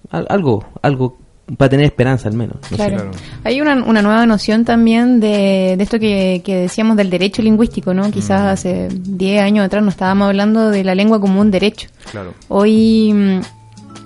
al- 0.10 0.28
algo, 0.30 0.64
algo 0.82 1.18
para 1.58 1.68
tener 1.70 1.86
esperanza 1.86 2.30
al 2.30 2.36
menos. 2.36 2.56
no. 2.70 2.78
Claro. 2.78 2.96
claro. 2.96 3.12
Hay 3.44 3.60
una, 3.60 3.84
una 3.84 4.02
nueva 4.02 4.26
noción 4.26 4.64
también 4.64 5.20
de, 5.20 5.76
de 5.78 5.84
esto 5.84 6.00
que, 6.00 6.42
que 6.46 6.56
decíamos 6.56 6.96
del 6.96 7.10
derecho 7.10 7.42
lingüístico, 7.42 7.94
¿no? 7.94 8.10
Quizás 8.10 8.42
hace 8.42 8.88
10 8.90 9.42
años 9.42 9.66
atrás 9.66 9.84
no 9.84 9.90
estábamos 9.90 10.28
hablando 10.28 10.70
de 10.70 10.84
la 10.86 10.96
lengua 10.96 11.20
como 11.20 11.42
un 11.42 11.52
derecho. 11.52 11.90
Claro. 12.10 12.34
Hoy 12.48 13.12
mm, 13.14 13.40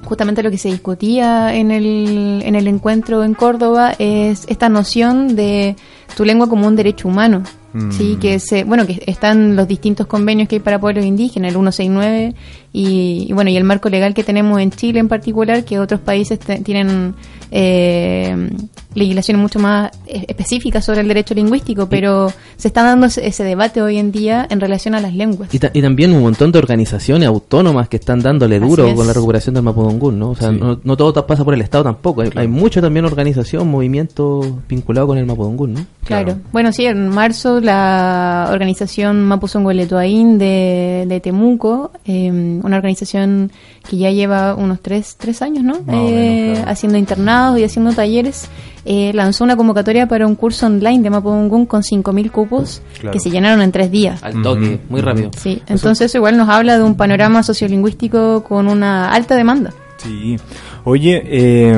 justamente 0.06 0.43
lo 0.43 0.51
que 0.51 0.58
se 0.58 0.70
discutía 0.70 1.53
en 1.56 1.72
el, 1.72 2.41
en 2.43 2.56
el 2.56 2.68
encuentro 2.68 3.24
en 3.24 3.34
Córdoba 3.34 3.93
es 3.99 4.45
esta 4.47 4.70
noción 4.70 5.36
de 5.36 5.76
tu 6.16 6.24
lengua 6.24 6.47
como 6.47 6.68
un 6.68 6.76
derecho 6.76 7.08
humano. 7.08 7.43
Mm. 7.76 7.92
Sí, 7.92 8.18
que 8.22 8.40
se, 8.40 8.64
bueno, 8.64 8.88
que 8.88 9.04
están 9.06 9.56
los 9.58 9.68
distintos 9.68 10.08
convenios 10.08 10.48
que 10.48 10.56
hay 10.56 10.60
para 10.62 10.80
pueblos 10.80 11.04
indígenas, 11.04 11.50
el 11.50 11.56
169 11.56 12.34
y, 12.72 13.26
y 13.30 13.34
bueno, 13.34 13.50
y 13.50 13.58
el 13.58 13.66
marco 13.66 13.90
legal 13.90 14.14
que 14.14 14.24
tenemos 14.24 14.62
en 14.62 14.72
Chile 14.72 15.00
en 15.00 15.10
particular, 15.10 15.66
que 15.66 15.78
otros 15.80 16.00
países 16.00 16.40
tienen 16.64 17.14
eh, 17.52 18.50
legislaciones 18.94 19.42
mucho 19.42 19.60
más 19.60 19.92
específicas 20.08 20.84
sobre 20.86 21.02
el 21.02 21.08
derecho 21.08 21.34
lingüístico, 21.34 21.88
pero 21.90 22.32
se 22.58 22.68
está 22.70 22.84
dando 22.84 23.08
ese, 23.08 23.44
debate 23.44 23.82
hoy 23.82 23.98
en 23.98 24.12
día 24.12 24.48
en 24.50 24.60
relación 24.60 24.96
a 24.96 25.02
las 25.02 25.14
lenguas. 25.14 25.54
Y, 25.54 25.60
ta- 25.60 25.72
y 25.74 25.82
también 25.82 26.14
un 26.14 26.22
montón 26.22 26.52
de 26.52 26.60
organizaciones 26.60 27.28
autónomas 27.28 27.90
que 27.90 27.98
están 27.98 28.22
dándole 28.22 28.60
duro 28.60 28.88
es. 28.88 28.94
con 28.96 29.06
la 29.08 29.14
recuperación 29.14 29.56
del 29.56 29.64
Mapudungún, 29.64 30.18
¿no? 30.20 30.30
O 30.32 30.36
sea, 30.36 30.50
Sí. 30.52 30.58
no, 30.60 30.80
no 30.84 30.98
todo 30.98 31.26
pasa 31.28 31.44
por 31.44 31.54
el 31.54 31.62
Estado 31.62 31.84
tampoco. 31.86 32.22
Hay, 32.22 32.30
hay 32.36 32.48
mucho 32.48 32.82
también 32.82 33.06
organización, 33.06 33.68
movimiento 33.70 34.62
vinculado 34.70 35.08
con 35.08 35.18
el 35.18 35.26
Mapudungún, 35.26 35.74
¿no? 35.74 35.86
Claro. 36.04 36.26
Claro. 36.26 36.40
Bueno, 36.52 36.72
sí, 36.72 36.86
en 36.86 37.10
marzo 37.10 37.60
la 37.66 38.47
organización 38.51 39.24
Mapuzongo 39.26 39.74
Letuaín 39.74 40.38
de, 40.38 41.05
de 41.07 41.20
Temuco, 41.20 41.91
eh, 42.05 42.32
una 42.32 42.78
organización 42.78 43.51
que 43.89 43.97
ya 43.97 44.11
lleva 44.11 44.55
unos 44.55 44.80
tres, 44.82 45.16
tres 45.20 45.41
años, 45.41 45.63
¿no? 45.63 45.76
Eh, 45.76 45.82
menos, 45.86 46.57
claro. 46.59 46.72
Haciendo 46.72 46.97
internados 46.97 47.59
y 47.59 47.63
haciendo 47.63 47.91
talleres, 47.93 48.47
eh, 48.86 49.11
lanzó 49.13 49.43
una 49.43 49.55
convocatoria 49.57 50.07
para 50.07 50.26
un 50.28 50.36
curso 50.36 50.68
online 50.68 51.01
de 51.03 51.09
Mapudungun 51.09 51.66
con 51.66 51.82
5.000 51.84 52.32
cupos 52.32 52.82
Claro. 52.99 53.11
que 53.11 53.20
se 53.20 53.30
llenaron 53.30 53.61
en 53.61 53.72
tres 53.72 53.91
días. 53.91 54.24
Al 54.24 54.41
toque, 54.41 54.80
muy 54.89 55.01
rápido. 55.01 55.32
Sí, 55.38 55.61
entonces 55.68 56.05
eso 56.11 56.18
igual 56.20 56.38
nos 56.38 56.47
habla 56.49 56.78
de 56.78 56.84
un 56.84 56.95
panorama 56.95 57.43
sociolingüístico 57.43 58.43
con 58.43 58.68
una 58.68 59.11
alta 59.11 59.36
demanda. 59.36 59.74
Sí. 59.97 60.38
Oye, 60.86 61.22
eh, 61.26 61.78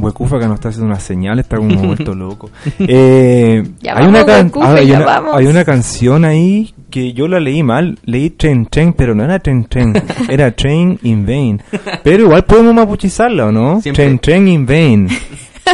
Huecufa 0.00 0.38
que 0.38 0.46
nos 0.46 0.54
está 0.54 0.68
haciendo 0.70 0.86
una 0.86 1.00
señal, 1.00 1.38
está 1.38 1.56
como 1.58 1.74
vuelto 1.82 2.14
loco. 2.14 2.50
Eh, 2.78 3.62
Ya 3.80 3.92
hay, 3.92 4.06
vamos, 4.06 4.08
una 4.10 4.24
can- 4.26 4.46
Huecufa, 4.46 4.66
ah, 4.70 4.74
hay, 4.76 4.86
ya 4.86 4.96
una, 4.96 5.06
vamos. 5.06 5.36
hay 5.36 5.46
una 5.46 5.64
canción 5.64 6.24
ahí 6.24 6.74
que 6.90 7.12
yo 7.12 7.26
la 7.28 7.40
leí 7.40 7.62
mal, 7.62 7.98
leí 8.04 8.30
Tren 8.30 8.66
Tren, 8.66 8.92
pero 8.92 9.14
no 9.14 9.24
era 9.24 9.38
Tren 9.40 9.64
Tren, 9.64 9.92
era 10.28 10.50
Train 10.52 10.98
in 11.02 11.26
Vain. 11.26 11.60
Pero 12.04 12.22
igual 12.24 12.44
podemos 12.44 12.72
mapuchizarla, 12.74 13.46
¿o 13.46 13.52
no? 13.52 13.80
Siempre. 13.80 14.04
Tren 14.04 14.18
Tren 14.20 14.48
in 14.48 14.64
Vain. 14.66 15.08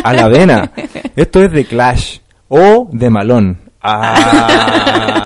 A 0.03 0.13
la 0.15 0.29
vena. 0.29 0.71
Esto 1.17 1.43
es 1.43 1.53
de 1.53 1.65
Clash 1.67 2.19
o 2.49 2.89
de 2.93 3.11
Malón. 3.11 3.59
Ah. 3.83 5.20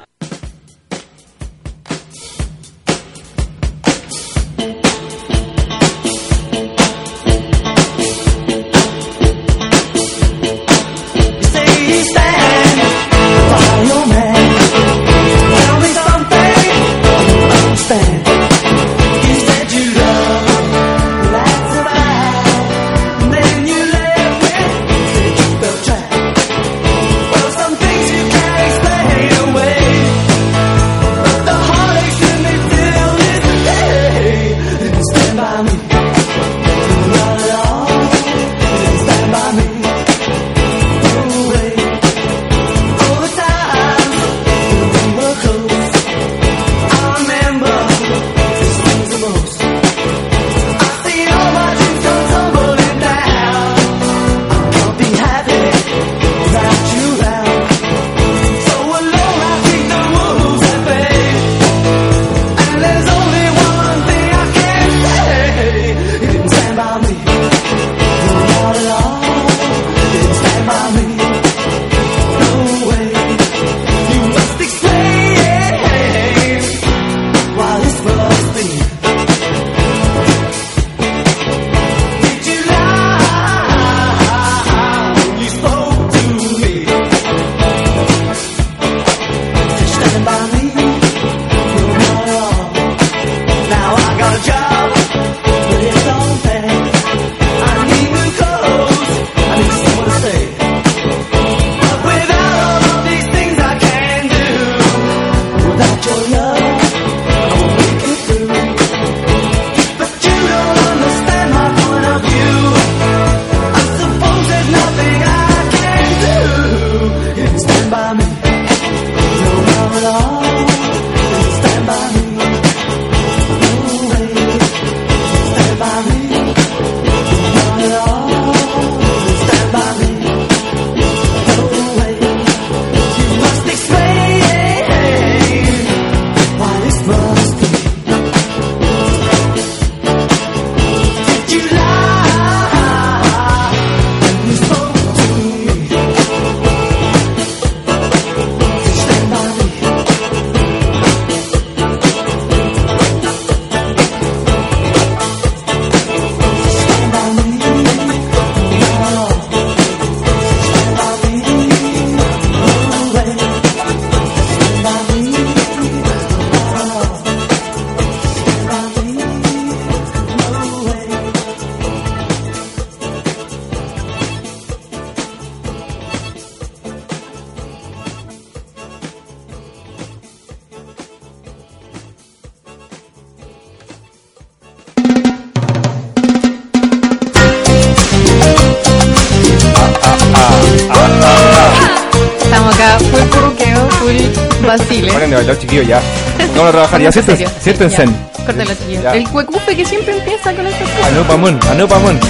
Siéntense, 197.15 197.47
siéntense. 197.61 198.05
Córtalo, 198.45 198.75
chiquillos. 198.75 199.05
Ya. 199.05 199.15
El 199.15 199.29
cuecufe 199.29 199.77
que 199.77 199.85
siempre 199.85 200.19
empieza 200.19 200.53
con 200.53 200.67
estas 200.67 200.91
cosas. 200.91 201.13
Anupamón, 201.13 201.61
anupamón. 201.71 202.21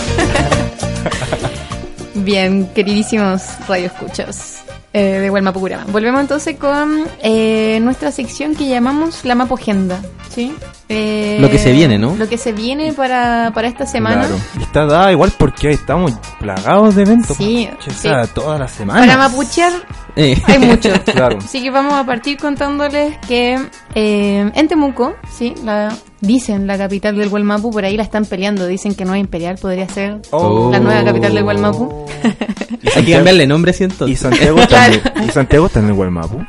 Bien, 2.17 2.69
queridísimos 2.75 3.43
radioescuchas 3.67 4.59
eh, 4.93 5.21
de 5.21 5.31
Huelma 5.31 5.55
Pucurama. 5.55 5.87
Volvemos 5.89 6.21
entonces 6.21 6.59
con 6.59 7.07
eh, 7.23 7.79
nuestra 7.81 8.13
sección 8.13 8.55
que 8.55 8.69
llamamos 8.69 9.25
la 9.25 9.35
Mapogenda, 9.35 10.03
¿sí? 10.29 10.55
Eh, 10.89 11.39
Lo 11.41 11.49
que 11.51 11.59
se 11.59 11.73
viene, 11.73 11.99
¿no? 11.99 12.15
Lo 12.15 12.29
que 12.29 12.37
se 12.37 12.53
viene 12.53 12.93
para, 12.93 13.51
para 13.55 13.69
esta 13.69 13.87
semana. 13.87 14.27
Claro. 14.27 14.37
Y 14.59 14.63
está 14.63 14.85
dada 14.85 15.11
igual 15.13 15.33
porque 15.39 15.71
estamos 15.71 16.13
plagados 16.39 16.95
de 16.95 17.03
eventos. 17.03 17.37
Sí, 17.39 17.69
O 17.89 17.91
sea, 17.91 18.25
sí. 18.25 18.31
todas 18.35 18.61
las 18.61 18.71
semanas. 18.71 19.07
Para 19.07 19.17
mapuchear 19.17 19.73
Eh, 20.17 20.41
hay 20.47 20.59
mucho. 20.59 20.91
Claro. 21.07 21.39
Así 21.39 21.63
que 21.63 21.71
vamos 21.71 21.95
a 21.95 22.05
partir 22.05 22.37
contándoles 22.37 23.17
que 23.27 23.59
eh, 23.95 24.51
en 24.55 24.69
Temuco, 24.69 25.15
sí, 25.31 25.55
la, 25.65 25.97
dicen 26.21 26.67
la 26.67 26.77
capital 26.77 27.17
del 27.17 27.31
Gualmapu, 27.31 27.71
por 27.71 27.85
ahí 27.85 27.97
la 27.97 28.03
están 28.03 28.27
peleando, 28.27 28.67
dicen 28.67 28.95
que 28.95 29.05
no 29.07 29.15
es 29.15 29.21
imperial, 29.21 29.57
podría 29.61 29.89
ser 29.89 30.21
Oh. 30.33 30.69
la 30.71 30.81
nueva 30.81 31.03
capital 31.05 31.35
del 31.35 31.45
Gualmapu. 31.45 32.07
Y 32.83 32.99
hay 32.99 33.05
que 33.07 33.13
cambiarle 33.13 33.47
nombre, 33.47 33.73
siento. 33.73 34.07
Y 34.07 34.17
Santiago 34.17 34.59
está, 34.61 34.87
en 34.89 34.93
el, 35.17 35.25
y 35.29 35.31
Santiago 35.31 35.67
está 35.67 35.81
en 35.81 35.87
el 35.87 35.95
Gualmapu. 35.95 36.45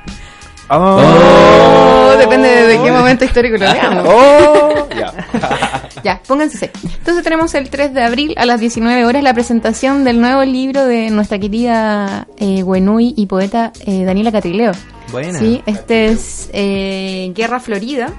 Oh. 0.70 1.00
Oh, 1.00 2.18
depende 2.18 2.50
de, 2.50 2.82
qué 2.82 2.92
momento 2.92 3.26
histórico 3.26 3.58
lo 3.58 3.72
veamos. 3.72 4.06
Oh, 4.08 4.88
ya. 4.90 5.14
Ya, 6.04 6.22
pónganse. 6.28 6.70
Entonces 6.84 7.24
tenemos 7.24 7.56
el 7.56 7.72
3 7.72 7.92
de 7.96 8.04
abril 8.04 8.36
a 8.38 8.46
las 8.46 8.60
19 8.60 9.06
horas 9.06 9.24
la 9.24 9.34
presentación 9.34 10.04
del 10.04 10.22
nuevo 10.22 10.44
libro 10.44 10.86
de 10.86 11.10
nuestra 11.10 11.40
querida 11.40 12.28
eh, 12.38 12.62
Wenui 12.62 13.16
y 13.18 13.26
poeta 13.26 13.74
eh, 13.88 14.04
Daniela 14.04 14.32
Catrileo. 14.32 14.72
Buena. 15.12 15.40
Sí, 15.40 15.64
este 15.66 16.06
es 16.06 16.52
eh, 16.54 17.32
Guerra 17.34 17.60
Florida. 17.60 18.14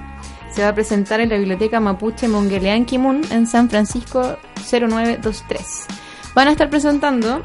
Se 0.53 0.63
va 0.63 0.69
a 0.69 0.75
presentar 0.75 1.21
en 1.21 1.29
la 1.29 1.37
biblioteca 1.37 1.79
Mapuche 1.79 2.27
Mongeleán 2.27 2.83
Kimun 2.83 3.21
en 3.31 3.47
San 3.47 3.69
Francisco 3.69 4.37
0923. 4.69 5.85
Van 6.35 6.49
a 6.49 6.51
estar 6.51 6.69
presentando 6.69 7.41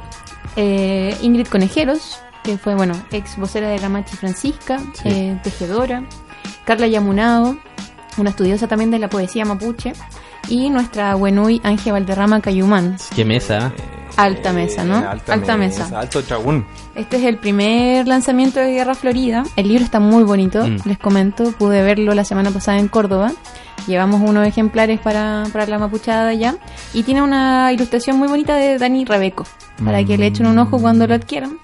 eh, 0.57 1.17
Ingrid 1.23 1.47
Conejeros, 1.47 2.19
que 2.43 2.59
fue, 2.59 2.75
bueno, 2.75 2.95
ex 3.11 3.37
vocera 3.37 3.69
de 3.69 3.79
la 3.79 3.89
Machi 3.89 4.17
Francisca, 4.17 4.79
Sí. 4.95 5.09
eh, 5.09 5.41
tejedora, 5.43 6.03
Carla 6.65 6.87
Yamunao, 6.87 7.57
una 8.19 8.31
estudiosa 8.31 8.67
también 8.67 8.91
de 8.91 8.99
la 8.99 9.09
poesía 9.09 9.45
mapuche, 9.45 9.93
y 10.49 10.71
nuestra 10.71 11.15
Wenui 11.17 11.61
Ángel 11.65 11.93
Valderrama 11.93 12.41
Cayumán. 12.41 12.97
Qué 13.15 13.25
mesa. 13.25 13.73
Alta 14.17 14.53
mesa, 14.53 14.85
¿no? 14.85 15.01
Eh, 15.01 15.07
Alta, 15.07 15.33
Alta 15.33 15.57
mesa. 15.57 15.85
mesa. 15.85 16.01
Alto 16.01 16.21
dragón. 16.23 16.67
Este 16.95 17.17
es 17.17 17.25
el 17.25 17.39
primer 17.39 18.07
lanzamiento 18.07 18.61
de 18.61 18.73
Guerra 18.73 18.95
Florida. 18.95 19.43
El 19.57 19.69
libro 19.69 19.85
está 19.85 20.01
muy 20.01 20.23
bonito, 20.25 20.67
Mm. 20.67 20.79
les 20.85 20.99
comento. 20.99 21.53
Pude 21.53 21.83
verlo 21.83 22.13
la 22.15 22.25
semana 22.25 22.51
pasada 22.51 22.79
en 22.79 22.89
Córdoba. 22.89 23.33
Llevamos 23.87 24.21
unos 24.21 24.47
ejemplares 24.47 25.01
para, 25.01 25.45
para 25.53 25.67
la 25.67 25.79
mapuchada 25.79 26.29
allá. 26.29 26.57
Y 26.93 27.05
tiene 27.05 27.23
una 27.23 27.73
ilustración 27.73 28.19
muy 28.19 28.29
bonita 28.29 28.55
de 28.57 28.77
Dani 28.79 29.05
Rebeco. 29.07 29.45
Para 29.83 30.05
que 30.05 30.19
le 30.19 30.27
echen 30.27 30.47
un 30.47 30.59
ojo 30.59 30.79
cuando 30.79 31.07
lo 31.07 31.15
adquieran. 31.15 31.57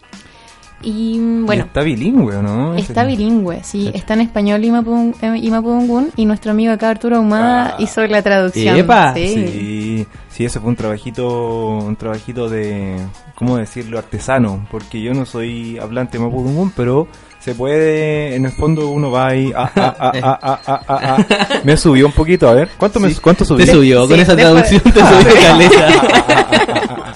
Y 0.82 1.18
bueno. 1.18 1.64
Está 1.64 1.82
bilingüe, 1.82 2.42
¿no? 2.42 2.74
Está 2.74 3.04
bilingüe, 3.04 3.62
sí. 3.64 3.90
Está 3.94 4.14
en 4.14 4.20
español 4.20 4.64
y 4.64 4.70
mapudungún. 4.70 6.10
Y 6.16 6.24
nuestro 6.24 6.52
amigo 6.52 6.72
acá, 6.72 6.90
Arturo 6.90 7.16
Ahumada, 7.16 7.70
ah, 7.70 7.76
hizo 7.78 8.06
la 8.06 8.22
traducción. 8.22 8.76
¡Epa! 8.76 9.14
Sí. 9.14 9.28
sí. 9.28 10.06
sí, 10.30 10.44
eso 10.44 10.60
fue 10.60 10.70
un 10.70 10.76
trabajito, 10.76 11.78
un 11.78 11.96
trabajito 11.96 12.48
de, 12.48 12.96
¿cómo 13.34 13.56
decirlo? 13.56 13.98
Artesano. 13.98 14.66
Porque 14.70 15.00
yo 15.02 15.14
no 15.14 15.26
soy 15.26 15.78
hablante 15.78 16.18
mapudungún, 16.18 16.72
pero 16.76 17.08
se 17.40 17.54
puede, 17.54 18.36
en 18.36 18.44
el 18.44 18.52
fondo 18.52 18.88
uno 18.88 19.10
va 19.10 19.28
ahí, 19.28 19.52
ah, 19.56 19.70
ah, 19.76 21.16
me 21.64 21.76
subió 21.76 22.06
un 22.06 22.12
poquito, 22.12 22.48
a 22.48 22.54
ver, 22.54 22.68
¿cuánto, 22.76 23.00
me, 23.00 23.14
cuánto 23.14 23.44
subió? 23.44 23.64
Te 23.64 23.72
subió, 23.72 24.08
con 24.08 24.18
esa 24.18 24.36
traducción 24.36 24.80
te 24.82 25.00
subió 25.00 25.34
caleta. 25.42 27.14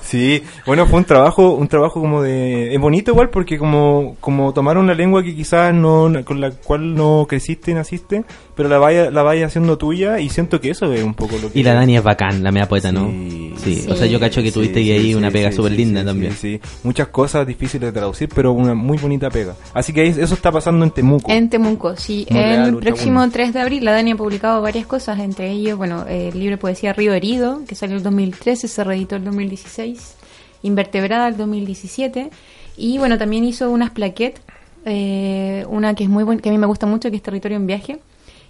Sí, 0.00 0.42
bueno, 0.66 0.86
fue 0.86 0.98
un 0.98 1.04
trabajo, 1.04 1.54
un 1.54 1.68
trabajo 1.68 2.00
como 2.00 2.22
de, 2.22 2.74
es 2.74 2.80
bonito 2.80 3.10
igual 3.10 3.30
porque 3.30 3.58
como, 3.58 4.16
como 4.20 4.52
tomar 4.52 4.78
una 4.78 4.94
lengua 4.94 5.22
que 5.22 5.34
quizás 5.34 5.74
no, 5.74 6.10
con 6.24 6.40
la 6.40 6.50
cual 6.50 6.94
no 6.94 7.26
creciste 7.28 7.70
y 7.70 7.74
naciste, 7.74 8.24
pero 8.54 8.68
la 8.68 8.78
vaya, 8.78 9.10
la 9.10 9.22
vaya 9.22 9.46
haciendo 9.46 9.78
tuya 9.78 10.20
y 10.20 10.28
siento 10.28 10.60
que 10.60 10.70
eso 10.70 10.92
es 10.92 11.02
un 11.02 11.14
poco 11.14 11.36
lo 11.38 11.50
que... 11.50 11.58
Y 11.58 11.62
la 11.62 11.74
Dani 11.74 11.96
es 11.96 12.02
bacán, 12.02 12.42
la 12.42 12.52
mea 12.52 12.68
poeta, 12.68 12.92
¿no? 12.92 13.08
Sí. 13.10 13.38
Sí, 13.62 13.86
o 13.88 13.94
sea, 13.94 14.06
yo 14.06 14.18
cacho 14.18 14.40
que 14.42 14.48
Sí, 14.48 14.54
tuviste 14.54 14.80
sí, 14.80 14.86
que 14.86 14.92
ahí 14.94 15.02
sí, 15.08 15.14
una 15.14 15.30
pega 15.30 15.52
súper 15.52 15.72
sí, 15.72 15.76
linda 15.78 16.00
sí, 16.00 16.06
también. 16.06 16.32
Sí, 16.32 16.60
sí. 16.62 16.70
muchas 16.82 17.08
cosas 17.08 17.46
difíciles 17.46 17.92
de 17.92 17.92
traducir, 17.92 18.28
pero 18.34 18.52
una 18.52 18.74
muy 18.74 18.98
bonita 18.98 19.30
pega. 19.30 19.54
Así 19.72 19.92
que 19.92 20.00
ahí- 20.00 20.08
eso 20.18 20.34
está 20.34 20.50
pasando 20.50 20.84
en 20.84 20.90
Temuco. 20.90 21.30
En 21.30 21.48
Temuco, 21.48 21.94
sí. 21.96 22.26
El 22.28 22.76
próximo 22.78 23.22
Uno. 23.22 23.30
3 23.30 23.52
de 23.52 23.60
abril 23.60 23.84
la 23.84 23.92
Dani 23.92 24.12
ha 24.12 24.16
publicado 24.16 24.60
varias 24.62 24.86
cosas, 24.86 25.20
entre 25.20 25.50
ellos, 25.50 25.78
bueno, 25.78 26.04
el 26.08 26.32
libro 26.38 26.56
de 26.56 26.58
poesía 26.58 26.92
Río 26.92 27.12
Herido, 27.14 27.60
que 27.68 27.74
salió 27.74 27.96
el 27.96 28.02
2013, 28.02 28.66
se 28.68 28.82
reeditó 28.84 29.16
el 29.16 29.24
2016, 29.24 30.16
Invertebrada 30.64 31.28
el 31.28 31.36
2017, 31.36 32.30
y 32.76 32.98
bueno, 32.98 33.16
también 33.18 33.44
hizo 33.44 33.70
unas 33.70 33.90
plaquettes, 33.90 34.40
eh, 34.84 35.64
una 35.68 35.94
que 35.94 36.04
es 36.04 36.10
muy 36.10 36.24
buena, 36.24 36.40
que 36.42 36.48
a 36.48 36.52
mí 36.52 36.58
me 36.58 36.66
gusta 36.66 36.86
mucho, 36.86 37.10
que 37.10 37.16
es 37.16 37.22
Territorio 37.22 37.56
en 37.56 37.66
Viaje, 37.66 37.98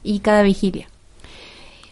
y 0.02 0.20
Cada 0.20 0.42
Vigilia. 0.42 0.88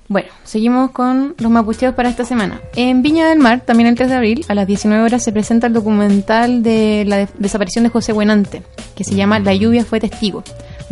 Bueno, 0.09 0.29
seguimos 0.43 0.91
con 0.91 1.37
los 1.39 1.51
mapucheos 1.53 1.95
para 1.95 2.09
esta 2.09 2.25
semana. 2.25 2.61
En 2.75 3.01
Viña 3.01 3.29
del 3.29 3.39
Mar, 3.39 3.61
también 3.61 3.89
el 3.89 3.95
3 3.95 4.09
de 4.09 4.17
abril, 4.17 4.45
a 4.49 4.55
las 4.57 4.67
19 4.67 5.05
horas, 5.05 5.23
se 5.23 5.31
presenta 5.31 5.69
el 5.69 5.73
documental 5.73 6.65
de 6.65 7.05
la 7.07 7.17
de- 7.19 7.29
desaparición 7.39 7.85
de 7.85 7.91
José 7.91 8.13
Buenante, 8.13 8.65
que 8.97 9.05
se 9.05 9.15
llama 9.15 9.39
La 9.39 9.55
lluvia 9.55 9.85
fue 9.85 10.01
testigo. 10.01 10.43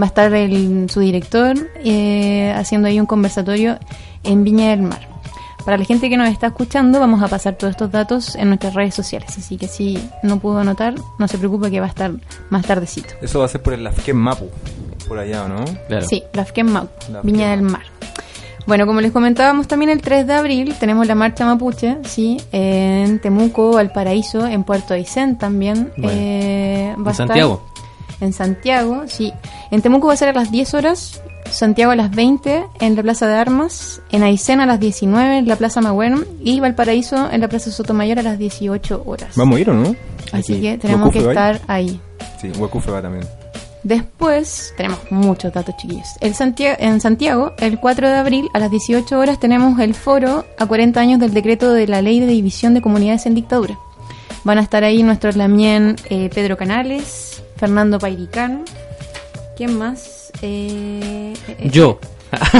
Va 0.00 0.04
a 0.04 0.06
estar 0.06 0.32
el- 0.32 0.88
su 0.88 1.00
director 1.00 1.56
eh, 1.82 2.52
haciendo 2.56 2.86
ahí 2.86 3.00
un 3.00 3.06
conversatorio 3.06 3.80
en 4.22 4.44
Viña 4.44 4.70
del 4.70 4.82
Mar. 4.82 5.08
Para 5.64 5.78
la 5.78 5.84
gente 5.84 6.08
que 6.08 6.16
nos 6.16 6.28
está 6.28 6.46
escuchando, 6.46 7.00
vamos 7.00 7.20
a 7.20 7.26
pasar 7.26 7.56
todos 7.56 7.72
estos 7.72 7.90
datos 7.90 8.36
en 8.36 8.48
nuestras 8.48 8.74
redes 8.74 8.94
sociales. 8.94 9.36
Así 9.36 9.56
que 9.58 9.66
si 9.66 9.98
no 10.22 10.38
pudo 10.38 10.58
anotar, 10.60 10.94
no 11.18 11.26
se 11.26 11.38
preocupe 11.38 11.72
que 11.72 11.80
va 11.80 11.86
a 11.86 11.90
estar 11.90 12.12
más 12.50 12.64
tardecito. 12.64 13.08
Eso 13.20 13.40
va 13.40 13.46
a 13.46 13.48
ser 13.48 13.62
por 13.62 13.74
el 13.74 13.86
Mapu, 14.14 14.48
por 15.08 15.18
allá, 15.18 15.48
¿no? 15.48 15.64
Claro. 15.88 16.06
Sí, 16.06 16.22
Lafken 16.32 16.70
Mau, 16.70 16.88
Lafken 17.10 17.20
Viña 17.32 17.50
del 17.50 17.62
Mar. 17.62 17.82
Bueno, 18.66 18.86
como 18.86 19.00
les 19.00 19.12
comentábamos 19.12 19.66
también 19.66 19.90
el 19.90 20.02
3 20.02 20.26
de 20.26 20.34
abril 20.34 20.74
tenemos 20.78 21.06
la 21.06 21.14
marcha 21.14 21.46
mapuche, 21.46 21.96
sí, 22.04 22.36
en 22.52 23.18
Temuco, 23.18 23.72
Valparaíso, 23.72 24.46
en 24.46 24.62
Puerto 24.62 24.92
Aysén 24.92 25.38
también. 25.38 25.90
Bueno. 25.96 26.12
eh, 26.14 26.94
va 26.98 27.00
En 27.00 27.08
a 27.08 27.10
estar 27.10 27.26
Santiago. 27.28 27.66
En 28.20 28.32
Santiago, 28.34 29.02
sí. 29.06 29.32
En 29.70 29.80
Temuco 29.80 30.08
va 30.08 30.12
a 30.12 30.16
ser 30.16 30.28
a 30.28 30.32
las 30.34 30.50
10 30.50 30.74
horas, 30.74 31.22
Santiago 31.50 31.92
a 31.92 31.96
las 31.96 32.10
20 32.10 32.62
en 32.80 32.94
la 32.96 33.02
Plaza 33.02 33.26
de 33.26 33.36
Armas, 33.36 34.02
en 34.12 34.22
Aysén 34.22 34.60
a 34.60 34.66
las 34.66 34.80
19 34.80 35.38
en 35.38 35.48
la 35.48 35.56
Plaza 35.56 35.80
Magüen 35.80 36.26
y 36.44 36.60
Valparaíso 36.60 37.30
en 37.30 37.40
la 37.40 37.48
Plaza 37.48 37.70
Sotomayor 37.70 38.18
a 38.18 38.22
las 38.22 38.38
18 38.38 39.02
horas. 39.06 39.34
Vamos 39.36 39.56
a 39.56 39.60
ir, 39.60 39.70
¿o 39.70 39.74
no? 39.74 39.96
Así 40.32 40.52
Aquí. 40.54 40.60
que 40.60 40.76
tenemos 40.76 41.10
que 41.10 41.20
Huacufe 41.20 41.30
estar 41.30 41.60
ahí. 41.68 41.98
Sí, 42.38 42.50
Huacufe 42.58 42.90
va 42.90 43.00
también. 43.00 43.24
Después 43.88 44.74
tenemos 44.76 44.98
muchos 45.08 45.50
datos 45.50 45.74
chiquillos. 45.78 46.08
El 46.20 46.34
en 46.78 47.00
Santiago, 47.00 47.54
el 47.56 47.80
4 47.80 48.06
de 48.06 48.14
abril 48.16 48.48
a 48.52 48.58
las 48.58 48.70
18 48.70 49.18
horas 49.18 49.40
tenemos 49.40 49.80
el 49.80 49.94
foro 49.94 50.44
a 50.58 50.66
40 50.66 51.00
años 51.00 51.20
del 51.20 51.32
decreto 51.32 51.72
de 51.72 51.86
la 51.86 52.02
ley 52.02 52.20
de 52.20 52.26
división 52.26 52.74
de 52.74 52.82
comunidades 52.82 53.24
en 53.24 53.34
dictadura. 53.34 53.78
Van 54.44 54.58
a 54.58 54.60
estar 54.60 54.84
ahí 54.84 55.02
nuestros 55.02 55.36
Lamien 55.36 55.96
eh, 56.10 56.28
Pedro 56.34 56.58
Canales, 56.58 57.42
Fernando 57.56 57.98
Pairicán. 57.98 58.66
¿Quién 59.56 59.78
más? 59.78 60.32
Eh, 60.42 61.32
eh, 61.48 61.70
Yo. 61.70 61.98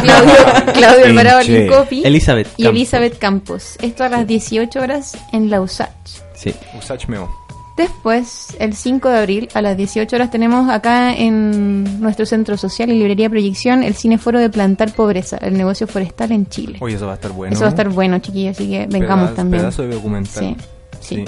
Claudio, 0.01 0.35
Claudio 0.73 1.05
Alvarado. 1.05 1.43
Lincopi 1.43 2.07
Elizabeth 2.07 2.47
y 2.57 2.63
Campos. 2.63 2.75
Elizabeth 2.75 3.19
Campos. 3.19 3.77
Esto 3.83 4.03
a 4.03 4.09
las 4.09 4.27
18 4.27 4.81
horas 4.81 5.19
en 5.35 5.51
la 5.51 5.61
USACH. 5.61 5.93
Sí. 6.35 6.55
Usach 6.79 7.07
Meo. 7.07 7.48
Después, 7.79 8.57
el 8.59 8.75
5 8.75 9.09
de 9.09 9.19
abril, 9.19 9.49
a 9.55 9.63
las 9.63 9.77
18 9.77 10.15
horas, 10.17 10.31
tenemos 10.33 10.69
acá 10.69 11.15
en 11.15 12.01
nuestro 12.01 12.27
centro 12.27 12.57
social 12.57 12.91
y 12.91 12.95
librería 12.99 13.31
Proyección 13.31 13.85
el 13.85 13.95
cineforo 13.95 14.41
de 14.41 14.51
Plantar 14.51 14.93
Pobreza, 14.93 15.39
el 15.39 15.57
negocio 15.57 15.87
forestal 15.87 16.33
en 16.33 16.47
Chile. 16.49 16.79
Oye, 16.81 16.97
eso 16.97 17.07
va 17.07 17.13
a 17.13 17.15
estar 17.15 17.31
bueno. 17.31 17.53
Eso 17.55 17.63
va 17.63 17.69
a 17.69 17.71
estar 17.71 17.89
bueno, 17.89 18.19
chiquillos, 18.19 18.57
así 18.57 18.69
que 18.69 18.87
vengamos 18.91 19.31
Pedazo- 19.31 19.35
también. 19.37 19.61
Pedazo 19.63 19.83
de 19.83 19.89
documental. 19.95 20.57
Sí, 21.01 21.17
sí. 21.17 21.25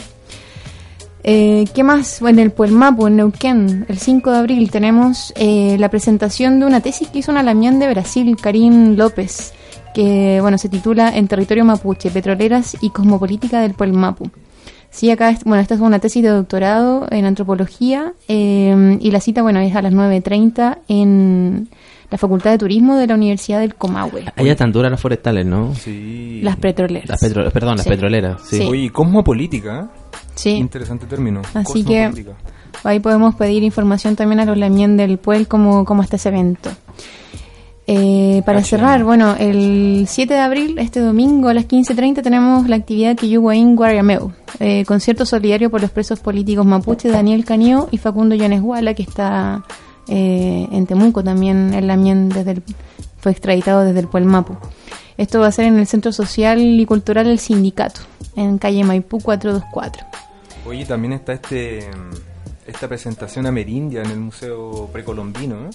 Eh, 1.22 1.66
¿Qué 1.74 1.84
más? 1.84 2.18
Bueno, 2.20 2.42
el 2.42 2.50
Puelmapu, 2.50 3.06
en 3.06 3.16
Neuquén, 3.16 3.84
el 3.88 3.98
5 3.98 4.32
de 4.32 4.38
abril, 4.38 4.70
tenemos 4.72 5.32
eh, 5.36 5.76
la 5.78 5.88
presentación 5.88 6.58
de 6.58 6.66
una 6.66 6.80
tesis 6.80 7.08
que 7.08 7.18
hizo 7.20 7.30
una 7.30 7.42
lamián 7.42 7.78
de 7.78 7.88
Brasil, 7.88 8.36
Karim 8.42 8.96
López, 8.96 9.52
que 9.94 10.38
bueno 10.40 10.56
se 10.58 10.68
titula 10.68 11.14
En 11.16 11.28
territorio 11.28 11.64
mapuche, 11.64 12.10
petroleras 12.10 12.76
y 12.80 12.90
cosmopolítica 12.90 13.60
del 13.60 13.74
Puelmapu. 13.74 14.30
Sí, 14.90 15.10
acá, 15.10 15.30
es- 15.30 15.44
bueno, 15.44 15.62
esta 15.62 15.74
es 15.74 15.80
una 15.80 15.98
tesis 16.00 16.22
de 16.22 16.30
doctorado 16.30 17.06
en 17.10 17.24
antropología 17.24 18.12
eh, 18.28 18.98
y 19.00 19.10
la 19.10 19.20
cita, 19.20 19.42
bueno, 19.42 19.60
es 19.60 19.74
a 19.76 19.82
las 19.82 19.92
9.30 19.92 20.78
en 20.88 21.68
la 22.10 22.18
Facultad 22.18 22.50
de 22.50 22.58
Turismo 22.58 22.96
de 22.96 23.06
la 23.06 23.14
Universidad 23.14 23.60
del 23.60 23.76
Comahue. 23.76 24.24
Allá 24.34 24.56
tan 24.56 24.72
duras 24.72 24.90
las 24.90 25.00
forestales, 25.00 25.46
¿no? 25.46 25.74
Sí. 25.76 26.40
Las 26.42 26.56
petroleras. 26.56 27.08
Las 27.08 27.20
petro- 27.20 27.48
perdón, 27.52 27.76
las 27.76 27.84
Sí. 27.84 27.90
petroleras. 27.90 28.42
Sí. 28.44 28.56
Sí. 28.58 28.62
Oye, 28.68 28.90
cosmopolítica. 28.90 29.90
Sí. 30.34 30.50
Interesante 30.50 31.06
término. 31.06 31.42
Así 31.54 31.84
que. 31.84 32.10
Ahí 32.82 32.98
podemos 32.98 33.34
pedir 33.36 33.62
información 33.62 34.16
también 34.16 34.40
a 34.40 34.44
los 34.44 34.56
Lamien 34.56 34.96
del 34.96 35.18
Puel 35.18 35.46
cómo 35.46 36.02
está 36.02 36.16
ese 36.16 36.30
evento. 36.30 36.70
Eh, 37.92 38.42
para 38.46 38.62
cerrar, 38.62 39.02
bueno, 39.02 39.34
el 39.36 40.04
7 40.06 40.32
de 40.32 40.38
abril, 40.38 40.78
este 40.78 41.00
domingo 41.00 41.48
a 41.48 41.54
las 41.54 41.66
15.30 41.66 42.22
tenemos 42.22 42.68
la 42.68 42.76
actividad 42.76 43.16
Kiyuguaín 43.16 43.74
Guariameu, 43.74 44.30
eh, 44.60 44.84
concierto 44.84 45.26
solidario 45.26 45.70
por 45.70 45.80
los 45.80 45.90
presos 45.90 46.20
políticos 46.20 46.64
mapuche 46.64 47.08
Daniel 47.08 47.44
Cañó 47.44 47.88
y 47.90 47.98
Facundo 47.98 48.36
Llanes 48.36 48.62
Guala, 48.62 48.94
que 48.94 49.02
está 49.02 49.64
eh, 50.06 50.68
en 50.70 50.86
Temuco 50.86 51.24
también, 51.24 51.74
el 51.74 51.88
Lamien 51.88 52.28
desde 52.28 52.52
el, 52.52 52.62
fue 53.18 53.32
extraditado 53.32 53.82
desde 53.82 53.98
el 53.98 54.06
Puel 54.06 54.24
Mapu. 54.24 54.56
Esto 55.16 55.40
va 55.40 55.48
a 55.48 55.52
ser 55.52 55.64
en 55.64 55.76
el 55.76 55.88
Centro 55.88 56.12
Social 56.12 56.60
y 56.60 56.86
Cultural 56.86 57.26
El 57.26 57.40
Sindicato, 57.40 58.02
en 58.36 58.58
calle 58.58 58.84
Maipú 58.84 59.18
424. 59.18 60.06
Oye, 60.64 60.84
también 60.84 61.14
está 61.14 61.32
este 61.32 61.90
esta 62.68 62.86
presentación 62.86 63.46
amerindia 63.46 64.02
en 64.02 64.12
el 64.12 64.20
Museo 64.20 64.88
Precolombino. 64.92 65.56
¿no? 65.56 65.70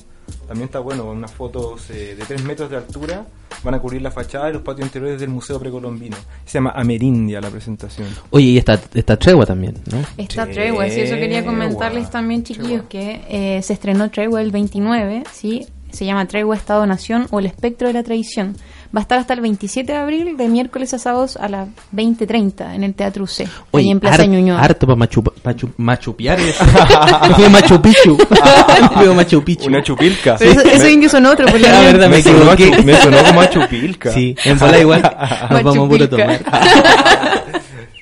También 0.48 0.66
está 0.66 0.80
bueno, 0.80 1.06
unas 1.06 1.32
fotos 1.32 1.90
eh, 1.90 2.16
de 2.16 2.24
3 2.24 2.44
metros 2.44 2.70
de 2.70 2.78
altura 2.78 3.26
van 3.64 3.74
a 3.74 3.80
cubrir 3.80 4.02
la 4.02 4.12
fachada 4.12 4.50
y 4.50 4.54
los 4.54 4.62
patios 4.62 4.88
interiores 4.88 5.20
del 5.20 5.30
Museo 5.30 5.60
Precolombino. 5.60 6.16
Se 6.46 6.54
llama 6.54 6.72
Amerindia 6.76 7.42
la 7.42 7.50
presentación. 7.50 8.08
Oye, 8.30 8.46
y 8.46 8.58
está, 8.58 8.80
está 8.94 9.18
Tregua 9.18 9.46
también, 9.46 9.76
¿no? 9.92 10.04
Está 10.18 10.46
Tregua, 10.46 10.90
sí, 10.90 11.02
eso 11.02 11.16
quería 11.16 11.44
comentarles 11.44 12.10
también, 12.10 12.44
chiquillos, 12.44 12.84
que 12.88 13.22
eh, 13.28 13.62
se 13.62 13.74
estrenó 13.74 14.10
Tregua 14.12 14.42
el 14.42 14.52
29, 14.52 15.24
¿sí? 15.32 15.66
Se 15.92 16.06
llama 16.06 16.28
Tregua 16.28 16.56
Estado-Nación 16.56 17.28
o 17.32 17.40
El 17.40 17.48
Espectro 17.48 17.88
de 17.88 17.94
la 17.94 18.04
Tradición. 18.04 18.56
Va 18.96 19.00
a 19.00 19.02
estar 19.02 19.20
hasta 19.20 19.34
el 19.34 19.42
27 19.42 19.92
de 19.92 19.98
abril, 19.98 20.38
de 20.38 20.48
miércoles 20.48 20.94
a 20.94 21.00
sábados 21.00 21.36
a 21.36 21.50
las 21.50 21.68
20.30 21.94 22.76
en 22.76 22.84
el 22.86 22.94
Teatro 22.94 23.26
UC, 23.26 23.46
ahí 23.74 23.90
en 23.90 24.00
Plaza 24.00 24.26
Ñuñoa. 24.26 24.62
harto 24.62 24.86
para 24.88 24.96
machu, 24.96 25.22
machu, 25.44 25.70
machupiar. 25.78 26.40
Fui 27.36 27.44
a 27.46 27.50
Machu 27.50 27.82
Picchu. 27.82 28.18
Fui 28.96 29.08
a 29.08 29.14
Machu 29.14 29.44
Picchu. 29.44 29.68
Una 29.68 29.84
chupilca. 29.84 30.38
Pero 30.40 30.52
eso, 30.52 30.62
eso 30.62 30.88
indios 30.88 31.12
son 31.12 31.26
otros, 31.26 31.52
por 31.52 31.60
Ah, 31.66 31.82
verdad, 31.82 32.08
me 32.10 32.18
me, 32.18 32.22
sonó, 32.24 32.54
equivoqué. 32.54 32.74
a 32.74 32.78
chu- 32.78 32.84
me 32.86 32.96
sonó 33.02 33.24
como 33.26 33.42
a 33.42 33.50
chupilca. 33.50 34.12
Sí, 34.12 34.36
en 34.46 34.58
bola 34.60 34.80
igual. 34.80 35.02
Nos 35.50 35.64
vamos 35.64 35.86
a 35.86 35.90
puro 35.90 36.08
Machupilca. 36.08 36.40
tomar. 36.40 37.44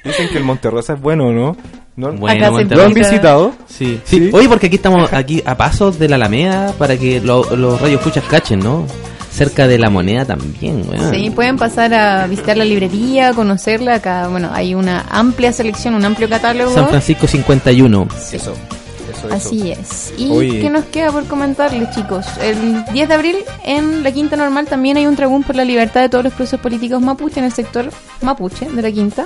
Dicen 0.03 0.29
que 0.29 0.37
el 0.37 0.43
Monterrosa 0.43 0.93
es 0.93 1.01
bueno, 1.01 1.31
¿no? 1.31 1.55
¿No? 1.95 2.11
Bueno. 2.13 2.59
¿Lo 2.69 2.83
han 2.83 2.93
visitado? 2.93 3.53
Sí, 3.67 3.99
sí. 4.03 4.29
Oye, 4.33 4.49
porque 4.49 4.67
aquí 4.67 4.75
estamos 4.77 5.11
aquí 5.13 5.41
a 5.45 5.55
pasos 5.55 5.97
de 5.99 6.09
la 6.09 6.15
Alameda 6.17 6.73
para 6.77 6.97
que 6.97 7.21
lo- 7.21 7.55
los 7.55 7.79
radios 7.79 7.99
escuchas 8.01 8.23
cachen, 8.25 8.59
¿no? 8.59 8.85
Cerca 9.33 9.67
de 9.67 9.79
la 9.79 9.89
moneda 9.89 10.25
también, 10.25 10.83
weón. 10.87 11.11
Sí, 11.11 11.31
pueden 11.31 11.57
pasar 11.57 11.93
a 11.93 12.27
visitar 12.27 12.55
la 12.55 12.65
librería, 12.65 13.33
conocerla. 13.33 13.95
Acá, 13.95 14.27
bueno, 14.27 14.51
hay 14.53 14.75
una 14.75 15.05
amplia 15.09 15.51
selección, 15.51 15.95
un 15.95 16.05
amplio 16.05 16.29
catálogo. 16.29 16.71
San 16.71 16.87
Francisco 16.87 17.25
51. 17.25 18.07
Eso, 18.15 18.35
eso, 18.35 18.53
eso. 19.11 19.33
Así 19.33 19.71
es. 19.71 20.13
¿Y 20.17 20.29
Oye. 20.29 20.61
qué 20.61 20.69
nos 20.69 20.85
queda 20.85 21.11
por 21.11 21.25
comentarles, 21.25 21.89
chicos? 21.95 22.27
El 22.41 22.85
10 22.93 23.07
de 23.07 23.13
abril, 23.13 23.37
en 23.65 24.03
la 24.03 24.11
Quinta 24.11 24.35
Normal, 24.35 24.67
también 24.67 24.97
hay 24.97 25.07
un 25.07 25.15
tragún 25.15 25.41
por 25.41 25.55
la 25.55 25.65
libertad 25.65 26.01
de 26.01 26.09
todos 26.09 26.23
los 26.23 26.33
presos 26.33 26.59
políticos 26.59 27.01
mapuche 27.01 27.39
en 27.39 27.45
el 27.45 27.53
sector 27.53 27.89
mapuche 28.21 28.69
de 28.69 28.81
la 28.83 28.91
Quinta. 28.91 29.25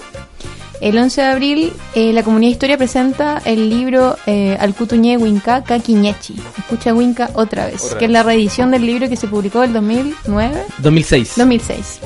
El 0.80 0.98
11 0.98 1.22
de 1.22 1.28
abril, 1.28 1.74
eh, 1.96 2.14
la 2.14 2.22
Comunidad 2.22 2.50
de 2.50 2.52
Historia 2.52 2.78
presenta 2.78 3.42
el 3.46 3.70
libro 3.70 4.16
eh, 4.28 4.56
Alcutuñé 4.60 5.18
Huinca 5.18 5.64
Kakiñechi. 5.64 6.36
Escucha 6.58 6.94
Huinca 6.94 7.32
otra 7.34 7.66
vez, 7.66 7.84
Otra 7.84 7.98
que 7.98 8.06
es 8.06 8.12
la 8.12 8.22
reedición 8.22 8.70
del 8.70 8.86
libro 8.86 9.10
que 9.10 9.16
se 9.16 9.28
publicó 9.28 9.64
en 9.64 9.74
2009. 9.74 10.64
2006. 10.78 11.34
2006. 11.36 12.00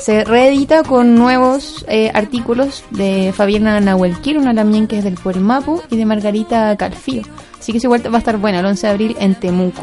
Se 0.00 0.22
reedita 0.22 0.84
con 0.84 1.16
nuevos 1.16 1.84
eh, 1.88 2.10
artículos 2.14 2.84
de 2.90 3.32
Fabiana 3.34 3.80
Nahuelquir, 3.80 4.38
una 4.38 4.54
también 4.54 4.86
que 4.86 4.98
es 4.98 5.04
del 5.04 5.14
Pueblo 5.14 5.42
Mapu, 5.42 5.82
y 5.90 5.96
de 5.96 6.04
Margarita 6.04 6.76
Calfío. 6.76 7.22
Así 7.58 7.72
que 7.72 7.78
esa 7.78 7.88
vuelta 7.88 8.10
va 8.10 8.16
a 8.16 8.18
estar 8.18 8.36
buena 8.36 8.60
el 8.60 8.66
11 8.66 8.86
de 8.86 8.92
abril 8.92 9.16
en 9.18 9.34
Temuco. 9.34 9.82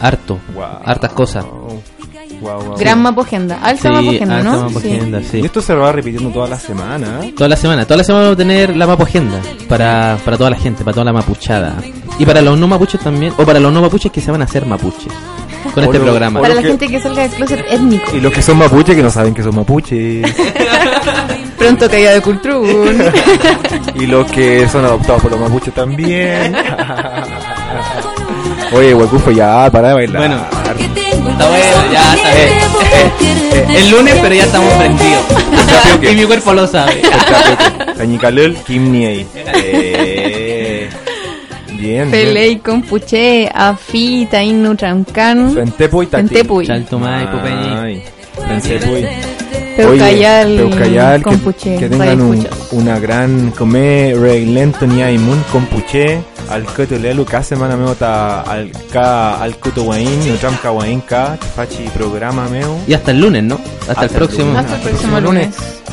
Harto. 0.00 0.38
Wow. 0.54 0.64
Hartas 0.84 1.12
cosas. 1.12 1.46
Wow, 2.42 2.60
wow. 2.64 2.76
Gran 2.78 3.00
Mapo 3.02 3.20
Agenda. 3.22 3.58
Alta 3.62 3.90
Mapo 3.90 4.10
Agenda, 4.10 4.36
alta 4.38 4.50
¿no? 4.50 4.62
Mapo 4.64 4.80
Sí. 4.80 4.92
Agenda, 4.92 5.20
sí. 5.22 5.38
Y 5.38 5.44
esto 5.46 5.62
se 5.62 5.74
va 5.74 5.92
repitiendo 5.92 6.30
toda 6.30 6.48
la 6.48 6.58
semana. 6.58 7.20
¿eh? 7.24 7.32
Toda 7.36 7.48
la 7.48 7.56
semana, 7.56 7.84
toda 7.84 7.98
la 7.98 8.04
semana 8.04 8.24
vamos 8.24 8.34
a 8.34 8.38
tener 8.38 8.76
la 8.76 8.86
Mapo 8.86 9.04
Agenda 9.04 9.40
para, 9.68 10.18
para 10.24 10.36
toda 10.36 10.50
la 10.50 10.56
gente, 10.56 10.84
para 10.84 10.94
toda 10.94 11.04
la 11.04 11.12
mapuchada. 11.12 11.74
Y 12.18 12.26
para 12.26 12.42
los 12.42 12.58
no 12.58 12.68
mapuches 12.68 13.00
también, 13.00 13.32
o 13.38 13.44
para 13.46 13.58
los 13.58 13.72
no 13.72 13.80
mapuches 13.80 14.12
que 14.12 14.20
se 14.20 14.30
van 14.30 14.42
a 14.42 14.44
hacer 14.44 14.66
mapuches 14.66 15.12
con 15.74 15.84
este 15.84 15.98
lo- 15.98 16.04
programa. 16.04 16.40
Para 16.40 16.54
la 16.54 16.60
que- 16.62 16.68
gente 16.68 16.88
que 16.88 17.00
salga 17.00 17.22
del 17.22 17.30
closet 17.32 17.64
étnico. 17.70 18.16
Y 18.16 18.20
los 18.20 18.32
que 18.32 18.42
son 18.42 18.58
mapuches 18.58 18.94
que 18.96 19.02
no 19.02 19.10
saben 19.10 19.32
que 19.32 19.42
son 19.42 19.54
mapuches. 19.54 20.34
Pronto 21.58 21.88
caída 21.88 22.12
de 22.12 22.20
Cultrún. 22.20 23.02
y 23.94 24.06
los 24.06 24.30
que 24.30 24.68
son 24.68 24.84
adoptados 24.84 25.22
por 25.22 25.30
los 25.30 25.40
mapuches 25.40 25.72
también. 25.72 26.54
Oye, 28.74 28.94
Huecufo, 28.94 29.30
ya, 29.30 29.70
para 29.70 29.88
de 29.88 29.94
bailar. 29.94 30.28
Bueno. 30.28 30.61
Está 31.32 31.48
bueno, 31.48 31.92
ya 31.92 32.14
está 32.14 32.30
bien. 32.34 33.76
El 33.76 33.90
lunes, 33.90 34.14
pero 34.20 34.34
ya 34.34 34.44
estamos 34.44 34.72
prendidos. 34.74 35.24
y 36.02 36.14
mi 36.14 36.24
cuerpo 36.24 36.52
lo 36.52 36.66
sabe. 36.66 37.02
Tañicalel, 37.96 38.56
Kimniei. 38.56 39.26
Eh, 39.54 40.88
bien. 41.78 42.10
Pelei 42.10 42.58
con 42.58 42.82
Puché, 42.82 43.50
Afi, 43.52 44.28
Tainu 44.30 44.74
Trancan, 44.76 45.54
Fentepo 45.54 46.02
y 46.02 46.06
Tati. 46.06 46.28
Fentepuy. 46.28 46.66
Chalto 46.66 46.98
Mai, 46.98 47.26
Pupeñi. 47.30 48.02
Fentepuy. 48.46 49.06
Peucayal, 49.76 50.56
Peucayal, 50.56 51.22
que, 51.22 51.76
que 51.78 51.88
tengan 51.88 52.20
un, 52.20 52.46
una 52.72 52.98
gran 52.98 53.50
come 53.52 54.14
rey 54.14 54.44
lento 54.44 54.86
ni 54.86 55.02
hay 55.02 55.16
mun 55.16 55.42
con 55.50 55.64
puché 55.64 56.20
al 56.52 56.64
coto 56.64 56.98
lelu 56.98 57.24
ka 57.24 57.42
semana 57.42 57.76
meo 57.76 57.94
ta 57.94 58.42
al 58.42 58.70
ka 58.92 59.40
al 59.42 59.56
coto 59.58 59.82
wain 59.84 60.28
no 60.28 60.34
tram 60.36 60.56
ka 60.62 60.70
wain 60.72 61.00
ka 61.00 61.36
fachi 61.56 61.84
programa 61.94 62.48
meo 62.48 62.78
Y 62.86 62.94
hasta 62.94 63.10
el 63.10 63.20
lunes, 63.20 63.42
¿no? 63.42 63.58
Hasta, 63.88 64.04
el 64.04 64.10
próximo. 64.10 64.46
lunes. 64.52 64.64
Hasta 64.64 64.76
el 64.76 64.82
próximo 64.82 65.20
lunes. 65.20 65.48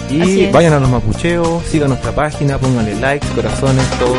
Y 0.09 0.47
vayan 0.51 0.73
a 0.73 0.79
los 0.79 0.89
mapucheos 0.89 1.63
sigan 1.69 1.89
nuestra 1.89 2.11
página 2.11 2.57
pónganle 2.57 2.95
likes 2.99 3.27
corazones 3.35 3.85
todo 3.99 4.15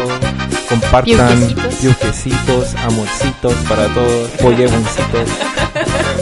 compartan 0.69 1.55
Piuquecitos. 1.81 2.75
amorcitos 2.77 3.55
para 3.69 3.87
todos 3.89 4.31
pollegoncitos 4.41 5.29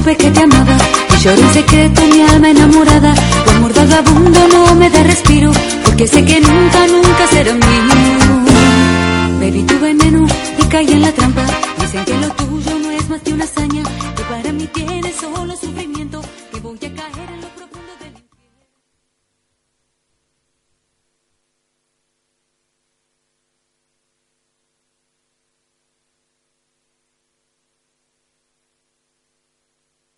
supe 0.00 0.16
que 0.16 0.30
te 0.30 0.40
amaba. 0.40 0.76
Lloro 1.22 1.42
en 1.42 1.52
secreto 1.52 2.02
mi 2.12 2.20
alma 2.22 2.50
enamorada. 2.50 3.14
Tu 3.44 3.50
amor 3.50 3.72
vagabundo 3.74 4.40
no 4.48 4.74
me 4.74 4.88
da 4.88 5.02
respiro, 5.02 5.50
porque 5.84 6.06
sé 6.06 6.24
que 6.24 6.40
nunca, 6.40 6.86
nunca 6.86 7.26
será 7.30 7.52
mío. 7.52 7.94
Bebí 9.40 9.62
tu 9.64 9.78
veneno 9.78 10.26
y 10.58 10.62
caí 10.72 10.90
en 10.90 11.02
la 11.02 11.12
trampa. 11.12 11.44
Dicen 11.80 12.04
que 12.04 12.16
lo 12.16 12.28
tuyo 12.30 12.78
no 12.82 12.90
es 12.90 13.08
más 13.08 13.20
que 13.22 13.32
una 13.32 13.44
hazaña, 13.44 13.82
que 14.16 14.22
para 14.24 14.52
mí 14.52 14.66
tiene 14.72 15.12
solo 15.12 15.54
su 15.56 15.72